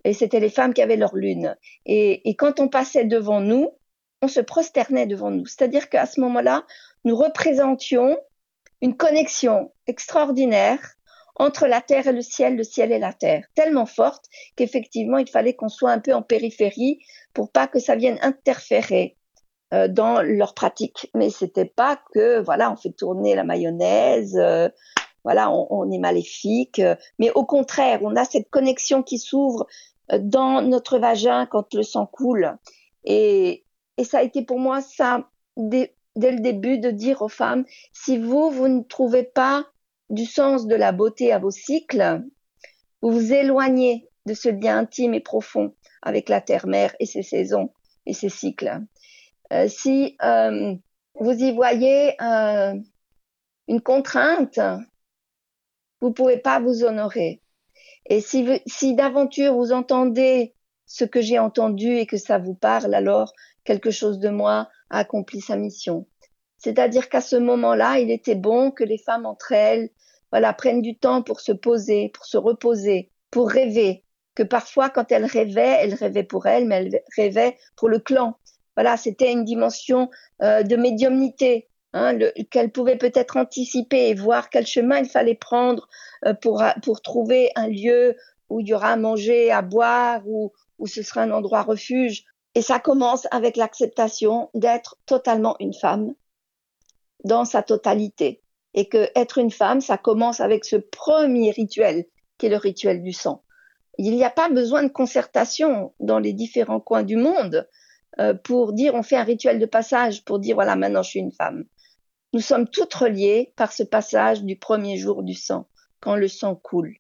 et 0.04 0.14
c'était 0.14 0.40
les 0.40 0.50
femmes 0.50 0.74
qui 0.74 0.82
avaient 0.82 0.98
leur 0.98 1.16
lune. 1.16 1.56
Et, 1.86 2.28
et 2.30 2.36
quand 2.36 2.60
on 2.60 2.68
passait 2.68 3.06
devant 3.06 3.40
nous, 3.40 3.70
on 4.22 4.28
se 4.28 4.40
prosternait 4.42 5.08
devant 5.08 5.32
nous. 5.32 5.46
C'est-à-dire 5.46 5.90
qu'à 5.90 6.06
ce 6.06 6.20
moment-là, 6.22 6.66
nous 7.06 7.16
représentions 7.16 8.18
une 8.82 8.98
connexion 8.98 9.72
extraordinaire 9.88 10.95
entre 11.36 11.68
la 11.68 11.82
terre 11.82 12.08
et 12.08 12.14
le 12.14 12.22
ciel, 12.22 12.56
le 12.56 12.64
ciel 12.64 12.92
et 12.92 13.00
la 13.00 13.14
terre, 13.14 13.46
tellement 13.56 13.86
forte 13.86 14.26
qu'effectivement, 14.56 15.18
il 15.18 15.30
fallait 15.30 15.54
qu'on 15.54 15.70
soit 15.70 15.92
un 15.92 16.00
peu 16.00 16.14
en 16.14 16.22
périphérie 16.22 17.00
pour 17.34 17.52
pas 17.52 17.68
que 17.68 17.80
ça 17.80 17.96
vienne 17.96 18.18
interférer 18.22 19.18
euh, 19.74 19.88
dans 19.88 20.22
leur 20.22 20.54
pratique. 20.54 21.10
Mais 21.14 21.30
c'était 21.30 21.66
pas 21.66 22.00
que, 22.14 22.40
voilà, 22.40 22.72
on 22.72 22.76
fait 22.76 22.92
tourner 22.92 23.36
la 23.36 23.44
mayonnaise, 23.44 24.38
euh, 24.38 24.70
voilà, 25.26 25.52
on, 25.52 25.68
on, 25.72 25.92
est 25.92 25.98
maléfique, 25.98 26.80
euh, 26.80 26.96
mais 27.20 27.32
au 27.32 27.44
contraire, 27.44 28.00
on 28.04 28.16
a 28.16 28.26
cette 28.26 28.50
connexion 28.50 29.02
qui 29.02 29.18
s'ouvre 29.18 29.66
euh, 30.12 30.20
dans 30.22 30.62
notre 30.62 31.00
vagin 31.00 31.48
quand 31.48 31.74
le 31.74 31.84
sang 31.84 32.06
coule. 32.06 32.56
Et, 33.04 33.66
et 33.98 34.04
ça 34.04 34.20
a 34.20 34.24
été 34.24 34.44
pour 34.44 34.60
moi 34.60 34.82
ça, 34.82 35.28
dès, 35.58 35.96
dès 36.16 36.32
le 36.32 36.40
début, 36.40 36.78
de 36.78 36.92
dire 36.92 37.24
aux 37.24 37.30
femmes, 37.30 37.66
si 37.92 38.18
vous, 38.18 38.52
vous 38.52 38.68
ne 38.68 38.84
trouvez 38.84 39.24
pas 39.24 39.66
du 40.10 40.26
sens 40.26 40.68
de 40.68 40.76
la 40.76 40.92
beauté 40.92 41.32
à 41.32 41.40
vos 41.40 41.52
cycles, 41.52 42.24
vous 43.02 43.12
vous 43.12 43.34
éloignez 43.34 44.08
de 44.26 44.34
ce 44.34 44.50
lien 44.50 44.80
intime 44.80 45.14
et 45.14 45.20
profond 45.20 45.76
avec 46.02 46.30
la 46.30 46.42
terre-mère 46.42 46.96
et 47.00 47.06
ses 47.06 47.24
saisons 47.24 47.72
et 48.06 48.14
ses 48.14 48.30
cycles. 48.30 48.82
Euh, 49.54 49.68
si 49.68 50.18
euh, 50.24 50.76
vous 51.20 51.32
y 51.32 51.54
voyez 51.54 52.20
euh, 52.22 52.74
une 53.68 53.82
contrainte, 53.82 54.60
vous 56.02 56.12
pouvez 56.12 56.38
pas 56.38 56.60
vous 56.60 56.84
honorer. 56.84 57.42
Et 58.08 58.22
si, 58.22 58.48
si 58.68 58.96
d'aventure 58.96 59.56
vous 59.56 59.72
entendez 59.72 60.54
ce 60.86 61.06
que 61.06 61.22
j'ai 61.22 61.40
entendu 61.40 61.98
et 61.98 62.06
que 62.06 62.18
ça 62.18 62.38
vous 62.38 62.54
parle, 62.54 62.94
alors 62.94 63.34
quelque 63.64 63.92
chose 63.92 64.20
de 64.20 64.30
moi 64.30 64.70
a 64.90 65.00
accompli 65.00 65.42
sa 65.42 65.56
mission. 65.56 66.08
C'est-à-dire 66.66 67.10
qu'à 67.10 67.22
ce 67.22 67.36
moment-là, 67.36 68.00
il 68.00 68.10
était 68.10 68.34
bon 68.34 68.72
que 68.72 68.84
les 68.84 68.98
femmes 68.98 69.28
entre 69.28 69.52
elles, 69.52 69.92
voilà, 70.32 70.52
prennent 70.52 70.82
du 70.82 70.98
temps 70.98 71.22
pour 71.22 71.40
se 71.40 71.52
poser, 71.52 72.10
pour 72.10 72.26
se 72.26 72.38
reposer, 72.38 73.12
pour 73.30 73.52
rêver. 73.52 74.04
Que 74.34 74.42
parfois, 74.42 74.90
quand 74.90 75.12
elles 75.12 75.26
rêvaient, 75.26 75.78
elles 75.82 75.94
rêvaient 75.94 76.24
pour 76.24 76.48
elles, 76.48 76.66
mais 76.66 76.78
elles 76.78 77.04
rêvaient 77.16 77.56
pour 77.76 77.88
le 77.88 78.00
clan. 78.00 78.40
Voilà, 78.76 78.98
c'était 78.98 79.32
une 79.32 79.46
dimension 79.46 80.10
euh, 80.42 80.64
de 80.64 80.76
médiumnité. 80.76 81.68
Hein, 81.94 82.18
qu'elles 82.50 82.72
pouvaient 82.72 82.98
peut-être 82.98 83.38
anticiper 83.38 84.10
et 84.10 84.16
voir 84.16 84.50
quel 84.50 84.66
chemin 84.66 84.98
il 84.98 85.08
fallait 85.08 85.36
prendre 85.36 85.88
euh, 86.26 86.34
pour, 86.34 86.64
pour 86.82 87.02
trouver 87.02 87.52
un 87.56 87.68
lieu 87.68 88.16
où 88.50 88.60
il 88.60 88.68
y 88.68 88.74
aura 88.74 88.90
à 88.90 88.98
manger, 88.98 89.52
à 89.52 89.62
boire, 89.62 90.24
où, 90.26 90.52
où 90.80 90.88
ce 90.88 91.04
sera 91.04 91.22
un 91.22 91.32
endroit 91.32 91.62
refuge. 91.62 92.26
Et 92.56 92.64
ça 92.64 92.80
commence 92.80 93.28
avec 93.30 93.56
l'acceptation 93.56 94.50
d'être 94.56 94.98
totalement 95.06 95.56
une 95.60 95.76
femme, 95.76 96.16
dans 97.26 97.44
sa 97.44 97.62
totalité. 97.62 98.42
Et 98.74 98.88
que 98.88 99.10
être 99.16 99.38
une 99.38 99.52
femme, 99.52 99.82
ça 99.82 99.98
commence 99.98 100.40
avec 100.40 100.64
ce 100.64 100.76
premier 100.76 101.52
rituel, 101.52 102.06
qui 102.38 102.46
est 102.46 102.50
le 102.50 102.58
rituel 102.58 103.02
du 103.02 103.12
sang. 103.12 103.44
Il 103.98 104.16
n'y 104.16 104.24
a 104.24 104.30
pas 104.30 104.50
besoin 104.50 104.84
de 104.84 104.90
concertation 104.90 105.94
dans 106.00 106.20
les 106.20 106.34
différents 106.34 106.82
coins 106.82 107.04
du 107.04 107.16
monde 107.16 107.68
euh, 108.20 108.34
pour 108.34 108.74
dire 108.74 108.94
on 108.94 109.04
fait 109.04 109.16
un 109.16 109.24
rituel 109.24 109.60
de 109.60 109.66
passage, 109.66 110.24
pour 110.24 110.40
dire 110.40 110.56
voilà, 110.56 110.76
maintenant 110.76 111.04
je 111.04 111.10
suis 111.10 111.20
une 111.20 111.32
femme. 111.32 111.66
Nous 112.34 112.42
sommes 112.42 112.68
toutes 112.68 112.94
reliées 112.94 113.54
par 113.56 113.72
ce 113.72 113.84
passage 113.84 114.44
du 114.44 114.58
premier 114.58 114.98
jour 114.98 115.24
du 115.24 115.34
sang, 115.34 115.68
quand 116.02 116.16
le 116.16 116.28
sang 116.28 116.56
coule. 116.56 116.96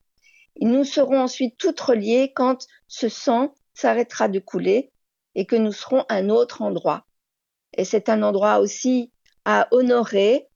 Et 0.55 0.65
nous 0.65 0.85
serons 0.85 1.19
ensuite 1.19 1.57
toutes 1.57 1.81
reliées 1.81 2.31
quand 2.33 2.65
ce 2.88 3.09
sang 3.09 3.53
s'arrêtera 3.73 4.29
de 4.29 4.39
couler 4.39 4.93
et 5.35 5.45
que 5.45 5.57
nous 5.57 5.73
serons 5.73 6.05
à 6.07 6.15
un 6.15 6.29
autre 6.29 6.61
endroit. 6.61 7.05
Et 7.77 7.83
c'est 7.83 8.07
un 8.07 8.23
endroit 8.23 8.59
aussi 8.59 9.11
à 9.45 9.67
honorer 9.71 10.47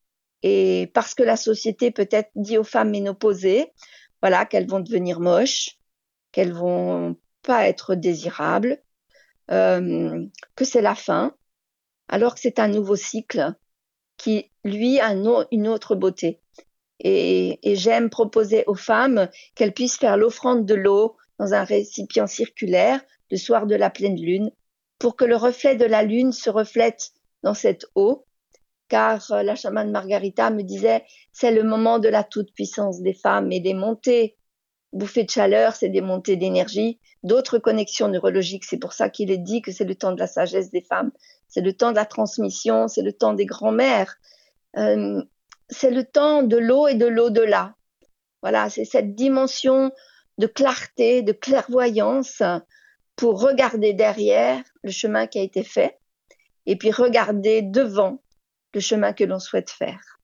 et 0.42 0.90
parce 0.94 1.14
que 1.14 1.24
la 1.24 1.38
société 1.38 1.92
peut-être 1.92 2.32
dit 2.36 2.58
aux 2.58 2.64
femmes 2.64 2.92
ménopausées, 2.92 3.72
voilà, 4.22 4.46
qu'elles 4.46 4.68
vont 4.68 4.80
devenir 4.80 5.20
moches, 5.20 5.78
qu'elles 6.32 6.54
vont 6.54 7.16
pas 7.42 7.68
être 7.68 7.96
désirables, 7.96 8.82
euh, 9.52 10.26
que 10.56 10.66
c'est 10.66 10.82
la 10.82 10.96
fin, 10.96 11.36
alors 12.08 12.36
que 12.36 12.42
c'est 12.42 12.60
un 12.60 12.68
nouveau 12.68 12.96
cycle 12.96 13.54
qui, 14.18 14.52
lui, 14.64 15.00
a 15.00 15.14
une 15.14 15.68
autre 15.68 15.96
beauté. 15.96 16.42
Et, 17.00 17.60
et 17.70 17.76
j'aime 17.76 18.10
proposer 18.10 18.66
aux 18.68 18.76
femmes 18.76 19.30
qu'elles 19.56 19.74
puissent 19.74 19.98
faire 19.98 20.18
l'offrande 20.18 20.66
de 20.66 20.76
l'eau 20.76 21.16
dans 21.38 21.54
un 21.54 21.64
récipient 21.64 22.28
circulaire 22.28 23.02
le 23.32 23.38
soir 23.38 23.68
de 23.68 23.76
la 23.76 23.90
pleine 23.90 24.20
lune, 24.20 24.52
pour 24.98 25.16
que 25.16 25.24
le 25.24 25.38
reflet 25.38 25.76
de 25.76 25.86
la 25.86 26.04
lune 26.04 26.34
se 26.34 26.50
reflète 26.50 27.12
dans 27.44 27.54
cette 27.54 27.86
eau 27.96 28.26
car 28.90 29.32
euh, 29.32 29.44
la 29.44 29.56
chamane 29.56 29.92
Margarita 29.92 30.50
me 30.50 30.64
disait 30.64 31.06
c'est 31.32 31.52
le 31.52 31.64
moment 31.64 32.00
de 32.00 32.10
la 32.10 32.24
toute-puissance 32.24 33.02
des 33.02 33.14
femmes 33.14 33.52
et 33.52 33.60
des 33.60 33.74
montées. 33.74 34.36
Bouffées 34.92 35.24
de 35.24 35.30
chaleur, 35.30 35.76
c'est 35.76 35.90
des 35.90 36.02
montées 36.02 36.36
d'énergie, 36.36 37.00
d'autres 37.24 37.60
connexions 37.60 38.08
neurologiques. 38.08 38.66
C'est 38.66 38.80
pour 38.80 38.94
ça 38.94 39.08
qu'il 39.10 39.30
est 39.30 39.38
dit 39.38 39.62
que 39.62 39.72
c'est 39.72 39.86
le 39.86 39.94
temps 39.94 40.12
de 40.12 40.20
la 40.20 40.26
sagesse 40.26 40.72
des 40.72 40.82
femmes, 40.82 41.12
c'est 41.48 41.62
le 41.62 41.74
temps 41.74 41.92
de 41.92 41.96
la 41.96 42.06
transmission, 42.06 42.88
c'est 42.88 43.04
le 43.04 43.14
temps 43.14 43.34
des 43.34 43.46
grands-mères, 43.46 44.18
euh, 44.78 45.22
c'est 45.70 45.92
le 45.92 46.04
temps 46.04 46.42
de 46.42 46.58
l'eau 46.58 46.88
et 46.88 46.96
de 46.96 47.06
l'au-delà. 47.06 47.76
Voilà, 48.42 48.70
c'est 48.70 48.86
cette 48.86 49.14
dimension 49.14 49.92
de 50.40 50.48
clarté, 50.48 51.22
de 51.22 51.34
clairvoyance 51.34 52.42
pour 53.16 53.42
regarder 53.42 53.94
derrière 53.94 54.64
le 54.82 54.92
chemin 54.92 55.28
qui 55.28 55.38
a 55.38 55.44
été 55.44 55.64
fait 55.64 56.00
et 56.66 56.78
puis 56.78 56.92
regarder 56.92 57.62
devant 57.62 58.22
le 58.74 58.80
chemin 58.80 59.14
que 59.14 59.24
l'on 59.24 59.40
souhaite 59.40 59.70
faire. 59.70 60.20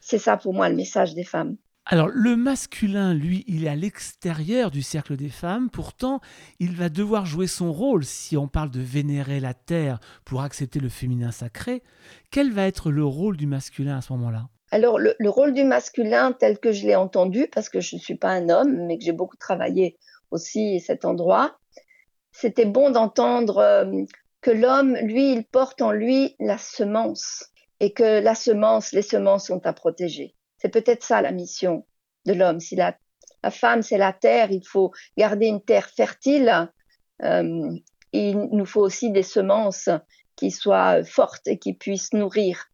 C'est 0.00 0.18
ça 0.18 0.36
pour 0.36 0.54
moi 0.54 0.68
le 0.68 0.76
message 0.76 1.14
des 1.14 1.24
femmes. 1.24 1.56
Alors 1.90 2.08
le 2.08 2.36
masculin, 2.36 3.14
lui, 3.14 3.44
il 3.46 3.64
est 3.64 3.68
à 3.68 3.74
l'extérieur 3.74 4.70
du 4.70 4.82
cercle 4.82 5.16
des 5.16 5.30
femmes, 5.30 5.70
pourtant 5.70 6.20
il 6.60 6.76
va 6.76 6.90
devoir 6.90 7.24
jouer 7.24 7.46
son 7.46 7.72
rôle 7.72 8.04
si 8.04 8.36
on 8.36 8.46
parle 8.46 8.70
de 8.70 8.80
vénérer 8.80 9.40
la 9.40 9.54
terre 9.54 9.98
pour 10.26 10.42
accepter 10.42 10.80
le 10.80 10.90
féminin 10.90 11.30
sacré. 11.30 11.82
Quel 12.30 12.52
va 12.52 12.66
être 12.66 12.90
le 12.90 13.04
rôle 13.04 13.38
du 13.38 13.46
masculin 13.46 13.96
à 13.96 14.00
ce 14.02 14.12
moment-là? 14.12 14.48
Alors 14.70 14.98
le, 14.98 15.14
rôle 15.30 15.54
du 15.54 15.64
masculin 15.64 16.32
tel 16.32 16.58
que 16.58 16.72
je 16.72 16.86
l'ai 16.86 16.94
entendu, 16.94 17.46
parce 17.50 17.70
que 17.70 17.80
je 17.80 17.96
ne 17.96 18.00
suis 18.00 18.16
pas 18.16 18.32
un 18.32 18.50
homme, 18.50 18.86
mais 18.86 18.98
que 18.98 19.04
j'ai 19.04 19.12
beaucoup 19.12 19.38
travaillé 19.38 19.96
aussi 20.30 20.80
cet 20.80 21.06
endroit, 21.06 21.58
c'était 22.32 22.66
bon 22.66 22.90
d'entendre 22.90 23.58
euh, 23.58 23.86
que 24.42 24.50
l'homme, 24.50 24.94
lui, 24.96 25.32
il 25.32 25.44
porte 25.44 25.80
en 25.80 25.92
lui 25.92 26.36
la 26.38 26.58
semence 26.58 27.46
et 27.80 27.92
que 27.92 28.20
la 28.20 28.34
semence, 28.34 28.92
les 28.92 29.02
semences 29.02 29.46
sont 29.46 29.64
à 29.66 29.72
protéger. 29.72 30.34
C'est 30.58 30.68
peut-être 30.68 31.04
ça 31.04 31.22
la 31.22 31.32
mission 31.32 31.86
de 32.26 32.32
l'homme. 32.32 32.60
Si 32.60 32.76
la, 32.76 32.96
femme, 33.50 33.82
c'est 33.82 33.98
la 33.98 34.12
terre, 34.12 34.50
il 34.50 34.66
faut 34.66 34.92
garder 35.16 35.46
une 35.46 35.62
terre 35.62 35.88
fertile. 35.88 36.70
Euh, 37.22 37.70
il 38.12 38.36
nous 38.52 38.66
faut 38.66 38.80
aussi 38.80 39.10
des 39.10 39.22
semences 39.22 39.88
qui 40.34 40.50
soient 40.50 41.04
fortes 41.04 41.46
et 41.46 41.58
qui 41.58 41.72
puissent 41.74 42.12
nourrir 42.12 42.66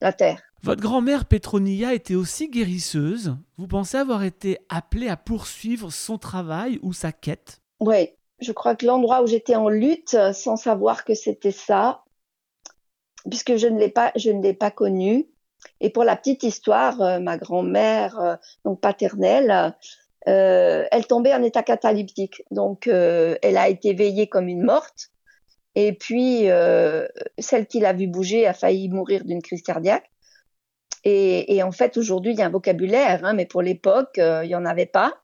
la 0.00 0.12
terre. 0.12 0.42
Votre 0.62 0.82
grand-mère 0.82 1.26
Petronia 1.26 1.94
était 1.94 2.14
aussi 2.14 2.48
guérisseuse. 2.48 3.36
Vous 3.56 3.66
pensez 3.66 3.96
avoir 3.98 4.24
été 4.24 4.58
appelée 4.68 5.08
à 5.08 5.16
poursuivre 5.16 5.92
son 5.92 6.18
travail 6.18 6.78
ou 6.82 6.92
sa 6.92 7.12
quête? 7.12 7.60
Oui, 7.80 8.10
je 8.40 8.52
crois 8.52 8.74
que 8.74 8.86
l'endroit 8.86 9.22
où 9.22 9.26
j'étais 9.26 9.54
en 9.54 9.68
lutte, 9.68 10.16
sans 10.32 10.56
savoir 10.56 11.04
que 11.04 11.14
c'était 11.14 11.52
ça, 11.52 12.02
puisque 13.28 13.56
je 13.56 13.66
ne 13.66 13.78
l'ai 13.78 13.90
pas, 13.90 14.12
je 14.16 14.30
ne 14.30 14.42
l'ai 14.42 14.54
pas 14.54 14.70
connue, 14.70 15.26
et 15.80 15.90
pour 15.90 16.04
la 16.04 16.16
petite 16.16 16.42
histoire, 16.42 17.00
euh, 17.00 17.18
ma 17.18 17.36
grand-mère, 17.38 18.18
euh, 18.20 18.36
donc 18.64 18.80
paternelle, 18.80 19.74
euh, 20.28 20.84
elle 20.90 21.06
tombait 21.06 21.34
en 21.34 21.42
état 21.42 21.62
catalyptique. 21.62 22.42
Donc, 22.50 22.88
elle 22.88 23.56
a 23.56 23.68
été 23.68 23.94
veillée 23.94 24.26
comme 24.26 24.48
une 24.48 24.62
morte. 24.62 25.10
Et 25.76 25.92
puis, 25.92 26.46
celle 27.38 27.66
qui 27.66 27.78
l'a 27.78 27.92
vue 27.92 28.08
bouger 28.08 28.46
a 28.46 28.54
failli 28.54 28.88
mourir 28.88 29.24
d'une 29.24 29.42
crise 29.42 29.62
cardiaque. 29.62 30.10
Et, 31.04 31.62
en 31.62 31.70
fait, 31.70 31.96
aujourd'hui, 31.96 32.32
il 32.32 32.38
y 32.40 32.42
a 32.42 32.46
un 32.46 32.50
vocabulaire, 32.50 33.24
hein, 33.24 33.34
mais 33.34 33.46
pour 33.46 33.62
l'époque, 33.62 34.14
il 34.16 34.48
n'y 34.48 34.56
en 34.56 34.64
avait 34.64 34.86
pas. 34.86 35.14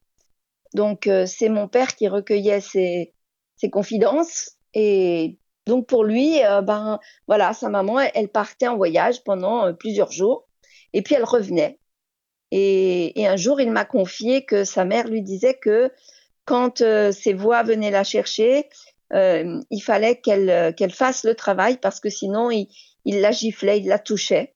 Donc, 0.72 1.10
c'est 1.26 1.48
mon 1.48 1.66
père 1.66 1.96
qui 1.96 2.06
recueillait 2.06 2.60
ses, 2.60 3.12
ses 3.56 3.70
confidences. 3.70 4.52
Et 4.72 5.36
donc 5.66 5.86
pour 5.86 6.04
lui, 6.04 6.44
euh, 6.44 6.60
ben 6.60 6.98
voilà, 7.26 7.52
sa 7.52 7.68
maman, 7.68 8.00
elle, 8.00 8.28
partait 8.28 8.66
en 8.66 8.76
voyage 8.76 9.22
pendant 9.22 9.66
euh, 9.66 9.72
plusieurs 9.72 10.10
jours 10.10 10.48
et 10.92 11.02
puis 11.02 11.14
elle 11.14 11.24
revenait. 11.24 11.78
Et, 12.50 13.26
un 13.26 13.36
jour, 13.36 13.60
il 13.60 13.70
m'a 13.70 13.86
confié 13.86 14.44
que 14.44 14.64
sa 14.64 14.84
mère 14.84 15.08
lui 15.08 15.22
disait 15.22 15.54
que 15.54 15.90
quand 16.44 16.82
euh, 16.82 17.10
ses 17.12 17.32
voix 17.32 17.62
venaient 17.62 17.90
la 17.90 18.04
chercher, 18.04 18.68
il 19.14 19.82
fallait 19.82 20.16
qu'elle 20.16 20.90
fasse 20.90 21.24
le 21.24 21.34
travail 21.34 21.76
parce 21.76 22.00
que 22.00 22.08
sinon 22.08 22.50
il, 22.50 22.68
il, 23.04 23.20
la 23.20 23.30
giflait, 23.30 23.78
il 23.78 23.88
la 23.88 23.98
touchait. 23.98 24.54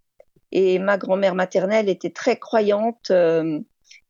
Et 0.51 0.79
ma 0.79 0.97
grand-mère 0.97 1.35
maternelle 1.35 1.91
était 1.91 2.11
très 2.11 2.39
croyante 2.39 3.13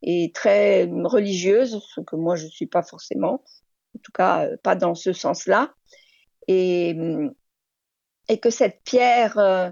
et 0.02 0.30
très 0.32 0.84
religieuse, 0.84 1.82
ce 1.92 2.00
que 2.00 2.14
moi 2.14 2.36
je 2.36 2.44
ne 2.44 2.50
suis 2.50 2.66
pas 2.66 2.84
forcément, 2.84 3.42
en 3.96 3.98
tout 4.04 4.12
cas 4.12 4.46
pas 4.62 4.76
dans 4.76 4.94
ce 4.94 5.12
sens-là 5.12 5.74
et, 6.48 6.96
que 8.42 8.50
cette 8.50 8.82
pierre 8.84 9.38
euh, 9.38 9.70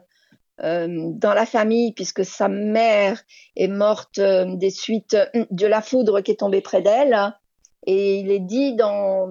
euh, 0.63 1.11
dans 1.13 1.35
la 1.35 1.47
famille, 1.47 1.93
puisque 1.93 2.25
sa 2.25 2.49
mère 2.49 3.21
est 3.57 3.69
morte 3.69 4.19
euh, 4.19 4.57
des 4.57 4.71
suites 4.71 5.17
de 5.51 5.67
la 5.67 5.83
foudre 5.83 6.21
qui 6.21 6.33
est 6.33 6.41
tombée 6.41 6.61
près 6.61 6.83
d'elle, 6.83 7.35
et 7.87 8.17
il 8.17 8.31
est 8.31 8.41
dit 8.41 8.75
dans, 8.75 9.29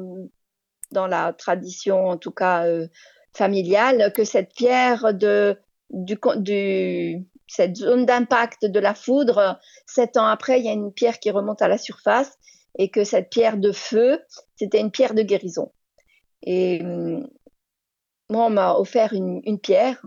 la 0.92 1.34
tradition, 1.34 2.10
en 2.10 2.18
tout 2.18 2.32
cas 2.32 2.66
familiale, 3.34 4.14
que 4.14 4.24
cette 4.24 4.54
pierre 4.54 5.14
de, 5.16 5.58
cette 7.48 7.76
zone 7.78 8.06
d'impact 8.06 8.66
de 8.66 8.80
la 8.80 8.94
foudre, 8.94 9.60
sept 9.88 10.18
ans 10.18 10.28
après, 10.28 10.60
il 10.60 10.66
y 10.66 10.70
a 10.70 10.74
une 10.74 10.94
pierre 10.94 11.20
qui 11.20 11.32
remonte 11.32 11.64
à 11.64 11.68
la 11.68 11.80
surface 11.80 12.38
et 12.78 12.90
que 12.90 13.04
cette 13.04 13.32
pierre 13.32 13.58
de 13.58 13.72
feu, 13.72 14.22
c'était 14.56 14.80
une 14.80 14.92
pierre 14.92 15.16
de 15.16 15.24
guérison. 15.24 15.72
Et 16.44 16.82
moi, 18.30 18.46
on 18.46 18.50
m'a 18.50 18.76
offert 18.76 19.14
une, 19.14 19.60
pierre. 19.60 20.04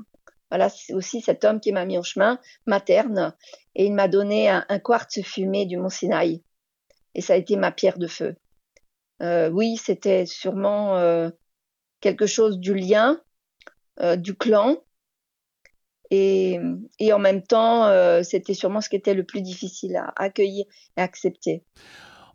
Voilà, 0.51 0.69
c'est 0.69 0.95
aussi 0.95 1.21
cet 1.21 1.45
homme 1.45 1.61
qui 1.61 1.73
m'a 1.73 1.85
mis 1.85 1.99
en 1.99 2.03
chemin, 2.03 2.39
materne, 2.67 3.35
et 3.75 3.87
il 3.87 3.95
m'a 3.95 4.09
donné 4.09 4.49
un, 4.49 4.79
quartz 4.79 5.23
fumé 5.23 5.67
du 5.67 5.77
Mont 5.77 5.89
Sinaï. 5.89 6.43
Et 7.15 7.21
ça 7.21 7.33
a 7.33 7.37
été 7.37 7.57
ma 7.57 7.73
pierre 7.73 7.99
de 7.99 8.07
feu. 8.07 8.37
Euh, 9.23 9.49
oui, 9.49 9.77
c'était 9.77 10.27
sûrement 10.27 10.99
euh, 10.99 11.31
quelque 12.01 12.27
chose 12.27 12.59
du 12.59 12.75
lien, 12.75 13.21
euh, 14.01 14.17
du 14.17 14.37
clan, 14.37 14.77
et, 16.11 16.61
et, 17.01 17.13
en 17.13 17.19
même 17.19 17.43
temps, 17.43 17.91
c'était 18.23 18.55
sûrement 18.55 18.81
ce 18.81 18.89
qui 18.89 18.95
était 18.95 19.15
le 19.15 19.25
plus 19.25 19.43
difficile 19.43 19.97
à 19.97 20.13
accueillir 20.15 20.65
et 20.97 21.01
accepter. 21.01 21.65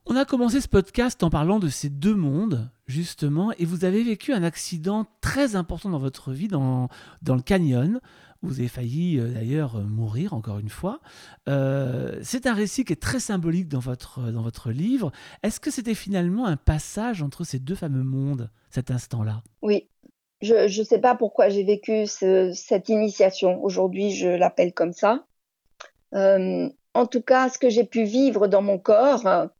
On 0.08 0.16
a 0.16 0.26
commencé 0.26 0.62
ce 0.62 0.68
podcast 0.68 1.22
en 1.22 1.30
parlant 1.30 1.60
de 1.60 1.70
ces 1.70 1.90
deux 1.90 2.16
mondes, 2.16 2.72
justement, 2.88 3.54
et 3.60 3.66
vous 3.66 3.86
avez 3.86 4.04
vécu 4.04 4.34
un 4.34 4.42
accident 4.42 5.06
très 5.22 5.56
important 5.56 5.90
dans 5.90 6.00
votre 6.00 6.32
vie, 6.32 6.48
dans, 6.48 6.90
dans 7.22 7.36
le 7.36 7.44
canyon. 7.44 8.02
Vous 8.42 8.60
avez 8.60 8.68
failli 8.68 9.20
euh, 9.20 9.28
d'ailleurs 9.28 9.76
euh, 9.76 9.84
mourir 9.84 10.34
encore 10.34 10.58
une 10.58 10.70
fois. 10.70 11.00
Euh, 11.48 12.20
c'est 12.24 12.48
un 12.48 12.56
récit 12.56 12.84
qui 12.84 12.94
est 12.94 13.02
très 13.02 13.20
symbolique 13.20 13.68
dans 13.68 13.80
votre, 13.80 14.32
dans 14.32 14.42
votre 14.42 14.72
livre. 14.72 15.12
Est-ce 15.44 15.60
que 15.60 15.70
c'était 15.70 15.94
finalement 15.94 16.48
un 16.48 16.58
passage 16.58 17.22
entre 17.22 17.44
ces 17.44 17.60
deux 17.60 17.76
fameux 17.76 18.04
mondes, 18.04 18.50
cet 18.72 18.90
instant-là? 18.90 19.44
Oui. 19.62 19.88
Je 20.42 20.80
ne 20.80 20.84
sais 20.84 21.00
pas 21.00 21.14
pourquoi 21.14 21.50
j'ai 21.50 21.64
vécu 21.64 22.08
cette 22.08 22.90
initiation. 22.90 23.64
Aujourd'hui, 23.64 24.16
je 24.16 24.28
l'appelle 24.28 24.74
comme 24.74 24.94
ça. 24.94 25.28
en 26.14 27.06
tout 27.06 27.22
cas, 27.22 27.50
ce 27.50 27.60
que 27.60 27.70
j'ai 27.70 27.84
pu 27.84 28.06
vivre 28.06 28.48
dans 28.48 28.64
mon 28.64 28.80
corps, 28.80 29.52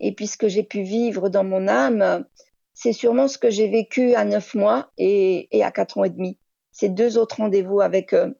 et 0.00 0.12
puis 0.12 0.26
ce 0.26 0.38
que 0.38 0.48
j'ai 0.48 0.62
pu 0.62 0.82
vivre 0.82 1.28
dans 1.28 1.44
mon 1.44 1.68
âme, 1.68 2.24
c'est 2.72 2.94
sûrement 2.94 3.28
ce 3.28 3.38
que 3.38 3.50
j'ai 3.50 3.68
vécu 3.68 4.14
à 4.14 4.24
neuf 4.24 4.54
mois 4.54 4.90
et, 4.96 5.48
à 5.62 5.70
quatre 5.70 5.98
ans 5.98 6.04
et 6.04 6.10
demi. 6.10 6.38
Ces 6.72 6.88
deux 6.88 7.18
autres 7.18 7.36
rendez-vous 7.36 7.82
avec, 7.82 8.14
euh, 8.14 8.32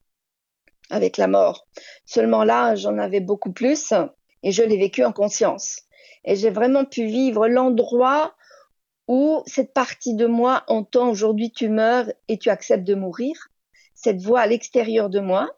avec 0.89 1.19
la 1.19 1.27
mort. 1.27 1.67
Seulement 2.07 2.45
là, 2.45 2.75
j'en 2.75 2.97
avais 2.97 3.21
beaucoup 3.21 3.53
plus 3.53 3.93
et 4.43 4.53
je 4.53 4.63
l'ai 4.63 4.79
vécu 4.79 5.05
en 5.05 5.13
conscience. 5.13 5.83
Et 6.25 6.37
j'ai 6.37 6.51
vraiment 6.51 6.87
pu 6.87 7.05
vivre 7.05 7.47
l'endroit 7.49 8.35
où 9.07 9.43
cette 9.47 9.75
partie 9.75 10.15
de 10.15 10.27
moi 10.27 10.65
entend 10.69 11.11
aujourd'hui 11.11 11.51
tu 11.51 11.69
meurs 11.69 12.11
et 12.29 12.39
tu 12.39 12.49
acceptes 12.49 12.85
de 12.85 12.95
mourir, 12.95 13.35
cette 13.95 14.23
voix 14.23 14.41
à 14.41 14.47
l'extérieur 14.47 15.11
de 15.11 15.21
moi, 15.21 15.51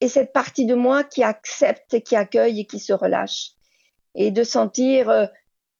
et 0.00 0.08
cette 0.08 0.32
partie 0.32 0.64
de 0.64 0.74
moi 0.74 1.04
qui 1.04 1.22
accepte 1.22 2.02
qui 2.02 2.16
accueille 2.16 2.60
et 2.60 2.66
qui 2.66 2.78
se 2.78 2.92
relâche 2.92 3.54
et 4.14 4.30
de 4.30 4.44
sentir 4.44 5.10
euh, 5.10 5.26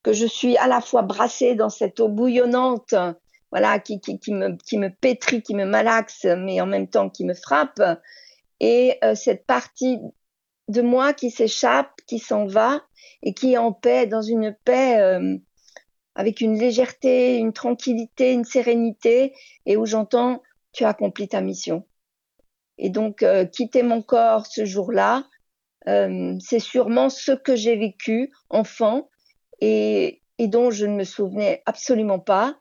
que 0.03 0.12
je 0.12 0.26
suis 0.26 0.57
à 0.57 0.66
la 0.66 0.80
fois 0.80 1.03
brassée 1.03 1.55
dans 1.55 1.70
cette 1.70 2.01
eau 2.01 2.09
bouillonnante, 2.09 2.95
voilà, 3.51 3.78
qui, 3.78 4.01
qui, 4.01 4.18
qui, 4.18 4.32
me, 4.32 4.57
qui 4.57 4.78
me 4.78 4.91
pétrit, 4.91 5.43
qui 5.43 5.55
me 5.55 5.64
malaxe, 5.64 6.24
mais 6.24 6.61
en 6.61 6.66
même 6.66 6.89
temps 6.89 7.09
qui 7.09 7.24
me 7.24 7.35
frappe, 7.35 7.80
et 8.61 8.99
euh, 9.05 9.14
cette 9.14 9.47
partie 9.47 9.99
de 10.68 10.82
moi 10.82 11.12
qui 11.12 11.30
s'échappe, 11.30 11.93
qui 12.07 12.18
s'en 12.18 12.47
va, 12.47 12.82
et 13.22 13.32
qui 13.35 13.53
est 13.53 13.59
en 13.59 13.72
paix, 13.72 14.07
dans 14.07 14.22
une 14.22 14.55
paix 14.64 14.99
euh, 14.99 15.37
avec 16.14 16.41
une 16.41 16.59
légèreté, 16.59 17.37
une 17.37 17.53
tranquillité, 17.53 18.32
une 18.32 18.45
sérénité, 18.45 19.35
et 19.66 19.76
où 19.76 19.87
j'entends, 19.87 20.43
tu 20.72 20.85
as 20.85 20.89
accompli 20.89 21.28
ta 21.28 21.41
mission. 21.41 21.87
Et 22.76 22.91
donc, 22.91 23.24
quitter 23.53 23.85
mon 23.85 24.03
corps 24.03 24.47
ce 24.47 24.64
jour-là, 24.64 25.24
euh, 25.89 26.37
c'est 26.41 26.61
sûrement 26.61 27.11
ce 27.11 27.32
que 27.32 27.57
j'ai 27.57 27.76
vécu 27.76 28.32
enfant 28.49 29.11
et, 29.61 30.22
et, 30.39 30.49
dont 30.49 30.70
je 30.70 30.87
ne 30.87 30.95
me 30.97 31.05
souvenais 31.05 31.62
absolument 31.66 32.18
pas 32.18 32.59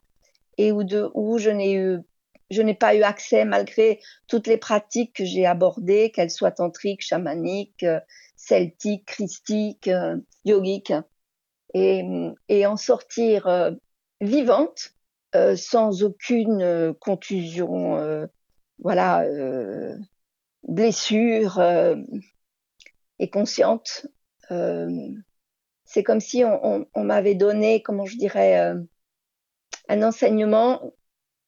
et 0.57 0.71
où, 0.71 0.84
de, 0.84 1.09
où 1.13 1.38
je 1.38 1.49
n'ai 1.49 1.74
eu 1.74 1.99
je 2.49 2.61
n'ai 2.61 2.76
pas 2.76 2.93
eu 2.93 3.01
accès 3.01 3.45
malgré 3.45 3.99
toutes 4.28 4.45
les 4.45 4.57
pratiques 4.57 5.13
que 5.15 5.26
j'ai 5.26 5.45
abordées, 5.45 6.11
qu'elles 6.11 6.30
soient 6.30 6.51
tantriques, 6.51 7.01
chamaniques, 7.01 7.84
euh, 7.84 7.99
celtiques, 8.36 9.05
christiques, 9.05 9.88
euh, 9.88 10.17
yogiques, 10.45 10.93
et, 11.74 12.03
et, 12.49 12.67
en 12.67 12.78
sortir 12.78 13.74
vivante, 14.21 14.93
sans 15.55 16.03
aucune 16.03 16.93
contusion, 16.99 18.28
voilà, 18.78 19.26
blessure, 20.67 21.59
consciente. 23.30 24.07
Euh, 24.51 25.09
c'est 25.86 26.03
comme 26.03 26.19
si 26.19 26.43
on, 26.43 27.03
m'avait 27.03 27.36
donné, 27.36 27.82
comment 27.82 28.05
je 28.05 28.17
dirais, 28.17 28.59
euh, 28.59 28.82
un 29.89 30.03
enseignement 30.03 30.93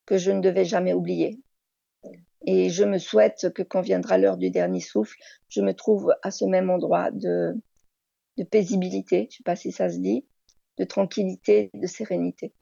que 0.05 0.17
je 0.17 0.32
ne 0.32 0.41
devais 0.41 0.65
jamais 0.65 0.93
oublier. 0.93 1.39
Et 2.45 2.69
je 2.69 2.84
me 2.84 2.99
souhaite 2.99 3.51
que 3.53 3.63
quand 3.63 3.82
viendra 3.82 4.17
l'heure 4.17 4.38
du 4.38 4.51
dernier 4.51 4.82
souffle, 4.82 5.17
je 5.49 5.61
me 5.61 5.73
trouve 5.73 6.13
à 6.21 6.30
ce 6.30 6.45
même 6.45 6.69
endroit 6.69 7.09
de, 7.09 7.55
de 8.38 8.43
paisibilité, 8.43 9.28
je 9.32 9.36
ne 9.36 9.38
sais 9.38 9.43
pas 9.43 9.55
si 9.55 9.71
ça 9.71 9.89
se 9.89 9.97
dit, 9.97 10.26
de 10.78 10.84
tranquillité, 10.84 11.71
de 11.73 11.88
sérénité. 11.88 12.53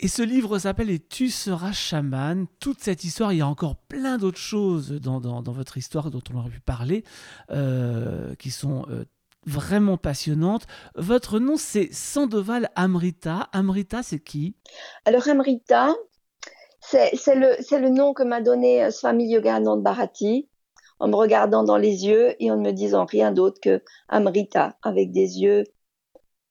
Et 0.00 0.06
ce 0.06 0.22
livre 0.22 0.60
s'appelle 0.60 0.90
Et 0.90 1.00
tu 1.00 1.28
seras 1.28 1.72
chaman. 1.72 2.46
Toute 2.60 2.78
cette 2.78 3.02
histoire, 3.02 3.32
il 3.32 3.38
y 3.38 3.42
a 3.42 3.48
encore 3.48 3.74
plein 3.74 4.16
d'autres 4.16 4.38
choses 4.38 4.92
dans, 4.92 5.42
votre 5.42 5.76
histoire 5.76 6.10
dont 6.12 6.22
on 6.32 6.38
aurait 6.38 6.50
pu 6.50 6.60
parler, 6.60 7.02
euh, 7.50 8.36
qui 8.36 8.50
sont 8.50 8.86
euh, 8.90 9.06
vraiment 9.44 9.96
passionnantes. 9.96 10.68
Votre 10.94 11.40
nom, 11.40 11.56
c'est 11.56 11.92
Sandoval 11.92 12.70
Amrita. 12.76 13.48
Amrita, 13.52 14.04
c'est 14.04 14.20
qui? 14.20 14.54
Alors, 15.04 15.26
Amrita, 15.26 15.96
c'est 16.80 17.34
le, 17.34 17.88
nom 17.88 18.14
que 18.14 18.22
m'a 18.22 18.40
donné 18.40 18.84
euh, 18.84 18.92
Swami 18.92 19.28
Yogananda 19.28 19.82
Bharati 19.82 20.48
en 21.00 21.08
me 21.08 21.16
regardant 21.16 21.64
dans 21.64 21.76
les 21.76 22.06
yeux 22.06 22.36
et 22.40 22.52
en 22.52 22.56
ne 22.56 22.62
me 22.62 22.72
disant 22.72 23.04
rien 23.04 23.32
d'autre 23.32 23.60
que 23.60 23.82
Amrita, 24.08 24.76
avec 24.82 25.10
des 25.10 25.40
yeux, 25.40 25.64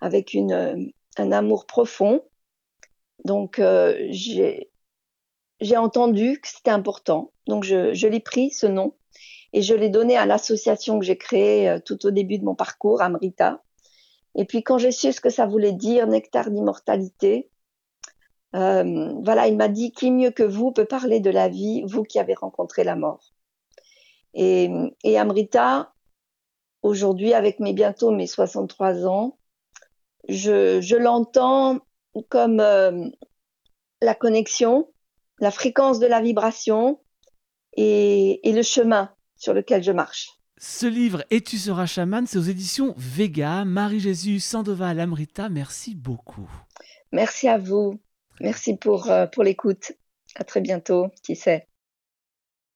avec 0.02 0.36
un 0.36 1.32
amour 1.32 1.66
profond. 1.66 2.24
Donc, 3.26 3.60
euh, 3.60 3.96
j'ai 4.12 5.78
entendu 5.78 6.40
que 6.40 6.48
c'était 6.48 6.72
important. 6.72 7.32
Donc, 7.48 7.64
je, 7.64 7.94
je 7.94 8.08
l'ai 8.08 8.20
pris, 8.20 8.52
ce 8.52 8.68
nom, 8.68 8.94
et 9.54 9.62
je 9.62 9.74
l'ai 9.74 9.90
donné 9.90 10.18
à 10.18 10.26
l'association 10.26 11.00
que 11.00 11.06
j'ai 11.06 11.18
créée 11.18 11.70
euh, 11.70 11.80
tout 11.84 12.06
au 12.06 12.12
début 12.12 12.38
de 12.38 12.46
mon 12.46 12.56
parcours, 12.56 13.02
Amrita. 13.02 13.64
Et 14.36 14.46
puis, 14.46 14.64
quand 14.64 14.78
j'ai 14.78 14.92
su 14.92 15.12
ce 15.12 15.22
que 15.22 15.30
ça 15.30 15.46
voulait 15.46 15.74
dire, 15.74 16.08
nectar 16.08 16.52
d'immortalité, 16.52 17.50
euh, 18.56 19.14
voilà, 19.24 19.48
il 19.48 19.58
m'a 19.58 19.68
dit 19.68 19.92
qui 19.92 20.12
mieux 20.12 20.32
que 20.32 20.44
vous 20.44 20.72
peut 20.72 20.86
parler 20.86 21.20
de 21.20 21.30
la 21.30 21.50
vie, 21.50 21.84
vous 21.86 22.04
qui 22.04 22.20
avez 22.20 22.34
rencontré 22.34 22.84
la 22.84 22.96
mort? 22.96 23.34
Et, 24.34 24.70
et 25.04 25.18
Amrita, 25.18 25.94
aujourd'hui, 26.84 27.34
avec 27.34 27.60
mes 27.60 27.74
bientôt 27.74 28.12
mes 28.12 28.28
63 28.28 29.08
ans, 29.08 29.38
je, 30.30 30.82
je 30.82 30.96
l'entends 30.96 31.80
comme 32.30 32.60
euh, 32.60 33.10
la 34.02 34.16
connexion, 34.16 34.88
la 35.40 35.52
fréquence 35.52 36.00
de 36.00 36.08
la 36.08 36.22
vibration 36.22 37.00
et, 37.76 38.40
le 38.44 38.62
chemin 38.62 39.12
sur 39.36 39.54
lequel 39.54 39.84
je 39.84 39.92
marche. 39.92 40.30
Ce 40.60 40.88
livre 40.88 41.24
Et 41.30 41.42
tu 41.42 41.58
seras 41.58 41.86
chaman, 41.86 42.26
c'est 42.26 42.40
aux 42.40 42.42
éditions 42.42 42.96
Vega. 42.98 43.64
Marie-Jésus 43.66 44.40
Sandoval 44.40 45.00
Amrita, 45.00 45.50
merci 45.50 45.94
beaucoup. 45.94 46.50
Merci 47.12 47.48
à 47.48 47.60
vous. 47.60 48.00
Merci 48.42 48.76
pour, 48.76 49.12
euh, 49.12 49.28
pour 49.28 49.44
l'écoute. 49.44 49.92
À 50.36 50.44
très 50.44 50.62
bientôt, 50.62 51.08
qui 51.24 51.36
sait. 51.36 51.67